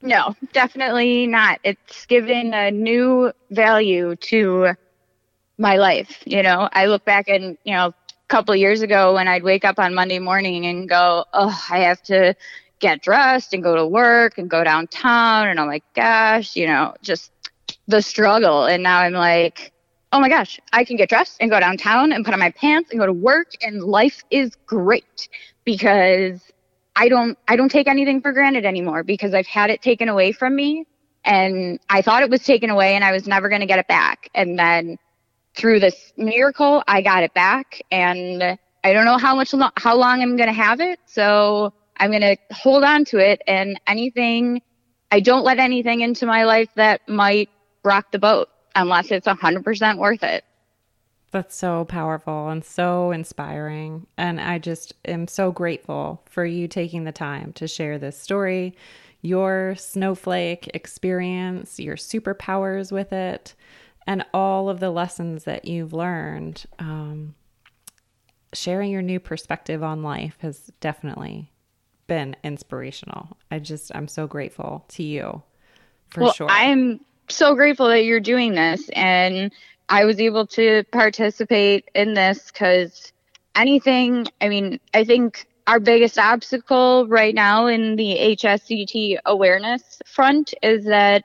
No, 0.02 0.36
definitely 0.52 1.26
not. 1.26 1.58
It's 1.64 2.04
given 2.06 2.52
a 2.52 2.70
new 2.70 3.32
value 3.50 4.16
to 4.16 4.74
my 5.58 5.76
life. 5.76 6.22
You 6.26 6.42
know, 6.42 6.68
I 6.72 6.86
look 6.86 7.04
back 7.04 7.28
and, 7.28 7.56
you 7.64 7.74
know, 7.74 7.86
a 7.86 7.94
couple 8.28 8.52
of 8.52 8.60
years 8.60 8.82
ago 8.82 9.14
when 9.14 9.28
I'd 9.28 9.42
wake 9.42 9.64
up 9.64 9.78
on 9.78 9.94
Monday 9.94 10.18
morning 10.18 10.66
and 10.66 10.88
go, 10.88 11.24
oh, 11.32 11.64
I 11.70 11.78
have 11.80 12.02
to 12.04 12.34
get 12.78 13.02
dressed 13.02 13.54
and 13.54 13.62
go 13.62 13.74
to 13.74 13.86
work 13.86 14.36
and 14.36 14.50
go 14.50 14.62
downtown. 14.62 15.48
And 15.48 15.58
I'm 15.58 15.66
like, 15.66 15.84
gosh, 15.94 16.56
you 16.56 16.66
know, 16.66 16.94
just 17.00 17.32
the 17.88 18.02
struggle. 18.02 18.66
And 18.66 18.82
now 18.82 18.98
I'm 18.98 19.14
like, 19.14 19.72
oh 20.12 20.20
my 20.20 20.28
gosh, 20.28 20.60
I 20.72 20.84
can 20.84 20.96
get 20.96 21.08
dressed 21.08 21.38
and 21.40 21.50
go 21.50 21.60
downtown 21.60 22.12
and 22.12 22.24
put 22.24 22.34
on 22.34 22.40
my 22.40 22.50
pants 22.50 22.90
and 22.90 23.00
go 23.00 23.06
to 23.06 23.12
work 23.12 23.48
and 23.60 23.82
life 23.82 24.22
is 24.30 24.54
great 24.66 25.28
because 25.64 26.40
I 26.94 27.08
don't 27.08 27.38
I 27.48 27.56
don't 27.56 27.70
take 27.70 27.88
anything 27.88 28.22
for 28.22 28.32
granted 28.32 28.64
anymore 28.64 29.02
because 29.02 29.34
I've 29.34 29.46
had 29.46 29.70
it 29.70 29.82
taken 29.82 30.08
away 30.08 30.32
from 30.32 30.54
me 30.56 30.86
and 31.24 31.80
I 31.90 32.02
thought 32.02 32.22
it 32.22 32.30
was 32.30 32.44
taken 32.44 32.70
away 32.70 32.94
and 32.94 33.04
I 33.04 33.12
was 33.12 33.26
never 33.26 33.48
going 33.48 33.60
to 33.60 33.66
get 33.66 33.78
it 33.78 33.88
back. 33.88 34.30
And 34.34 34.58
then 34.58 34.96
through 35.56 35.80
this 35.80 36.12
miracle, 36.16 36.82
I 36.86 37.02
got 37.02 37.24
it 37.24 37.34
back 37.34 37.82
and 37.90 38.42
I 38.84 38.92
don't 38.92 39.04
know 39.04 39.18
how 39.18 39.34
much 39.34 39.52
lo- 39.52 39.70
how 39.76 39.96
long 39.96 40.22
I'm 40.22 40.36
going 40.36 40.48
to 40.48 40.54
have 40.54 40.80
it. 40.80 41.00
So 41.06 41.72
I'm 41.98 42.10
going 42.10 42.22
to 42.22 42.36
hold 42.52 42.84
on 42.84 43.04
to 43.06 43.18
it 43.18 43.42
and 43.46 43.78
anything 43.86 44.62
I 45.10 45.20
don't 45.20 45.44
let 45.44 45.58
anything 45.58 46.00
into 46.00 46.26
my 46.26 46.44
life 46.44 46.68
that 46.76 47.00
might 47.08 47.48
rock 47.84 48.12
the 48.12 48.18
boat 48.18 48.48
unless 48.76 49.10
it's 49.10 49.26
100% 49.26 49.98
worth 49.98 50.22
it. 50.22 50.44
That's 51.32 51.56
so 51.56 51.84
powerful 51.84 52.48
and 52.48 52.64
so 52.64 53.10
inspiring. 53.10 54.06
And 54.16 54.40
I 54.40 54.58
just 54.58 54.94
am 55.04 55.26
so 55.26 55.50
grateful 55.50 56.22
for 56.26 56.46
you 56.46 56.68
taking 56.68 57.04
the 57.04 57.12
time 57.12 57.52
to 57.54 57.66
share 57.66 57.98
this 57.98 58.18
story, 58.18 58.76
your 59.22 59.74
snowflake 59.76 60.70
experience, 60.72 61.80
your 61.80 61.96
superpowers 61.96 62.92
with 62.92 63.12
it, 63.12 63.54
and 64.06 64.24
all 64.32 64.68
of 64.68 64.78
the 64.78 64.90
lessons 64.90 65.44
that 65.44 65.64
you've 65.64 65.92
learned. 65.92 66.64
Um, 66.78 67.34
sharing 68.52 68.90
your 68.90 69.02
new 69.02 69.18
perspective 69.18 69.82
on 69.82 70.02
life 70.02 70.36
has 70.40 70.70
definitely 70.80 71.50
been 72.06 72.36
inspirational. 72.44 73.36
I 73.50 73.58
just, 73.58 73.94
I'm 73.94 74.08
so 74.08 74.26
grateful 74.26 74.84
to 74.90 75.02
you 75.02 75.42
for 76.08 76.22
well, 76.22 76.32
sure. 76.32 76.48
I'm 76.48 77.00
so 77.28 77.54
grateful 77.54 77.88
that 77.88 78.04
you're 78.04 78.20
doing 78.20 78.54
this. 78.54 78.88
And 78.90 79.52
I 79.88 80.04
was 80.04 80.20
able 80.20 80.46
to 80.48 80.84
participate 80.92 81.88
in 81.94 82.14
this 82.14 82.50
because 82.50 83.12
anything, 83.54 84.26
I 84.40 84.48
mean, 84.48 84.80
I 84.94 85.04
think 85.04 85.46
our 85.66 85.80
biggest 85.80 86.18
obstacle 86.18 87.06
right 87.08 87.34
now 87.34 87.66
in 87.66 87.96
the 87.96 88.36
HSCT 88.40 89.18
awareness 89.26 90.00
front 90.06 90.54
is 90.62 90.84
that 90.84 91.24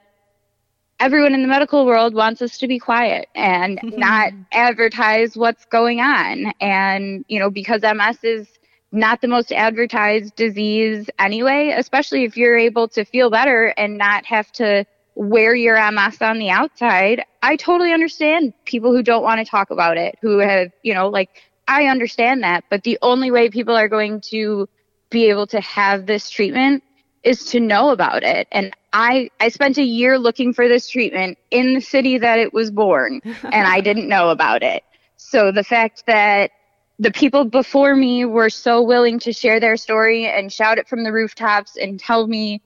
everyone 0.98 1.34
in 1.34 1.42
the 1.42 1.48
medical 1.48 1.84
world 1.84 2.14
wants 2.14 2.42
us 2.42 2.58
to 2.58 2.68
be 2.68 2.78
quiet 2.78 3.28
and 3.34 3.80
not 3.96 4.32
advertise 4.52 5.36
what's 5.36 5.64
going 5.66 6.00
on. 6.00 6.52
And, 6.60 7.24
you 7.28 7.38
know, 7.38 7.50
because 7.50 7.82
MS 7.82 8.18
is 8.22 8.48
not 8.92 9.20
the 9.20 9.28
most 9.28 9.52
advertised 9.52 10.36
disease 10.36 11.08
anyway, 11.18 11.74
especially 11.76 12.24
if 12.24 12.36
you're 12.36 12.58
able 12.58 12.88
to 12.88 13.04
feel 13.04 13.30
better 13.30 13.74
and 13.76 13.96
not 13.96 14.26
have 14.26 14.52
to 14.52 14.84
wear 15.14 15.54
your 15.54 15.76
MS 15.92 16.20
on 16.20 16.38
the 16.38 16.50
outside. 16.50 17.24
I 17.42 17.56
totally 17.56 17.92
understand 17.92 18.52
people 18.64 18.92
who 18.92 19.02
don't 19.02 19.22
want 19.22 19.44
to 19.44 19.50
talk 19.50 19.70
about 19.70 19.96
it, 19.96 20.16
who 20.22 20.38
have, 20.38 20.70
you 20.82 20.94
know, 20.94 21.08
like 21.08 21.30
I 21.68 21.86
understand 21.86 22.42
that, 22.42 22.64
but 22.70 22.82
the 22.82 22.98
only 23.02 23.30
way 23.30 23.50
people 23.50 23.76
are 23.76 23.88
going 23.88 24.20
to 24.30 24.68
be 25.10 25.28
able 25.28 25.46
to 25.48 25.60
have 25.60 26.06
this 26.06 26.30
treatment 26.30 26.82
is 27.22 27.44
to 27.46 27.60
know 27.60 27.90
about 27.90 28.22
it. 28.22 28.48
And 28.50 28.74
I 28.92 29.30
I 29.38 29.48
spent 29.48 29.78
a 29.78 29.84
year 29.84 30.18
looking 30.18 30.52
for 30.52 30.68
this 30.68 30.88
treatment 30.88 31.38
in 31.50 31.74
the 31.74 31.80
city 31.80 32.18
that 32.18 32.38
it 32.38 32.52
was 32.52 32.70
born 32.70 33.20
and 33.24 33.66
I 33.66 33.80
didn't 33.80 34.08
know 34.08 34.30
about 34.30 34.62
it. 34.62 34.82
So 35.16 35.52
the 35.52 35.64
fact 35.64 36.04
that 36.06 36.50
the 36.98 37.10
people 37.10 37.44
before 37.44 37.94
me 37.94 38.24
were 38.24 38.50
so 38.50 38.82
willing 38.82 39.18
to 39.20 39.32
share 39.32 39.60
their 39.60 39.76
story 39.76 40.26
and 40.26 40.52
shout 40.52 40.78
it 40.78 40.88
from 40.88 41.04
the 41.04 41.12
rooftops 41.12 41.76
and 41.76 41.98
tell 41.98 42.26
me 42.26 42.60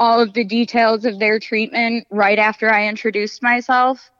all 0.00 0.18
of 0.18 0.32
the 0.32 0.44
details 0.44 1.04
of 1.04 1.18
their 1.18 1.38
treatment 1.38 2.06
right 2.10 2.38
after 2.38 2.72
I 2.72 2.88
introduced 2.88 3.42
myself. 3.42 4.10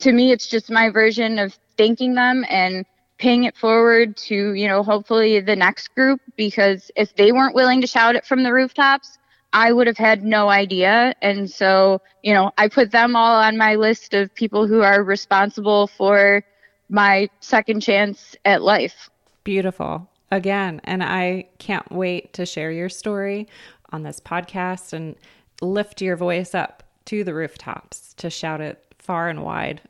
To 0.00 0.12
me, 0.12 0.30
it's 0.30 0.46
just 0.46 0.70
my 0.70 0.90
version 0.90 1.38
of 1.38 1.58
thanking 1.78 2.14
them 2.14 2.44
and 2.48 2.84
paying 3.16 3.44
it 3.44 3.56
forward 3.56 4.16
to, 4.18 4.52
you 4.52 4.68
know, 4.68 4.82
hopefully 4.82 5.40
the 5.40 5.56
next 5.56 5.94
group 5.94 6.20
because 6.36 6.90
if 6.94 7.16
they 7.16 7.32
weren't 7.32 7.54
willing 7.54 7.80
to 7.80 7.86
shout 7.86 8.16
it 8.16 8.26
from 8.26 8.42
the 8.42 8.52
rooftops, 8.52 9.18
I 9.52 9.72
would 9.72 9.86
have 9.86 9.96
had 9.96 10.22
no 10.22 10.50
idea. 10.50 11.14
And 11.22 11.50
so, 11.50 12.02
you 12.22 12.34
know, 12.34 12.52
I 12.58 12.68
put 12.68 12.92
them 12.92 13.16
all 13.16 13.42
on 13.42 13.56
my 13.56 13.76
list 13.76 14.14
of 14.14 14.34
people 14.34 14.66
who 14.66 14.82
are 14.82 15.02
responsible 15.02 15.86
for 15.86 16.44
my 16.90 17.28
second 17.40 17.80
chance 17.80 18.36
at 18.44 18.62
life. 18.62 19.08
Beautiful. 19.42 20.06
Again, 20.30 20.80
and 20.84 21.02
I 21.02 21.48
can't 21.58 21.90
wait 21.90 22.34
to 22.34 22.46
share 22.46 22.70
your 22.70 22.88
story 22.88 23.48
on 23.92 24.02
this 24.02 24.20
podcast 24.20 24.92
and 24.92 25.16
lift 25.60 26.00
your 26.00 26.16
voice 26.16 26.54
up 26.54 26.82
to 27.06 27.24
the 27.24 27.34
rooftops 27.34 28.14
to 28.14 28.30
shout 28.30 28.60
it 28.60 28.94
far 28.98 29.28
and 29.28 29.42
wide. 29.42 29.80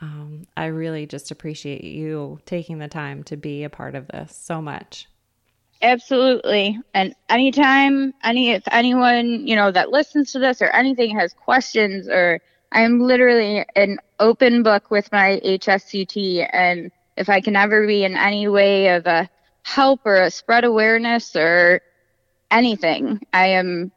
Um, 0.00 0.46
I 0.56 0.66
really 0.66 1.06
just 1.06 1.30
appreciate 1.30 1.84
you 1.84 2.40
taking 2.44 2.78
the 2.78 2.88
time 2.88 3.22
to 3.24 3.36
be 3.36 3.62
a 3.62 3.70
part 3.70 3.94
of 3.94 4.08
this 4.08 4.36
so 4.36 4.60
much. 4.60 5.06
Absolutely. 5.80 6.78
And 6.94 7.14
anytime 7.28 8.12
any 8.22 8.50
if 8.50 8.62
anyone, 8.70 9.46
you 9.46 9.56
know, 9.56 9.70
that 9.70 9.90
listens 9.90 10.32
to 10.32 10.38
this 10.38 10.62
or 10.62 10.66
anything 10.66 11.16
has 11.18 11.32
questions 11.32 12.08
or 12.08 12.40
I'm 12.70 13.00
literally 13.00 13.64
an 13.76 13.98
open 14.18 14.62
book 14.62 14.90
with 14.90 15.10
my 15.12 15.40
HSCT 15.44 16.48
and 16.52 16.90
if 17.16 17.28
I 17.28 17.40
can 17.40 17.56
ever 17.56 17.86
be 17.86 18.04
in 18.04 18.16
any 18.16 18.48
way 18.48 18.94
of 18.94 19.06
a 19.06 19.28
help 19.62 20.00
or 20.04 20.22
a 20.22 20.30
spread 20.30 20.64
awareness 20.64 21.36
or 21.36 21.80
anything, 22.52 23.20
I 23.32 23.48
am, 23.48 23.90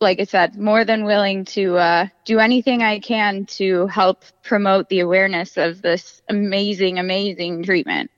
like 0.00 0.20
I 0.20 0.24
said, 0.24 0.58
more 0.58 0.84
than 0.84 1.04
willing 1.04 1.44
to 1.46 1.76
uh, 1.76 2.06
do 2.24 2.38
anything 2.38 2.82
I 2.82 2.98
can 2.98 3.46
to 3.46 3.86
help 3.86 4.24
promote 4.42 4.88
the 4.88 5.00
awareness 5.00 5.56
of 5.56 5.82
this 5.82 6.22
amazing, 6.28 6.98
amazing 6.98 7.64
treatment. 7.64 8.10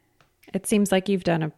It 0.53 0.67
seems 0.67 0.93
like 0.93 1.09
you've 1.09 1.25
done 1.25 1.43
a 1.43 1.53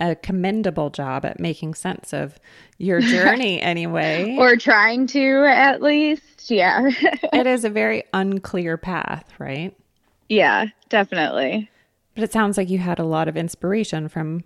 a 0.00 0.16
commendable 0.16 0.90
job 0.90 1.24
at 1.24 1.38
making 1.38 1.74
sense 1.74 2.12
of 2.12 2.38
your 2.78 3.00
journey 3.00 3.60
anyway. 3.62 4.36
or 4.38 4.56
trying 4.56 5.06
to 5.06 5.44
at 5.46 5.82
least. 5.82 6.50
Yeah. 6.50 6.90
it 7.32 7.46
is 7.46 7.64
a 7.64 7.70
very 7.70 8.04
unclear 8.12 8.76
path, 8.76 9.32
right? 9.38 9.76
Yeah, 10.28 10.66
definitely. 10.88 11.70
But 12.14 12.24
it 12.24 12.32
sounds 12.32 12.56
like 12.56 12.70
you 12.70 12.78
had 12.78 12.98
a 12.98 13.04
lot 13.04 13.28
of 13.28 13.36
inspiration 13.36 14.08
from 14.08 14.42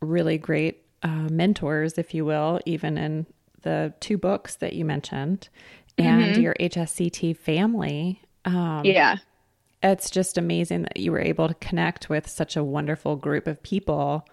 really 0.00 0.38
great 0.38 0.82
uh, 1.02 1.28
mentors, 1.30 1.98
if 1.98 2.14
you 2.14 2.24
will, 2.24 2.60
even 2.66 2.98
in 2.98 3.26
the 3.62 3.92
two 4.00 4.18
books 4.18 4.56
that 4.56 4.72
you 4.72 4.84
mentioned 4.84 5.48
and 5.96 6.32
mm-hmm. 6.32 6.40
your 6.40 6.54
HSCT 6.54 7.36
family. 7.36 8.22
Um, 8.44 8.82
yeah. 8.84 9.16
It's 9.82 10.10
just 10.10 10.38
amazing 10.38 10.82
that 10.82 10.96
you 10.96 11.12
were 11.12 11.20
able 11.20 11.48
to 11.48 11.54
connect 11.54 12.08
with 12.08 12.28
such 12.28 12.56
a 12.56 12.64
wonderful 12.64 13.16
group 13.16 13.46
of 13.46 13.62
people 13.62 14.26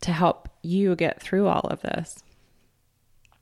to 0.00 0.12
help 0.12 0.48
you 0.62 0.96
get 0.96 1.20
through 1.20 1.46
all 1.46 1.66
of 1.70 1.82
this. 1.82 2.22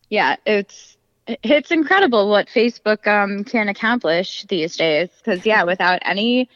Yeah, 0.09 0.37
it's 0.45 0.97
it's 1.27 1.71
incredible 1.71 2.29
what 2.29 2.49
Facebook 2.49 3.07
um, 3.07 3.45
can 3.45 3.69
accomplish 3.69 4.45
these 4.49 4.77
days. 4.77 5.09
Because 5.17 5.47
yeah, 5.47 5.63
without 5.63 6.01
any 6.05 6.49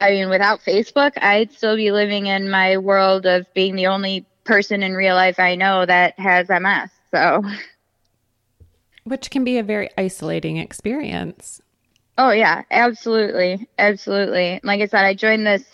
I 0.00 0.10
mean, 0.10 0.28
without 0.28 0.60
Facebook, 0.60 1.12
I'd 1.16 1.52
still 1.52 1.76
be 1.76 1.90
living 1.90 2.26
in 2.26 2.50
my 2.50 2.76
world 2.78 3.26
of 3.26 3.52
being 3.54 3.76
the 3.76 3.86
only 3.86 4.26
person 4.46 4.82
in 4.82 4.94
real 4.94 5.14
life 5.14 5.38
I 5.38 5.54
know 5.54 5.84
that 5.86 6.18
has 6.18 6.48
MS. 6.48 6.90
So, 7.10 7.42
which 9.04 9.30
can 9.30 9.44
be 9.44 9.58
a 9.58 9.62
very 9.62 9.88
isolating 9.96 10.56
experience. 10.56 11.60
Oh 12.18 12.30
yeah, 12.30 12.62
absolutely, 12.70 13.68
absolutely. 13.78 14.60
Like 14.62 14.80
I 14.80 14.86
said, 14.86 15.04
I 15.04 15.14
joined 15.14 15.46
this 15.46 15.64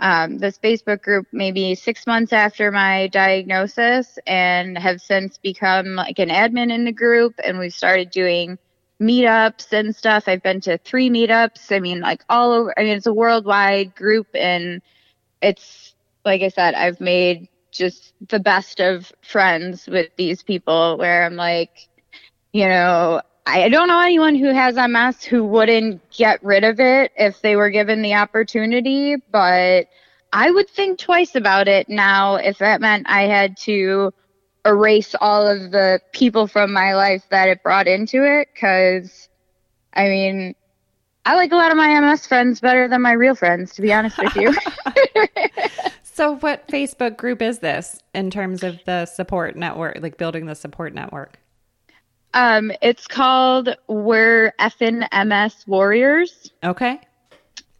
um, 0.00 0.38
this 0.38 0.58
Facebook 0.58 1.02
group 1.02 1.26
maybe 1.30 1.74
six 1.74 2.06
months 2.06 2.32
after 2.32 2.72
my 2.72 3.08
diagnosis, 3.08 4.18
and 4.26 4.78
have 4.78 5.00
since 5.00 5.36
become 5.36 5.94
like 5.94 6.18
an 6.18 6.30
admin 6.30 6.72
in 6.72 6.84
the 6.84 6.92
group. 6.92 7.34
And 7.44 7.58
we've 7.58 7.74
started 7.74 8.10
doing 8.10 8.58
meetups 9.00 9.72
and 9.72 9.94
stuff. 9.94 10.24
I've 10.26 10.42
been 10.42 10.60
to 10.62 10.78
three 10.78 11.10
meetups. 11.10 11.74
I 11.74 11.80
mean, 11.80 12.00
like 12.00 12.24
all 12.28 12.52
over. 12.52 12.78
I 12.78 12.84
mean, 12.84 12.96
it's 12.96 13.06
a 13.06 13.14
worldwide 13.14 13.94
group, 13.94 14.28
and 14.34 14.80
it's 15.42 15.94
like 16.24 16.42
I 16.42 16.48
said, 16.48 16.74
I've 16.74 17.00
made 17.00 17.48
just 17.80 18.12
the 18.28 18.38
best 18.38 18.80
of 18.80 19.12
friends 19.22 19.86
with 19.88 20.10
these 20.16 20.42
people. 20.42 20.98
Where 20.98 21.24
I'm 21.24 21.36
like, 21.36 21.88
you 22.52 22.68
know, 22.68 23.22
I 23.46 23.68
don't 23.68 23.88
know 23.88 24.00
anyone 24.00 24.36
who 24.36 24.52
has 24.52 24.76
MS 24.76 25.24
who 25.24 25.44
wouldn't 25.44 26.08
get 26.10 26.44
rid 26.44 26.62
of 26.62 26.78
it 26.78 27.10
if 27.16 27.40
they 27.40 27.56
were 27.56 27.70
given 27.70 28.02
the 28.02 28.14
opportunity, 28.14 29.16
but 29.16 29.88
I 30.32 30.50
would 30.50 30.68
think 30.68 30.98
twice 30.98 31.34
about 31.34 31.66
it 31.66 31.88
now 31.88 32.36
if 32.36 32.58
that 32.58 32.80
meant 32.80 33.06
I 33.08 33.22
had 33.22 33.56
to 33.58 34.12
erase 34.64 35.14
all 35.20 35.48
of 35.48 35.70
the 35.70 36.00
people 36.12 36.46
from 36.46 36.72
my 36.72 36.94
life 36.94 37.24
that 37.30 37.48
it 37.48 37.62
brought 37.62 37.88
into 37.88 38.24
it. 38.24 38.48
Because, 38.52 39.28
I 39.94 40.04
mean, 40.04 40.54
I 41.24 41.34
like 41.34 41.52
a 41.52 41.56
lot 41.56 41.70
of 41.70 41.76
my 41.76 41.98
MS 42.00 42.26
friends 42.26 42.60
better 42.60 42.88
than 42.88 43.02
my 43.02 43.12
real 43.12 43.34
friends, 43.34 43.74
to 43.74 43.82
be 43.82 43.92
honest 43.92 44.18
with 44.18 44.36
you. 44.36 44.54
so, 46.20 46.36
what 46.36 46.68
Facebook 46.68 47.16
group 47.16 47.40
is 47.40 47.60
this 47.60 47.98
in 48.14 48.30
terms 48.30 48.62
of 48.62 48.78
the 48.84 49.06
support 49.06 49.56
network, 49.56 50.00
like 50.02 50.18
building 50.18 50.44
the 50.44 50.54
support 50.54 50.92
network? 50.92 51.38
Um, 52.34 52.70
it's 52.82 53.06
called 53.06 53.70
We're 53.88 54.52
Effin 54.60 55.08
MS 55.10 55.64
Warriors. 55.66 56.50
Okay. 56.62 57.00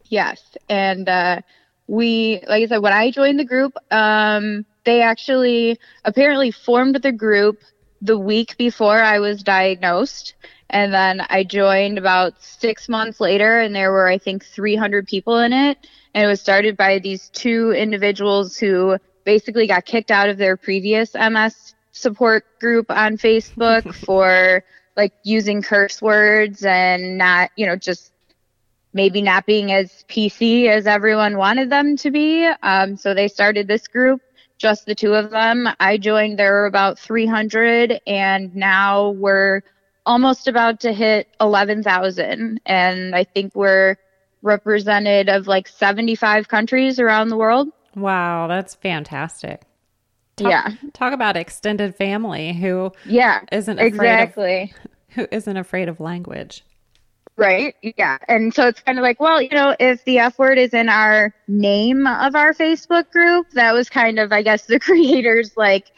Yes, 0.05 0.41
and 0.67 1.07
uh, 1.07 1.41
we, 1.85 2.41
like 2.47 2.63
I 2.63 2.65
said, 2.65 2.79
when 2.79 2.93
I 2.93 3.11
joined 3.11 3.37
the 3.37 3.45
group, 3.45 3.77
um, 3.91 4.65
they 4.85 5.03
actually 5.03 5.79
apparently 6.03 6.49
formed 6.49 6.95
the 6.95 7.11
group 7.11 7.59
the 8.01 8.17
week 8.17 8.57
before 8.57 8.99
I 8.99 9.19
was 9.19 9.43
diagnosed. 9.43 10.33
And 10.71 10.93
then 10.93 11.21
I 11.29 11.43
joined 11.43 11.97
about 11.97 12.41
six 12.41 12.87
months 12.87 13.19
later, 13.19 13.59
and 13.59 13.75
there 13.75 13.91
were, 13.91 14.07
I 14.07 14.17
think, 14.17 14.45
300 14.45 15.05
people 15.05 15.37
in 15.39 15.51
it. 15.51 15.77
And 16.13 16.23
it 16.23 16.27
was 16.27 16.39
started 16.39 16.77
by 16.77 16.99
these 16.99 17.29
two 17.29 17.71
individuals 17.71 18.57
who 18.57 18.97
basically 19.25 19.67
got 19.67 19.85
kicked 19.85 20.11
out 20.11 20.29
of 20.29 20.37
their 20.37 20.55
previous 20.55 21.13
MS 21.13 21.75
support 21.91 22.45
group 22.59 22.89
on 22.89 23.17
Facebook 23.17 23.93
for 24.05 24.63
like 24.95 25.13
using 25.23 25.61
curse 25.61 26.01
words 26.01 26.63
and 26.63 27.17
not, 27.17 27.51
you 27.57 27.65
know, 27.65 27.75
just 27.75 28.13
maybe 28.93 29.21
not 29.21 29.45
being 29.45 29.73
as 29.73 30.05
PC 30.09 30.67
as 30.67 30.87
everyone 30.87 31.37
wanted 31.37 31.69
them 31.69 31.97
to 31.97 32.11
be. 32.11 32.49
Um, 32.63 32.95
so 32.95 33.13
they 33.13 33.27
started 33.27 33.67
this 33.67 33.87
group, 33.87 34.21
just 34.57 34.85
the 34.85 34.95
two 34.95 35.13
of 35.13 35.31
them. 35.31 35.67
I 35.81 35.97
joined, 35.97 36.39
there 36.39 36.53
were 36.53 36.65
about 36.65 36.97
300, 36.97 37.99
and 38.07 38.55
now 38.55 39.09
we're 39.11 39.63
almost 40.05 40.47
about 40.47 40.79
to 40.81 40.93
hit 40.93 41.27
11,000. 41.39 42.61
And 42.65 43.15
I 43.15 43.23
think 43.23 43.55
we're 43.55 43.97
represented 44.41 45.29
of 45.29 45.47
like 45.47 45.67
75 45.67 46.47
countries 46.47 46.99
around 46.99 47.29
the 47.29 47.37
world. 47.37 47.69
Wow, 47.95 48.47
that's 48.47 48.75
fantastic. 48.75 49.63
Talk, 50.37 50.49
yeah. 50.49 50.69
Talk 50.93 51.13
about 51.13 51.37
extended 51.37 51.95
family 51.95 52.53
who 52.53 52.91
yeah 53.05 53.41
isn't 53.51 53.79
exactly 53.79 54.73
of, 54.73 54.91
who 55.09 55.27
isn't 55.31 55.57
afraid 55.57 55.89
of 55.89 55.99
language. 55.99 56.63
Right. 57.37 57.75
Yeah. 57.81 58.17
And 58.27 58.53
so 58.53 58.67
it's 58.67 58.81
kind 58.81 58.99
of 58.99 59.03
like, 59.03 59.19
well, 59.19 59.41
you 59.41 59.49
know, 59.49 59.75
if 59.79 60.03
the 60.05 60.19
F 60.19 60.37
word 60.37 60.57
is 60.57 60.73
in 60.73 60.89
our 60.89 61.33
name 61.47 62.05
of 62.05 62.35
our 62.35 62.53
Facebook 62.53 63.09
group, 63.11 63.49
that 63.53 63.73
was 63.73 63.89
kind 63.89 64.19
of, 64.19 64.31
I 64.31 64.41
guess, 64.41 64.65
the 64.65 64.79
creators 64.87 65.55
like, 65.57 65.91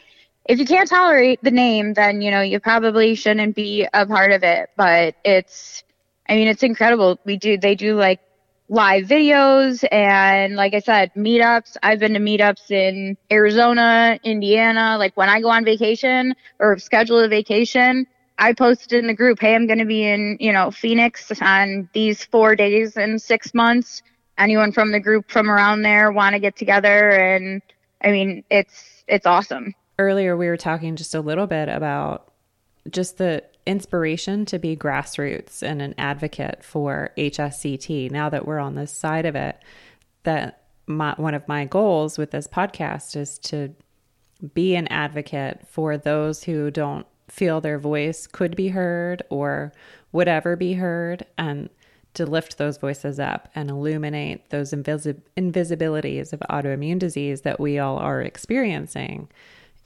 if 0.46 0.58
you 0.58 0.66
can't 0.66 0.88
tolerate 0.88 1.42
the 1.42 1.50
name, 1.50 1.94
then, 1.94 2.20
you 2.20 2.30
know, 2.30 2.42
you 2.42 2.60
probably 2.60 3.14
shouldn't 3.14 3.54
be 3.54 3.86
a 3.94 4.06
part 4.06 4.32
of 4.32 4.42
it. 4.42 4.70
But 4.76 5.16
it's, 5.24 5.82
I 6.28 6.34
mean, 6.34 6.48
it's 6.48 6.62
incredible. 6.62 7.18
We 7.24 7.36
do, 7.36 7.56
they 7.56 7.74
do 7.74 7.96
like 7.96 8.20
live 8.68 9.06
videos 9.06 9.86
and 9.92 10.56
like 10.56 10.74
I 10.74 10.80
said, 10.80 11.12
meetups. 11.14 11.76
I've 11.82 11.98
been 11.98 12.14
to 12.14 12.20
meetups 12.20 12.70
in 12.70 13.16
Arizona, 13.30 14.18
Indiana. 14.22 14.96
Like 14.98 15.16
when 15.16 15.28
I 15.28 15.40
go 15.40 15.48
on 15.50 15.64
vacation 15.64 16.34
or 16.58 16.78
schedule 16.78 17.20
a 17.20 17.28
vacation, 17.28 18.06
I 18.38 18.52
posted 18.52 18.98
in 18.98 19.06
the 19.06 19.14
group, 19.14 19.40
hey, 19.40 19.54
I'm 19.54 19.66
going 19.66 19.78
to 19.78 19.84
be 19.84 20.04
in, 20.04 20.36
you 20.40 20.52
know, 20.52 20.70
Phoenix 20.70 21.30
on 21.40 21.88
these 21.92 22.24
four 22.24 22.56
days 22.56 22.96
in 22.96 23.18
six 23.18 23.54
months. 23.54 24.02
Anyone 24.36 24.72
from 24.72 24.90
the 24.90 24.98
group 24.98 25.30
from 25.30 25.48
around 25.48 25.82
there 25.82 26.10
want 26.10 26.34
to 26.34 26.40
get 26.40 26.56
together? 26.56 27.10
And 27.10 27.62
I 28.02 28.10
mean, 28.10 28.44
it's, 28.50 29.04
it's 29.06 29.26
awesome. 29.26 29.74
Earlier, 29.98 30.36
we 30.36 30.48
were 30.48 30.56
talking 30.56 30.96
just 30.96 31.14
a 31.14 31.20
little 31.20 31.46
bit 31.46 31.68
about 31.68 32.32
just 32.90 33.18
the 33.18 33.44
inspiration 33.66 34.44
to 34.46 34.58
be 34.58 34.76
grassroots 34.76 35.62
and 35.62 35.80
an 35.80 35.94
advocate 35.96 36.62
for 36.62 37.10
HSCT. 37.16 38.10
Now 38.10 38.28
that 38.28 38.46
we're 38.46 38.58
on 38.58 38.74
this 38.74 38.92
side 38.92 39.24
of 39.24 39.36
it, 39.36 39.58
that 40.24 40.64
my, 40.86 41.14
one 41.16 41.34
of 41.34 41.46
my 41.48 41.64
goals 41.64 42.18
with 42.18 42.30
this 42.30 42.46
podcast 42.46 43.16
is 43.16 43.38
to 43.38 43.74
be 44.52 44.74
an 44.74 44.88
advocate 44.88 45.66
for 45.66 45.96
those 45.96 46.44
who 46.44 46.70
don't 46.70 47.06
feel 47.28 47.60
their 47.60 47.78
voice 47.78 48.26
could 48.26 48.54
be 48.54 48.68
heard 48.68 49.22
or 49.30 49.72
would 50.12 50.28
ever 50.28 50.56
be 50.56 50.74
heard 50.74 51.24
and 51.38 51.70
to 52.12 52.26
lift 52.26 52.58
those 52.58 52.76
voices 52.76 53.18
up 53.18 53.48
and 53.54 53.70
illuminate 53.70 54.50
those 54.50 54.72
invisi- 54.72 55.20
invisibilities 55.36 56.32
of 56.32 56.40
autoimmune 56.50 56.98
disease 56.98 57.40
that 57.42 57.58
we 57.58 57.78
all 57.78 57.98
are 57.98 58.20
experiencing. 58.20 59.28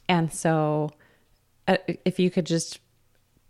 And 0.08 0.32
so, 0.32 0.90
uh, 1.66 1.76
if 2.04 2.18
you 2.18 2.30
could 2.30 2.46
just 2.46 2.80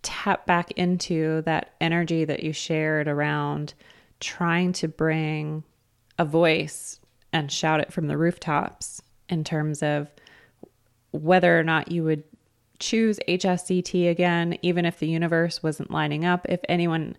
tap 0.03 0.47
back 0.47 0.71
into 0.73 1.43
that 1.43 1.75
energy 1.81 2.25
that 2.25 2.43
you 2.43 2.53
shared 2.53 3.09
around 3.09 3.75
trying 4.21 4.73
to 4.73 4.89
bring 4.89 5.63
a 6.19 6.25
voice 6.25 7.01
and 7.33 7.51
shout 7.53 7.81
it 7.81 7.93
from 7.93 8.07
the 8.07 8.17
rooftops 8.17 9.03
in 9.29 9.45
terms 9.45 9.83
of 9.83 10.09
whether 11.13 11.59
or 11.59 11.63
not 11.63 11.91
you 11.91 12.05
would 12.05 12.25
choose 12.79 13.19
HSCT 13.29 14.11
again, 14.11 14.59
even 14.63 14.85
if 14.85 14.99
the 14.99 15.09
universe 15.09 15.63
wasn't 15.63 15.91
lining 15.91 16.25
up. 16.25 16.47
If 16.49 16.61
anyone 16.69 17.17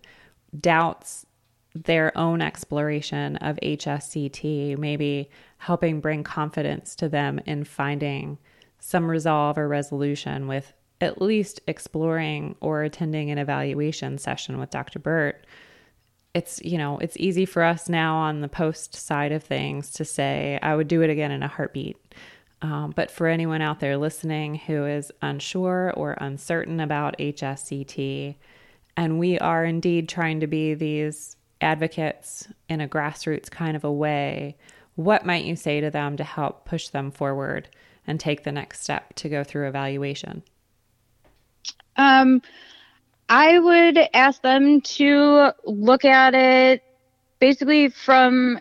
doubts 0.58 1.26
their 1.74 2.16
own 2.16 2.40
exploration 2.42 3.36
of 3.36 3.58
HSCT, 3.62 4.76
maybe 4.78 5.30
helping 5.58 6.00
bring 6.00 6.24
confidence 6.24 6.94
to 6.96 7.08
them 7.08 7.40
in 7.46 7.64
finding 7.64 8.38
some 8.80 9.10
resolve 9.10 9.58
or 9.58 9.68
resolution 9.68 10.48
with 10.48 10.72
at 11.00 11.22
least 11.22 11.60
exploring 11.66 12.56
or 12.60 12.82
attending 12.82 13.30
an 13.30 13.38
evaluation 13.38 14.18
session 14.18 14.58
with 14.58 14.70
Dr. 14.70 14.98
Burt. 14.98 15.46
It's, 16.34 16.60
you 16.62 16.78
know, 16.78 16.98
it's 16.98 17.16
easy 17.16 17.44
for 17.44 17.62
us 17.62 17.88
now 17.88 18.16
on 18.16 18.40
the 18.40 18.48
post 18.48 18.94
side 18.94 19.32
of 19.32 19.42
things 19.42 19.90
to 19.92 20.04
say, 20.04 20.58
I 20.62 20.76
would 20.76 20.88
do 20.88 21.02
it 21.02 21.10
again 21.10 21.30
in 21.30 21.42
a 21.42 21.48
heartbeat. 21.48 21.96
Um, 22.62 22.92
but 22.94 23.10
for 23.10 23.26
anyone 23.26 23.62
out 23.62 23.80
there 23.80 23.96
listening 23.96 24.56
who 24.56 24.84
is 24.84 25.10
unsure 25.22 25.92
or 25.96 26.12
uncertain 26.20 26.78
about 26.78 27.18
HSCT, 27.18 28.36
and 28.96 29.18
we 29.18 29.38
are 29.38 29.64
indeed 29.64 30.08
trying 30.08 30.40
to 30.40 30.46
be 30.46 30.74
these 30.74 31.36
advocates 31.62 32.48
in 32.68 32.80
a 32.80 32.88
grassroots 32.88 33.50
kind 33.50 33.76
of 33.76 33.84
a 33.84 33.92
way, 33.92 34.56
what 34.96 35.24
might 35.24 35.44
you 35.44 35.56
say 35.56 35.80
to 35.80 35.90
them 35.90 36.18
to 36.18 36.24
help 36.24 36.66
push 36.66 36.88
them 36.88 37.10
forward 37.10 37.68
and 38.10 38.18
take 38.18 38.42
the 38.42 38.50
next 38.50 38.82
step 38.82 39.14
to 39.14 39.28
go 39.28 39.44
through 39.44 39.68
evaluation? 39.68 40.42
Um, 41.96 42.42
I 43.28 43.58
would 43.58 43.98
ask 44.12 44.42
them 44.42 44.80
to 44.80 45.52
look 45.64 46.04
at 46.04 46.34
it 46.34 46.82
basically 47.38 47.88
from 47.88 48.60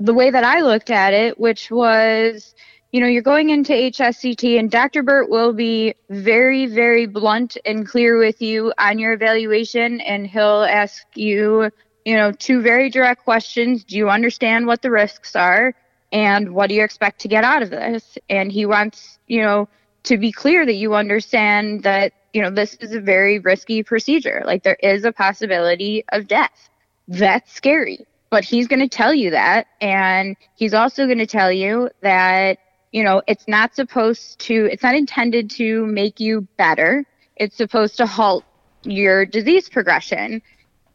the 0.00 0.12
way 0.12 0.30
that 0.30 0.42
I 0.42 0.62
looked 0.62 0.90
at 0.90 1.14
it, 1.14 1.38
which 1.38 1.70
was, 1.70 2.54
you 2.90 3.00
know, 3.00 3.06
you're 3.06 3.22
going 3.22 3.50
into 3.50 3.72
HSCT 3.72 4.58
and 4.58 4.68
Dr. 4.70 5.04
Burt 5.04 5.30
will 5.30 5.52
be 5.52 5.94
very, 6.08 6.66
very 6.66 7.06
blunt 7.06 7.56
and 7.64 7.86
clear 7.86 8.18
with 8.18 8.42
you 8.42 8.72
on 8.76 8.98
your 8.98 9.12
evaluation 9.12 10.00
and 10.00 10.26
he'll 10.26 10.64
ask 10.64 11.04
you, 11.14 11.70
you 12.04 12.16
know, 12.16 12.32
two 12.32 12.60
very 12.60 12.90
direct 12.90 13.22
questions. 13.22 13.84
Do 13.84 13.96
you 13.96 14.10
understand 14.10 14.66
what 14.66 14.82
the 14.82 14.90
risks 14.90 15.36
are? 15.36 15.74
And 16.12 16.54
what 16.54 16.68
do 16.68 16.74
you 16.74 16.82
expect 16.82 17.20
to 17.20 17.28
get 17.28 17.44
out 17.44 17.62
of 17.62 17.70
this? 17.70 18.18
And 18.28 18.50
he 18.50 18.66
wants, 18.66 19.18
you 19.26 19.42
know, 19.42 19.68
to 20.04 20.16
be 20.18 20.32
clear 20.32 20.66
that 20.66 20.74
you 20.74 20.94
understand 20.94 21.82
that, 21.82 22.12
you 22.32 22.42
know, 22.42 22.50
this 22.50 22.74
is 22.74 22.92
a 22.92 23.00
very 23.00 23.38
risky 23.38 23.82
procedure. 23.82 24.42
Like 24.44 24.62
there 24.62 24.78
is 24.82 25.04
a 25.04 25.12
possibility 25.12 26.04
of 26.12 26.26
death. 26.26 26.68
That's 27.06 27.52
scary. 27.52 28.06
But 28.30 28.44
he's 28.44 28.68
going 28.68 28.80
to 28.80 28.88
tell 28.88 29.12
you 29.12 29.30
that. 29.30 29.66
And 29.80 30.36
he's 30.54 30.74
also 30.74 31.06
going 31.06 31.18
to 31.18 31.26
tell 31.26 31.52
you 31.52 31.90
that, 32.02 32.58
you 32.92 33.02
know, 33.02 33.22
it's 33.26 33.46
not 33.46 33.74
supposed 33.74 34.38
to, 34.40 34.68
it's 34.70 34.82
not 34.82 34.94
intended 34.94 35.50
to 35.50 35.86
make 35.86 36.18
you 36.18 36.46
better. 36.56 37.04
It's 37.36 37.56
supposed 37.56 37.96
to 37.98 38.06
halt 38.06 38.44
your 38.84 39.26
disease 39.26 39.68
progression. 39.68 40.42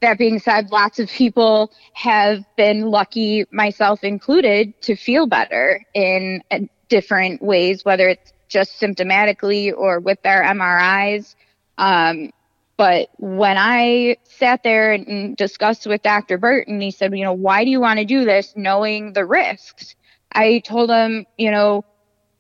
That 0.06 0.18
being 0.20 0.40
said, 0.40 0.72
lots 0.72 1.00
of 1.00 1.10
people 1.10 1.72
have 1.94 2.46
been 2.56 2.90
lucky, 2.92 3.46
myself 3.52 4.04
included, 4.04 4.80
to 4.82 4.96
feel 4.96 5.26
better 5.26 5.84
in 5.94 6.44
uh, 6.52 6.60
different 6.90 7.42
ways, 7.42 7.84
whether 7.84 8.08
it's 8.10 8.32
just 8.48 8.80
symptomatically 8.80 9.74
or 9.76 10.00
with 10.00 10.22
their 10.22 10.44
MRIs. 10.44 11.36
Um, 11.80 12.32
but 12.78 13.10
when 13.18 13.58
I 13.58 14.18
sat 14.24 14.62
there 14.64 14.94
and 14.94 15.36
discussed 15.36 15.88
with 15.88 16.04
Dr. 16.04 16.38
Burton, 16.38 16.80
he 16.82 16.92
said, 16.92 17.18
you 17.18 17.24
know, 17.24 17.34
why 17.34 17.64
do 17.64 17.72
you 17.72 17.80
want 17.80 18.00
to 18.00 18.06
do 18.06 18.26
this 18.26 18.54
knowing 18.56 19.14
the 19.14 19.26
risks? 19.26 19.96
I 20.32 20.60
told 20.60 20.90
him, 20.92 21.26
you 21.38 21.50
know, 21.50 21.84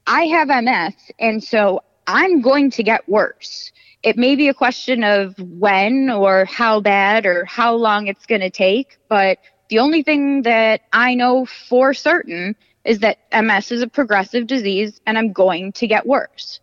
I 0.05 0.25
have 0.25 0.49
MS 0.49 0.93
and 1.19 1.43
so 1.43 1.81
I'm 2.05 2.41
going 2.41 2.69
to 2.71 2.83
get 2.83 3.07
worse. 3.09 3.71
It 4.05 4.17
may 4.17 4.35
be 4.35 4.49
a 4.49 4.53
question 4.53 5.03
of 5.03 5.33
when 5.39 6.11
or 6.11 6.45
how 6.45 6.79
bad 6.79 7.25
or 7.25 7.43
how 7.45 7.73
long 7.73 8.05
it's 8.05 8.27
going 8.27 8.41
to 8.41 8.51
take, 8.51 8.99
but 9.09 9.39
the 9.69 9.79
only 9.79 10.03
thing 10.03 10.43
that 10.43 10.81
I 10.93 11.15
know 11.15 11.47
for 11.47 11.95
certain 11.95 12.55
is 12.83 12.99
that 12.99 13.17
MS 13.33 13.71
is 13.71 13.81
a 13.81 13.87
progressive 13.87 14.45
disease 14.45 15.01
and 15.07 15.17
I'm 15.17 15.33
going 15.33 15.71
to 15.71 15.87
get 15.87 16.05
worse. 16.05 16.59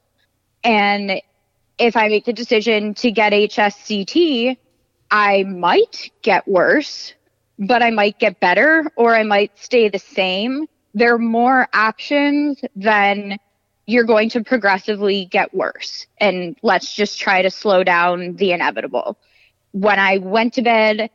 And 0.62 1.20
if 1.78 1.96
I 1.96 2.06
make 2.06 2.26
the 2.26 2.32
decision 2.32 2.94
to 2.94 3.10
get 3.10 3.32
HSCT, 3.32 4.56
I 5.10 5.42
might 5.42 6.12
get 6.22 6.46
worse, 6.46 7.12
but 7.58 7.82
I 7.82 7.90
might 7.90 8.20
get 8.20 8.38
better 8.38 8.88
or 8.94 9.16
I 9.16 9.24
might 9.24 9.58
stay 9.58 9.88
the 9.88 9.98
same. 9.98 10.68
There 10.94 11.12
are 11.14 11.18
more 11.18 11.66
options 11.74 12.60
than 12.76 13.38
you're 13.92 14.04
going 14.04 14.28
to 14.30 14.42
progressively 14.42 15.26
get 15.26 15.54
worse. 15.54 16.06
And 16.18 16.56
let's 16.62 16.94
just 16.94 17.18
try 17.18 17.42
to 17.42 17.50
slow 17.50 17.84
down 17.84 18.36
the 18.36 18.52
inevitable. 18.52 19.18
When 19.72 19.98
I 19.98 20.18
went 20.18 20.54
to 20.54 20.62
bed, 20.62 21.10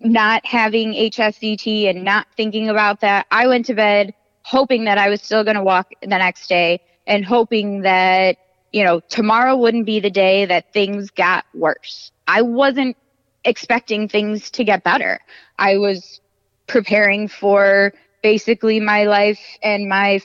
not 0.00 0.44
having 0.44 0.92
HSCT 0.92 1.88
and 1.88 2.04
not 2.04 2.26
thinking 2.36 2.68
about 2.68 3.00
that, 3.00 3.26
I 3.30 3.46
went 3.46 3.66
to 3.66 3.74
bed 3.74 4.14
hoping 4.42 4.84
that 4.84 4.98
I 4.98 5.08
was 5.08 5.22
still 5.22 5.42
going 5.42 5.56
to 5.56 5.62
walk 5.62 5.90
the 6.02 6.06
next 6.06 6.48
day 6.48 6.80
and 7.06 7.24
hoping 7.24 7.82
that 7.82 8.36
you 8.72 8.84
know, 8.84 9.00
tomorrow 9.08 9.56
wouldn't 9.56 9.86
be 9.86 10.00
the 10.00 10.10
day 10.10 10.44
that 10.44 10.72
things 10.74 11.10
got 11.10 11.46
worse. 11.54 12.12
I 12.28 12.42
wasn't 12.42 12.96
expecting 13.44 14.06
things 14.06 14.50
to 14.50 14.64
get 14.64 14.84
better. 14.84 15.20
I 15.58 15.78
was 15.78 16.20
preparing 16.66 17.28
for 17.28 17.94
basically 18.22 18.80
my 18.80 19.04
life 19.04 19.40
and 19.62 19.88
my 19.88 20.20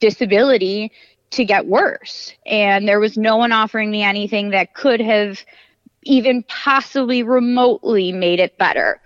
disability 0.00 0.92
to 1.30 1.44
get 1.44 1.66
worse. 1.66 2.32
And 2.46 2.86
there 2.86 3.00
was 3.00 3.16
no 3.16 3.36
one 3.36 3.52
offering 3.52 3.90
me 3.90 4.02
anything 4.02 4.50
that 4.50 4.74
could 4.74 5.00
have 5.00 5.44
even 6.02 6.44
possibly 6.44 7.22
remotely 7.22 8.12
made 8.12 8.40
it 8.40 8.56
better. 8.58 9.00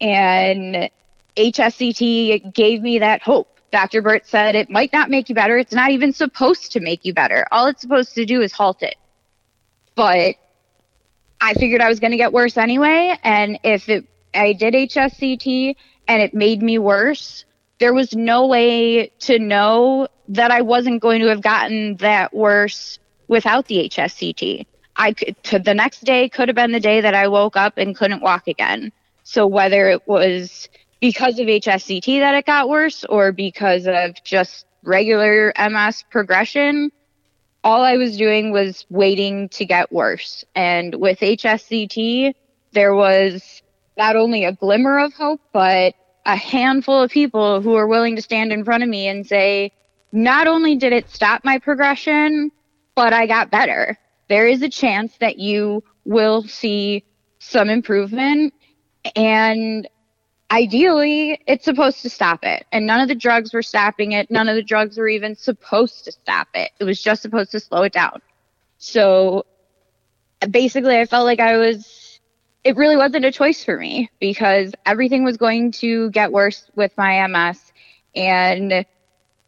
And 0.00 0.90
HSCT 1.36 2.52
gave 2.52 2.82
me 2.82 2.98
that 2.98 3.22
hope. 3.22 3.48
Dr. 3.70 4.02
Burt 4.02 4.26
said 4.26 4.56
it 4.56 4.68
might 4.68 4.92
not 4.92 5.10
make 5.10 5.28
you 5.28 5.34
better. 5.34 5.56
It's 5.56 5.72
not 5.72 5.90
even 5.90 6.12
supposed 6.12 6.72
to 6.72 6.80
make 6.80 7.04
you 7.04 7.14
better. 7.14 7.46
All 7.52 7.66
it's 7.68 7.80
supposed 7.80 8.14
to 8.16 8.24
do 8.24 8.40
is 8.40 8.52
halt 8.52 8.82
it. 8.82 8.96
But 9.94 10.36
I 11.40 11.54
figured 11.54 11.80
I 11.80 11.88
was 11.88 12.00
going 12.00 12.10
to 12.10 12.16
get 12.16 12.32
worse 12.32 12.56
anyway. 12.56 13.16
And 13.22 13.60
if 13.62 13.88
it, 13.88 14.06
I 14.34 14.52
did 14.54 14.74
HSCT 14.74 15.76
and 16.08 16.22
it 16.22 16.34
made 16.34 16.62
me 16.62 16.78
worse, 16.78 17.44
there 17.78 17.94
was 17.94 18.14
no 18.14 18.46
way 18.46 19.12
to 19.20 19.38
know 19.38 20.08
that 20.30 20.50
I 20.50 20.62
wasn't 20.62 21.02
going 21.02 21.20
to 21.20 21.28
have 21.28 21.42
gotten 21.42 21.96
that 21.96 22.32
worse 22.32 22.98
without 23.28 23.66
the 23.66 23.88
HSCT. 23.88 24.64
I 24.96 25.12
could, 25.12 25.42
to 25.44 25.58
the 25.58 25.74
next 25.74 26.04
day 26.04 26.28
could 26.28 26.48
have 26.48 26.56
been 26.56 26.72
the 26.72 26.80
day 26.80 27.00
that 27.00 27.14
I 27.14 27.28
woke 27.28 27.56
up 27.56 27.78
and 27.78 27.96
couldn't 27.96 28.22
walk 28.22 28.46
again. 28.46 28.92
So 29.24 29.46
whether 29.46 29.88
it 29.88 30.06
was 30.06 30.68
because 31.00 31.38
of 31.38 31.46
HSCT 31.46 32.20
that 32.20 32.34
it 32.34 32.46
got 32.46 32.68
worse 32.68 33.04
or 33.04 33.32
because 33.32 33.86
of 33.86 34.22
just 34.22 34.66
regular 34.82 35.52
MS 35.58 36.04
progression, 36.10 36.92
all 37.64 37.82
I 37.82 37.96
was 37.96 38.16
doing 38.16 38.52
was 38.52 38.86
waiting 38.88 39.48
to 39.50 39.64
get 39.64 39.90
worse. 39.92 40.44
And 40.54 40.94
with 40.94 41.18
HSCT, 41.18 42.34
there 42.72 42.94
was 42.94 43.62
not 43.98 44.16
only 44.16 44.44
a 44.44 44.52
glimmer 44.52 44.98
of 44.98 45.12
hope, 45.12 45.40
but 45.52 45.94
a 46.24 46.36
handful 46.36 47.02
of 47.02 47.10
people 47.10 47.60
who 47.60 47.70
were 47.70 47.88
willing 47.88 48.16
to 48.16 48.22
stand 48.22 48.52
in 48.52 48.64
front 48.64 48.82
of 48.82 48.88
me 48.88 49.08
and 49.08 49.26
say, 49.26 49.72
not 50.12 50.46
only 50.46 50.76
did 50.76 50.92
it 50.92 51.10
stop 51.10 51.44
my 51.44 51.58
progression, 51.58 52.50
but 52.94 53.12
I 53.12 53.26
got 53.26 53.50
better. 53.50 53.98
There 54.28 54.46
is 54.46 54.62
a 54.62 54.68
chance 54.68 55.16
that 55.18 55.38
you 55.38 55.82
will 56.04 56.42
see 56.42 57.04
some 57.38 57.70
improvement. 57.70 58.54
And 59.16 59.88
ideally 60.50 61.40
it's 61.46 61.64
supposed 61.64 62.02
to 62.02 62.10
stop 62.10 62.44
it 62.44 62.66
and 62.72 62.86
none 62.86 63.00
of 63.00 63.08
the 63.08 63.14
drugs 63.14 63.54
were 63.54 63.62
stopping 63.62 64.12
it 64.12 64.30
none 64.30 64.48
of 64.48 64.56
the 64.56 64.62
drugs 64.62 64.98
were 64.98 65.08
even 65.08 65.36
supposed 65.36 66.04
to 66.04 66.12
stop 66.12 66.48
it 66.54 66.72
it 66.80 66.84
was 66.84 67.00
just 67.00 67.22
supposed 67.22 67.52
to 67.52 67.60
slow 67.60 67.82
it 67.82 67.92
down 67.92 68.20
so 68.78 69.44
basically 70.50 70.98
i 70.98 71.04
felt 71.06 71.24
like 71.24 71.38
i 71.38 71.56
was 71.56 72.18
it 72.64 72.76
really 72.76 72.96
wasn't 72.96 73.24
a 73.24 73.30
choice 73.30 73.62
for 73.62 73.78
me 73.78 74.10
because 74.18 74.72
everything 74.86 75.22
was 75.22 75.36
going 75.36 75.70
to 75.70 76.10
get 76.10 76.32
worse 76.32 76.68
with 76.74 76.92
my 76.96 77.24
ms 77.28 77.72
and 78.16 78.84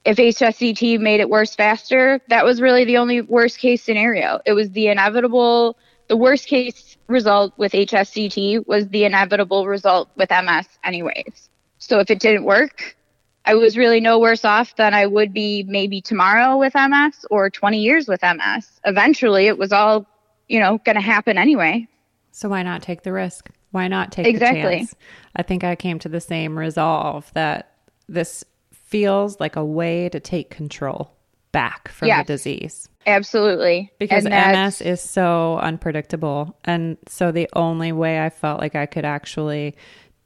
if 0.05 0.17
hsct 0.17 1.01
made 1.01 1.21
it 1.21 1.29
worse 1.31 1.55
faster 1.55 2.21
that 2.29 2.45
was 2.45 2.61
really 2.61 2.85
the 2.85 2.97
only 2.97 3.21
worst 3.21 3.59
case 3.59 3.83
scenario 3.83 4.41
it 4.47 4.53
was 4.53 4.71
the 4.71 4.89
inevitable 4.89 5.77
the 6.09 6.17
worst 6.17 6.47
case 6.47 6.99
result 7.07 7.53
with 7.57 7.73
HSCT 7.73 8.67
was 8.67 8.89
the 8.89 9.05
inevitable 9.05 9.67
result 9.67 10.11
with 10.17 10.31
MS, 10.31 10.67
anyways. 10.85 11.49
So 11.79 12.01
if 12.01 12.11
it 12.11 12.19
didn't 12.19 12.45
work, 12.45 12.97
I 13.45 13.55
was 13.55 13.77
really 13.77 14.01
no 14.01 14.19
worse 14.19 14.45
off 14.45 14.77
than 14.77 14.95
I 14.95 15.07
would 15.07 15.33
be 15.33 15.65
maybe 15.65 16.01
tomorrow 16.01 16.57
with 16.59 16.75
MS 16.75 17.25
or 17.31 17.51
20 17.51 17.81
years 17.81 18.09
with 18.09 18.21
MS. 18.23 18.81
Eventually, 18.85 19.47
it 19.47 19.59
was 19.59 19.73
all, 19.73 20.07
you 20.49 20.61
know, 20.61 20.79
going 20.85 20.97
to 20.97 21.01
happen 21.01 21.39
anyway. 21.39 21.89
So 22.31 22.49
why 22.49 22.63
not 22.63 22.83
take 22.83 23.03
the 23.03 23.13
risk? 23.13 23.51
Why 23.71 23.89
not 23.89 24.13
take 24.13 24.27
exactly. 24.27 24.63
the 24.63 24.69
chance? 24.69 24.95
I 25.35 25.43
think 25.43 25.65
I 25.65 25.77
came 25.77 25.99
to 26.01 26.09
the 26.09 26.21
same 26.21 26.59
resolve 26.59 27.31
that 27.35 27.73
this 28.09 28.45
feels 28.93 29.41
like 29.41 29.57
a 29.57 29.65
way 29.65 30.11
to 30.11 30.21
take 30.21 30.51
control 30.51 31.11
back 31.51 31.89
from 31.89 32.09
yes, 32.09 32.27
the 32.27 32.33
disease. 32.35 32.89
Absolutely. 33.07 33.91
Because 33.99 34.25
MS 34.25 34.83
is 34.83 35.01
so 35.01 35.59
unpredictable. 35.59 36.55
And 36.65 36.99
so 37.09 37.33
the 37.33 37.49
only 37.55 37.91
way 37.91 38.23
I 38.23 38.29
felt 38.29 38.61
like 38.61 38.77
I 38.77 38.85
could 38.85 39.07
actually 39.07 39.75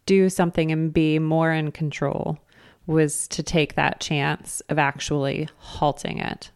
do 0.05 0.29
something 0.29 0.73
and 0.73 0.93
be 0.93 1.21
more 1.21 1.53
in 1.53 1.71
control 1.71 2.39
was 2.89 3.29
to 3.29 3.43
take 3.45 3.77
that 3.77 4.01
chance 4.01 4.61
of 4.69 4.81
actually 4.81 5.49
halting 5.59 6.19
it. 6.19 6.51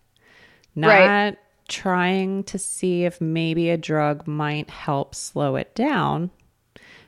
Not 0.75 0.89
right. 0.89 1.39
trying 1.69 2.43
to 2.45 2.59
see 2.59 3.05
if 3.05 3.21
maybe 3.21 3.71
a 3.71 3.77
drug 3.77 4.27
might 4.27 4.69
help 4.69 5.15
slow 5.15 5.55
it 5.55 5.77
down 5.77 6.33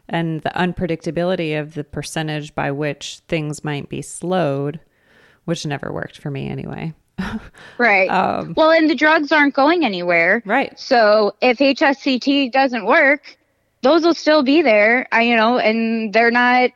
and 0.08 0.42
the 0.42 0.50
unpredictability 0.50 1.58
of 1.58 1.74
the 1.74 1.84
percentage 1.84 2.54
by 2.54 2.70
which 2.70 3.20
things 3.28 3.64
might 3.64 3.88
be 3.88 4.02
slowed, 4.02 4.78
which 5.44 5.66
never 5.66 5.92
worked 5.92 6.18
for 6.18 6.30
me 6.30 6.48
anyway 6.48 6.94
right. 7.78 8.08
Um, 8.08 8.54
well, 8.56 8.70
and 8.70 8.88
the 8.88 8.94
drugs 8.94 9.32
aren't 9.32 9.54
going 9.54 9.84
anywhere. 9.84 10.42
Right. 10.44 10.78
So 10.78 11.34
if 11.40 11.58
HSCT 11.58 12.52
doesn't 12.52 12.84
work, 12.84 13.36
those 13.82 14.04
will 14.04 14.14
still 14.14 14.42
be 14.42 14.62
there. 14.62 15.06
I, 15.12 15.22
you 15.22 15.36
know, 15.36 15.58
and 15.58 16.12
they're 16.12 16.30
not. 16.30 16.70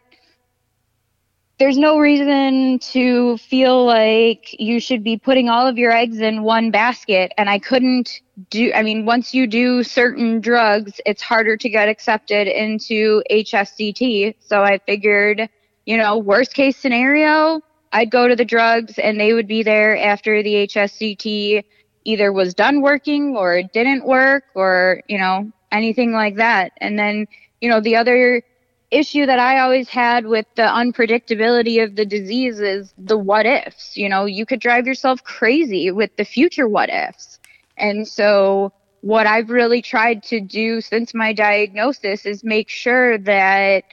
There's 1.59 1.79
no 1.79 1.99
reason 1.99 2.79
to 2.81 3.39
feel 3.39 3.87
like 3.87 4.55
you 4.61 4.79
should 4.79 5.03
be 5.03 5.17
putting 5.17 5.49
all 5.49 5.67
of 5.67 5.79
your 5.79 5.91
eggs 5.91 6.19
in 6.19 6.43
one 6.43 6.71
basket. 6.71 7.33
And 7.39 7.49
I 7.49 7.59
couldn't 7.59 8.21
do. 8.51 8.73
I 8.75 8.83
mean, 8.83 9.07
once 9.07 9.33
you 9.33 9.47
do 9.47 9.83
certain 9.83 10.41
drugs, 10.41 11.01
it's 11.07 11.23
harder 11.23 11.57
to 11.57 11.69
get 11.71 11.89
accepted 11.89 12.47
into 12.47 13.23
HSCT. 13.31 14.35
So 14.41 14.63
I 14.63 14.79
figured, 14.85 15.49
you 15.87 15.97
know, 15.97 16.19
worst 16.19 16.53
case 16.53 16.77
scenario, 16.77 17.63
I'd 17.93 18.11
go 18.11 18.29
to 18.29 18.37
the 18.37 18.45
drugs 18.45 18.99
and 18.99 19.19
they 19.19 19.33
would 19.33 19.49
be 19.49 19.63
there 19.63 19.97
after 19.97 20.43
the 20.43 20.67
HSCT 20.67 21.65
either 22.05 22.33
was 22.33 22.55
done 22.55 22.83
working 22.83 23.37
or 23.37 23.63
didn't 23.63 24.07
work 24.07 24.45
or, 24.55 25.03
you 25.09 25.19
know, 25.19 25.51
anything 25.73 26.13
like 26.13 26.37
that. 26.37 26.73
And 26.79 26.99
then, 26.99 27.27
you 27.61 27.69
know, 27.69 27.81
the 27.81 27.97
other 27.97 28.43
issue 28.91 29.27
that 29.27 29.39
I 29.39 29.61
always 29.61 29.89
had 29.89 30.27
with 30.27 30.47
the 30.55 30.63
unpredictability 30.63 31.83
of 31.83 31.97
the 31.97 32.07
disease 32.07 32.61
is 32.61 32.95
the 32.97 33.19
what 33.19 33.47
ifs. 33.47 33.97
You 33.97 34.09
know, 34.09 34.25
you 34.25 34.47
could 34.47 34.61
drive 34.61 34.87
yourself 34.87 35.23
crazy 35.25 35.91
with 35.91 36.15
the 36.17 36.25
future 36.25 36.69
what 36.69 36.91
ifs. 36.91 37.39
And 37.77 38.07
so, 38.07 38.73
what 39.03 39.27
I've 39.27 39.51
really 39.51 39.83
tried 39.83 40.23
to 40.25 40.41
do 40.41 40.81
since 40.81 41.15
my 41.15 41.33
diagnosis 41.33 42.27
is 42.27 42.43
make 42.43 42.69
sure 42.69 43.19
that 43.19 43.85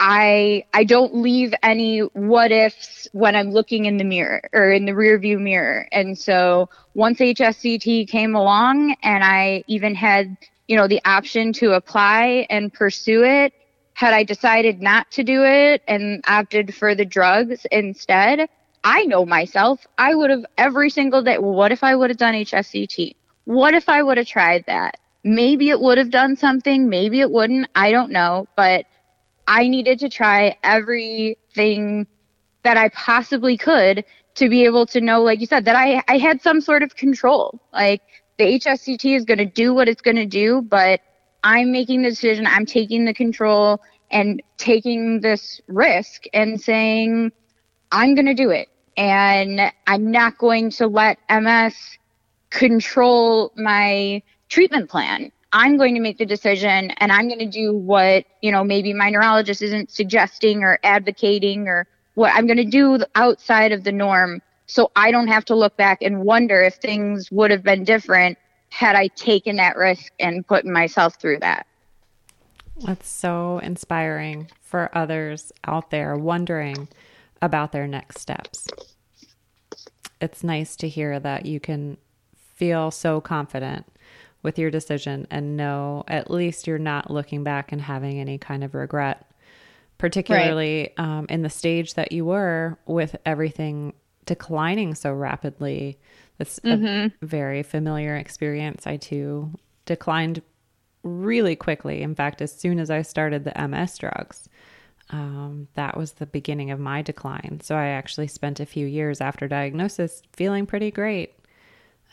I 0.00 0.64
I 0.72 0.84
don't 0.84 1.16
leave 1.16 1.54
any 1.62 2.00
what 2.00 2.52
ifs 2.52 3.08
when 3.12 3.34
I'm 3.34 3.50
looking 3.50 3.86
in 3.86 3.96
the 3.96 4.04
mirror 4.04 4.42
or 4.52 4.70
in 4.70 4.84
the 4.84 4.94
rear 4.94 5.18
view 5.18 5.38
mirror. 5.38 5.88
And 5.92 6.16
so 6.18 6.68
once 6.94 7.20
HSCT 7.20 8.06
came 8.08 8.34
along 8.34 8.94
and 9.02 9.24
I 9.24 9.64
even 9.66 9.94
had, 9.94 10.36
you 10.68 10.76
know, 10.76 10.86
the 10.86 11.00
option 11.04 11.52
to 11.54 11.72
apply 11.72 12.46
and 12.50 12.72
pursue 12.72 13.24
it, 13.24 13.52
had 13.94 14.14
I 14.14 14.22
decided 14.22 14.80
not 14.80 15.10
to 15.12 15.24
do 15.24 15.44
it 15.44 15.82
and 15.88 16.22
opted 16.28 16.74
for 16.74 16.94
the 16.94 17.04
drugs 17.04 17.66
instead, 17.72 18.48
I 18.84 19.04
know 19.04 19.26
myself, 19.26 19.86
I 19.98 20.14
would 20.14 20.30
have 20.30 20.44
every 20.56 20.90
single 20.90 21.22
day. 21.22 21.38
Well, 21.38 21.54
what 21.54 21.72
if 21.72 21.82
I 21.82 21.96
would 21.96 22.10
have 22.10 22.18
done 22.18 22.34
HSCT? 22.34 23.16
What 23.44 23.74
if 23.74 23.88
I 23.88 24.02
would 24.02 24.18
have 24.18 24.26
tried 24.26 24.64
that? 24.66 24.96
Maybe 25.24 25.70
it 25.70 25.80
would 25.80 25.98
have 25.98 26.10
done 26.10 26.36
something, 26.36 26.88
maybe 26.88 27.20
it 27.20 27.30
wouldn't. 27.30 27.68
I 27.74 27.90
don't 27.90 28.12
know. 28.12 28.46
But 28.56 28.86
I 29.48 29.66
needed 29.66 29.98
to 30.00 30.10
try 30.10 30.58
everything 30.62 32.06
that 32.64 32.76
I 32.76 32.90
possibly 32.90 33.56
could 33.56 34.04
to 34.34 34.48
be 34.50 34.66
able 34.66 34.84
to 34.86 35.00
know, 35.00 35.22
like 35.22 35.40
you 35.40 35.46
said, 35.46 35.64
that 35.64 35.74
I, 35.74 36.02
I 36.06 36.18
had 36.18 36.42
some 36.42 36.60
sort 36.60 36.82
of 36.82 36.94
control. 36.94 37.58
Like 37.72 38.02
the 38.36 38.44
HSCT 38.44 39.16
is 39.16 39.24
going 39.24 39.38
to 39.38 39.46
do 39.46 39.72
what 39.72 39.88
it's 39.88 40.02
going 40.02 40.16
to 40.16 40.26
do, 40.26 40.60
but 40.60 41.00
I'm 41.42 41.72
making 41.72 42.02
the 42.02 42.10
decision, 42.10 42.46
I'm 42.46 42.66
taking 42.66 43.06
the 43.06 43.14
control 43.14 43.80
and 44.10 44.42
taking 44.58 45.22
this 45.22 45.62
risk 45.66 46.24
and 46.34 46.60
saying, 46.60 47.32
I'm 47.90 48.14
going 48.14 48.26
to 48.26 48.34
do 48.34 48.50
it. 48.50 48.68
And 48.98 49.72
I'm 49.86 50.10
not 50.10 50.36
going 50.36 50.70
to 50.72 50.88
let 50.88 51.18
MS 51.30 51.74
control 52.50 53.52
my 53.56 54.22
treatment 54.50 54.90
plan. 54.90 55.32
I'm 55.52 55.78
going 55.78 55.94
to 55.94 56.00
make 56.00 56.18
the 56.18 56.26
decision 56.26 56.90
and 56.98 57.10
I'm 57.10 57.26
going 57.28 57.38
to 57.38 57.46
do 57.46 57.72
what, 57.74 58.26
you 58.42 58.52
know, 58.52 58.64
maybe 58.64 58.92
my 58.92 59.10
neurologist 59.10 59.62
isn't 59.62 59.90
suggesting 59.90 60.62
or 60.62 60.78
advocating 60.82 61.68
or 61.68 61.86
what 62.14 62.34
I'm 62.34 62.46
going 62.46 62.58
to 62.58 62.64
do 62.64 62.98
outside 63.14 63.72
of 63.72 63.84
the 63.84 63.92
norm 63.92 64.42
so 64.66 64.90
I 64.94 65.10
don't 65.10 65.28
have 65.28 65.46
to 65.46 65.54
look 65.54 65.76
back 65.76 66.02
and 66.02 66.20
wonder 66.20 66.60
if 66.62 66.74
things 66.74 67.30
would 67.32 67.50
have 67.50 67.62
been 67.62 67.84
different 67.84 68.36
had 68.70 68.96
I 68.96 69.06
taken 69.08 69.56
that 69.56 69.76
risk 69.76 70.12
and 70.20 70.46
put 70.46 70.66
myself 70.66 71.18
through 71.18 71.38
that. 71.40 71.66
That's 72.80 73.08
so 73.08 73.58
inspiring 73.60 74.50
for 74.60 74.90
others 74.92 75.52
out 75.64 75.90
there 75.90 76.16
wondering 76.16 76.88
about 77.40 77.72
their 77.72 77.86
next 77.86 78.20
steps. 78.20 78.68
It's 80.20 80.44
nice 80.44 80.76
to 80.76 80.88
hear 80.88 81.18
that 81.18 81.46
you 81.46 81.60
can 81.60 81.96
feel 82.36 82.90
so 82.90 83.20
confident 83.20 83.86
with 84.42 84.58
your 84.58 84.70
decision 84.70 85.26
and 85.30 85.56
know 85.56 86.04
at 86.08 86.30
least 86.30 86.66
you're 86.66 86.78
not 86.78 87.10
looking 87.10 87.44
back 87.44 87.72
and 87.72 87.80
having 87.80 88.20
any 88.20 88.38
kind 88.38 88.62
of 88.62 88.74
regret, 88.74 89.30
particularly 89.98 90.92
right. 90.96 91.04
um, 91.04 91.26
in 91.28 91.42
the 91.42 91.50
stage 91.50 91.94
that 91.94 92.12
you 92.12 92.24
were 92.24 92.78
with 92.86 93.16
everything 93.26 93.92
declining 94.26 94.94
so 94.94 95.12
rapidly. 95.12 95.98
That's 96.38 96.60
mm-hmm. 96.60 97.08
a 97.24 97.26
very 97.26 97.62
familiar 97.62 98.16
experience. 98.16 98.86
I 98.86 98.96
too 98.96 99.52
declined 99.86 100.42
really 101.02 101.56
quickly. 101.56 102.02
In 102.02 102.14
fact, 102.14 102.40
as 102.42 102.52
soon 102.52 102.78
as 102.78 102.90
I 102.90 103.02
started 103.02 103.44
the 103.44 103.68
MS 103.68 103.98
drugs, 103.98 104.48
um, 105.10 105.68
that 105.74 105.96
was 105.96 106.12
the 106.12 106.26
beginning 106.26 106.70
of 106.70 106.78
my 106.78 107.02
decline. 107.02 107.60
So 107.62 107.74
I 107.74 107.86
actually 107.88 108.28
spent 108.28 108.60
a 108.60 108.66
few 108.66 108.86
years 108.86 109.20
after 109.20 109.48
diagnosis 109.48 110.22
feeling 110.32 110.66
pretty 110.66 110.90
great. 110.90 111.34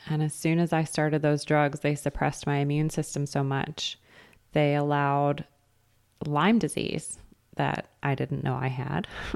And 0.09 0.21
as 0.21 0.33
soon 0.33 0.59
as 0.59 0.71
I 0.71 0.83
started 0.83 1.21
those 1.21 1.43
drugs, 1.43 1.79
they 1.79 1.95
suppressed 1.95 2.45
my 2.45 2.57
immune 2.57 2.89
system 2.89 3.25
so 3.25 3.43
much. 3.43 3.97
They 4.53 4.75
allowed 4.75 5.45
Lyme 6.25 6.59
disease 6.59 7.19
that 7.55 7.87
I 8.03 8.15
didn't 8.15 8.43
know 8.43 8.55
I 8.55 8.67
had 8.67 9.07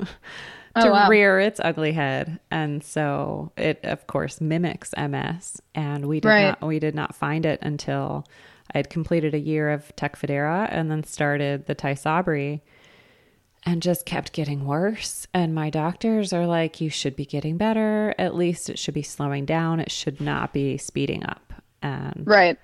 oh, 0.75 0.85
to 0.85 0.91
wow. 0.91 1.09
rear 1.09 1.39
its 1.39 1.59
ugly 1.63 1.93
head. 1.93 2.39
And 2.51 2.83
so 2.83 3.51
it 3.57 3.79
of 3.83 4.07
course 4.07 4.41
mimics 4.41 4.93
MS 4.97 5.61
and 5.73 6.05
we 6.05 6.19
did 6.19 6.27
right. 6.27 6.47
not 6.49 6.61
we 6.61 6.79
did 6.79 6.95
not 6.95 7.15
find 7.15 7.45
it 7.45 7.59
until 7.61 8.25
I 8.73 8.79
had 8.79 8.89
completed 8.89 9.33
a 9.33 9.39
year 9.39 9.69
of 9.71 9.95
Tecfidera 9.95 10.67
and 10.71 10.91
then 10.91 11.03
started 11.03 11.65
the 11.65 11.75
Tysabri 11.75 12.61
and 13.65 13.81
just 13.81 14.05
kept 14.05 14.33
getting 14.33 14.65
worse. 14.65 15.27
And 15.33 15.53
my 15.53 15.69
doctors 15.69 16.33
are 16.33 16.45
like, 16.45 16.81
you 16.81 16.89
should 16.89 17.15
be 17.15 17.25
getting 17.25 17.57
better. 17.57 18.15
At 18.17 18.35
least 18.35 18.69
it 18.69 18.79
should 18.79 18.93
be 18.93 19.03
slowing 19.03 19.45
down. 19.45 19.79
It 19.79 19.91
should 19.91 20.21
not 20.21 20.53
be 20.53 20.77
speeding 20.77 21.25
up. 21.25 21.53
And 21.81 22.23
right. 22.25 22.57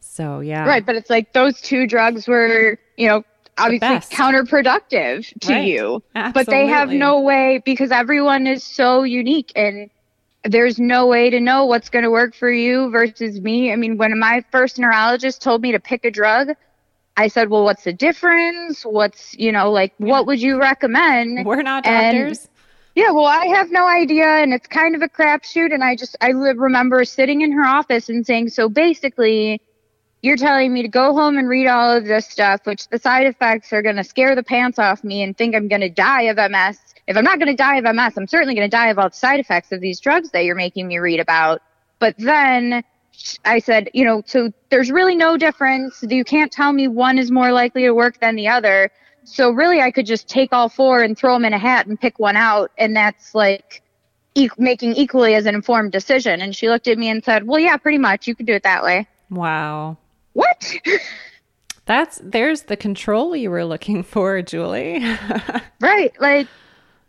So, 0.00 0.40
yeah. 0.40 0.66
Right. 0.66 0.84
But 0.84 0.96
it's 0.96 1.10
like 1.10 1.32
those 1.32 1.60
two 1.60 1.86
drugs 1.86 2.26
were, 2.26 2.78
you 2.96 3.06
know, 3.06 3.24
obviously 3.58 4.16
counterproductive 4.16 5.38
to 5.40 5.52
right. 5.52 5.66
you. 5.66 6.02
Absolutely. 6.14 6.32
But 6.32 6.50
they 6.50 6.66
have 6.66 6.90
no 6.90 7.20
way 7.20 7.62
because 7.64 7.90
everyone 7.90 8.46
is 8.46 8.64
so 8.64 9.02
unique 9.02 9.52
and 9.54 9.90
there's 10.44 10.78
no 10.78 11.06
way 11.06 11.28
to 11.28 11.38
know 11.38 11.66
what's 11.66 11.90
going 11.90 12.04
to 12.04 12.10
work 12.10 12.34
for 12.34 12.50
you 12.50 12.90
versus 12.90 13.40
me. 13.40 13.72
I 13.72 13.76
mean, 13.76 13.98
when 13.98 14.18
my 14.18 14.42
first 14.50 14.78
neurologist 14.78 15.42
told 15.42 15.60
me 15.60 15.72
to 15.72 15.80
pick 15.80 16.04
a 16.04 16.10
drug, 16.10 16.54
I 17.20 17.28
said, 17.28 17.50
well, 17.50 17.64
what's 17.64 17.84
the 17.84 17.92
difference? 17.92 18.82
What's, 18.82 19.34
you 19.34 19.52
know, 19.52 19.70
like, 19.70 19.92
yeah. 19.98 20.06
what 20.06 20.26
would 20.26 20.40
you 20.40 20.58
recommend? 20.58 21.44
We're 21.44 21.60
not 21.60 21.84
doctors. 21.84 22.38
And, 22.38 22.48
yeah, 22.94 23.10
well, 23.10 23.26
I 23.26 23.44
have 23.44 23.70
no 23.70 23.86
idea, 23.86 24.26
and 24.26 24.54
it's 24.54 24.66
kind 24.66 24.94
of 24.94 25.02
a 25.02 25.08
crapshoot. 25.08 25.74
And 25.74 25.84
I 25.84 25.96
just, 25.96 26.16
I 26.22 26.28
remember 26.28 27.04
sitting 27.04 27.42
in 27.42 27.52
her 27.52 27.64
office 27.64 28.08
and 28.08 28.24
saying, 28.24 28.48
so 28.48 28.70
basically, 28.70 29.60
you're 30.22 30.38
telling 30.38 30.72
me 30.72 30.80
to 30.80 30.88
go 30.88 31.12
home 31.12 31.36
and 31.36 31.46
read 31.46 31.66
all 31.66 31.94
of 31.94 32.06
this 32.06 32.26
stuff, 32.26 32.62
which 32.64 32.88
the 32.88 32.98
side 32.98 33.26
effects 33.26 33.70
are 33.70 33.82
going 33.82 33.96
to 33.96 34.04
scare 34.04 34.34
the 34.34 34.42
pants 34.42 34.78
off 34.78 35.04
me 35.04 35.22
and 35.22 35.36
think 35.36 35.54
I'm 35.54 35.68
going 35.68 35.82
to 35.82 35.90
die 35.90 36.22
of 36.22 36.38
MS. 36.38 36.78
If 37.06 37.18
I'm 37.18 37.24
not 37.24 37.38
going 37.38 37.54
to 37.54 37.56
die 37.56 37.76
of 37.76 37.84
MS, 37.84 38.16
I'm 38.16 38.28
certainly 38.28 38.54
going 38.54 38.68
to 38.68 38.74
die 38.74 38.88
of 38.88 38.98
all 38.98 39.10
the 39.10 39.16
side 39.16 39.40
effects 39.40 39.72
of 39.72 39.82
these 39.82 40.00
drugs 40.00 40.30
that 40.30 40.44
you're 40.44 40.54
making 40.54 40.88
me 40.88 40.98
read 40.98 41.20
about. 41.20 41.60
But 41.98 42.14
then 42.16 42.82
I 43.44 43.58
said, 43.58 43.90
you 43.92 44.04
know, 44.04 44.22
so 44.26 44.52
there's 44.70 44.90
really 44.90 45.16
no 45.16 45.36
difference. 45.36 46.02
You 46.08 46.24
can't 46.24 46.50
tell 46.50 46.72
me 46.72 46.88
one 46.88 47.18
is 47.18 47.30
more 47.30 47.52
likely 47.52 47.82
to 47.82 47.92
work 47.92 48.20
than 48.20 48.36
the 48.36 48.48
other. 48.48 48.90
So 49.24 49.50
really, 49.50 49.80
I 49.80 49.90
could 49.90 50.06
just 50.06 50.28
take 50.28 50.52
all 50.52 50.68
four 50.68 51.02
and 51.02 51.16
throw 51.16 51.34
them 51.34 51.44
in 51.44 51.52
a 51.52 51.58
hat 51.58 51.86
and 51.86 52.00
pick 52.00 52.18
one 52.18 52.36
out, 52.36 52.70
and 52.78 52.96
that's 52.96 53.34
like 53.34 53.82
e- 54.34 54.48
making 54.58 54.94
equally 54.94 55.34
as 55.34 55.46
an 55.46 55.54
informed 55.54 55.92
decision. 55.92 56.40
And 56.40 56.56
she 56.56 56.68
looked 56.68 56.88
at 56.88 56.98
me 56.98 57.08
and 57.08 57.22
said, 57.22 57.46
"Well, 57.46 57.60
yeah, 57.60 57.76
pretty 57.76 57.98
much. 57.98 58.26
You 58.26 58.34
could 58.34 58.46
do 58.46 58.54
it 58.54 58.62
that 58.62 58.82
way." 58.82 59.06
Wow. 59.28 59.98
What? 60.32 60.74
that's 61.84 62.20
there's 62.22 62.62
the 62.62 62.76
control 62.76 63.36
you 63.36 63.50
were 63.50 63.64
looking 63.64 64.02
for, 64.02 64.40
Julie. 64.42 65.04
right, 65.80 66.12
like 66.20 66.48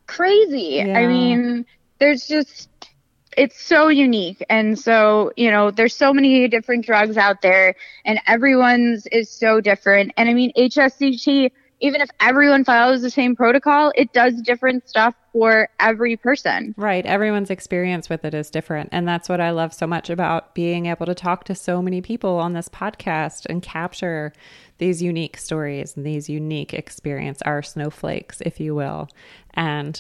crazy. 0.08 0.84
Yeah. 0.86 1.00
I 1.00 1.08
mean, 1.08 1.66
there's 2.00 2.28
just 2.28 2.70
it's 3.38 3.62
so 3.62 3.88
unique. 3.88 4.44
And 4.50 4.78
so 4.78 5.32
you 5.38 5.50
know 5.52 5.72
there's 5.72 5.96
so 5.96 6.14
many 6.14 6.48
different 6.48 6.86
drugs 6.86 7.18
out 7.18 7.42
there 7.42 7.76
and 8.06 8.20
everyone's 8.28 9.08
is 9.08 9.30
so 9.30 9.62
different. 9.62 10.12
And 10.18 10.30
i 10.30 10.34
mean 10.34 10.52
hsct 10.58 11.52
even 11.84 12.00
if 12.00 12.10
everyone 12.20 12.64
follows 12.64 13.02
the 13.02 13.10
same 13.10 13.36
protocol 13.36 13.92
it 13.96 14.14
does 14.14 14.40
different 14.44 14.88
stuff 14.88 15.16
for 15.34 15.70
every 15.80 16.16
person. 16.16 16.76
Right. 16.78 17.06
Everyone's 17.06 17.50
experience 17.50 18.10
with 18.10 18.26
it 18.26 18.34
is 18.34 18.50
different. 18.50 18.90
And 18.92 19.08
that's 19.08 19.30
what 19.30 19.42
i 19.42 19.52
love 19.52 19.74
so 19.74 19.88
much 19.88 20.10
about 20.10 20.54
being 20.54 20.86
able 20.88 21.06
to 21.06 21.16
talk 21.16 21.46
to 21.46 21.56
so 21.56 21.82
many 21.82 22.02
people 22.02 22.38
on 22.38 22.54
this 22.54 22.70
podcast 22.70 23.46
and 23.50 23.62
capture 23.62 24.34
these 24.78 25.02
unique 25.02 25.38
stories 25.38 25.96
and 25.96 26.06
these 26.06 26.28
unique 26.30 26.74
experience 26.74 27.42
our 27.44 27.62
snowflakes 27.62 28.42
if 28.42 28.60
you 28.60 28.76
will. 28.76 29.10
And 29.54 30.00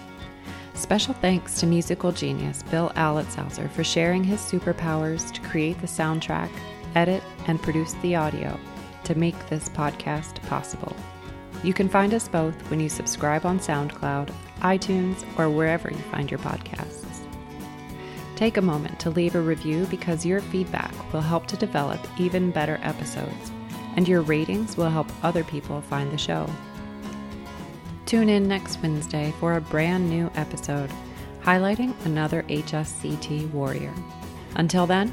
Special 0.74 1.14
thanks 1.14 1.58
to 1.60 1.66
musical 1.66 2.12
genius 2.12 2.62
Bill 2.70 2.90
Alitzhauser 2.90 3.70
for 3.70 3.82
sharing 3.82 4.22
his 4.22 4.40
superpowers 4.40 5.32
to 5.32 5.40
create 5.40 5.80
the 5.80 5.86
soundtrack, 5.86 6.50
edit, 6.94 7.22
and 7.46 7.62
produce 7.62 7.94
the 7.94 8.14
audio 8.14 8.58
to 9.08 9.18
make 9.18 9.48
this 9.48 9.68
podcast 9.70 10.40
possible. 10.48 10.94
You 11.64 11.74
can 11.74 11.88
find 11.88 12.14
us 12.14 12.28
both 12.28 12.54
when 12.70 12.78
you 12.78 12.88
subscribe 12.88 13.44
on 13.44 13.58
SoundCloud, 13.58 14.32
iTunes, 14.60 15.24
or 15.38 15.50
wherever 15.50 15.90
you 15.90 15.98
find 16.12 16.30
your 16.30 16.38
podcasts. 16.40 17.26
Take 18.36 18.56
a 18.56 18.62
moment 18.62 19.00
to 19.00 19.10
leave 19.10 19.34
a 19.34 19.40
review 19.40 19.86
because 19.86 20.24
your 20.24 20.40
feedback 20.40 20.94
will 21.12 21.20
help 21.20 21.46
to 21.48 21.56
develop 21.56 22.00
even 22.20 22.52
better 22.52 22.78
episodes 22.82 23.50
and 23.96 24.06
your 24.06 24.20
ratings 24.20 24.76
will 24.76 24.90
help 24.90 25.08
other 25.24 25.42
people 25.42 25.80
find 25.80 26.12
the 26.12 26.18
show. 26.18 26.48
Tune 28.06 28.28
in 28.28 28.46
next 28.46 28.80
Wednesday 28.80 29.34
for 29.40 29.56
a 29.56 29.60
brand 29.60 30.08
new 30.08 30.30
episode 30.36 30.90
highlighting 31.42 31.94
another 32.04 32.42
HSCT 32.44 33.50
warrior. 33.52 33.92
Until 34.54 34.86
then, 34.86 35.12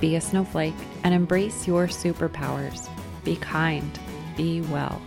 be 0.00 0.16
a 0.16 0.20
snowflake 0.20 0.74
and 1.04 1.14
embrace 1.14 1.66
your 1.66 1.86
superpowers. 1.86 2.88
Be 3.24 3.36
kind, 3.36 3.98
be 4.36 4.60
well. 4.60 5.00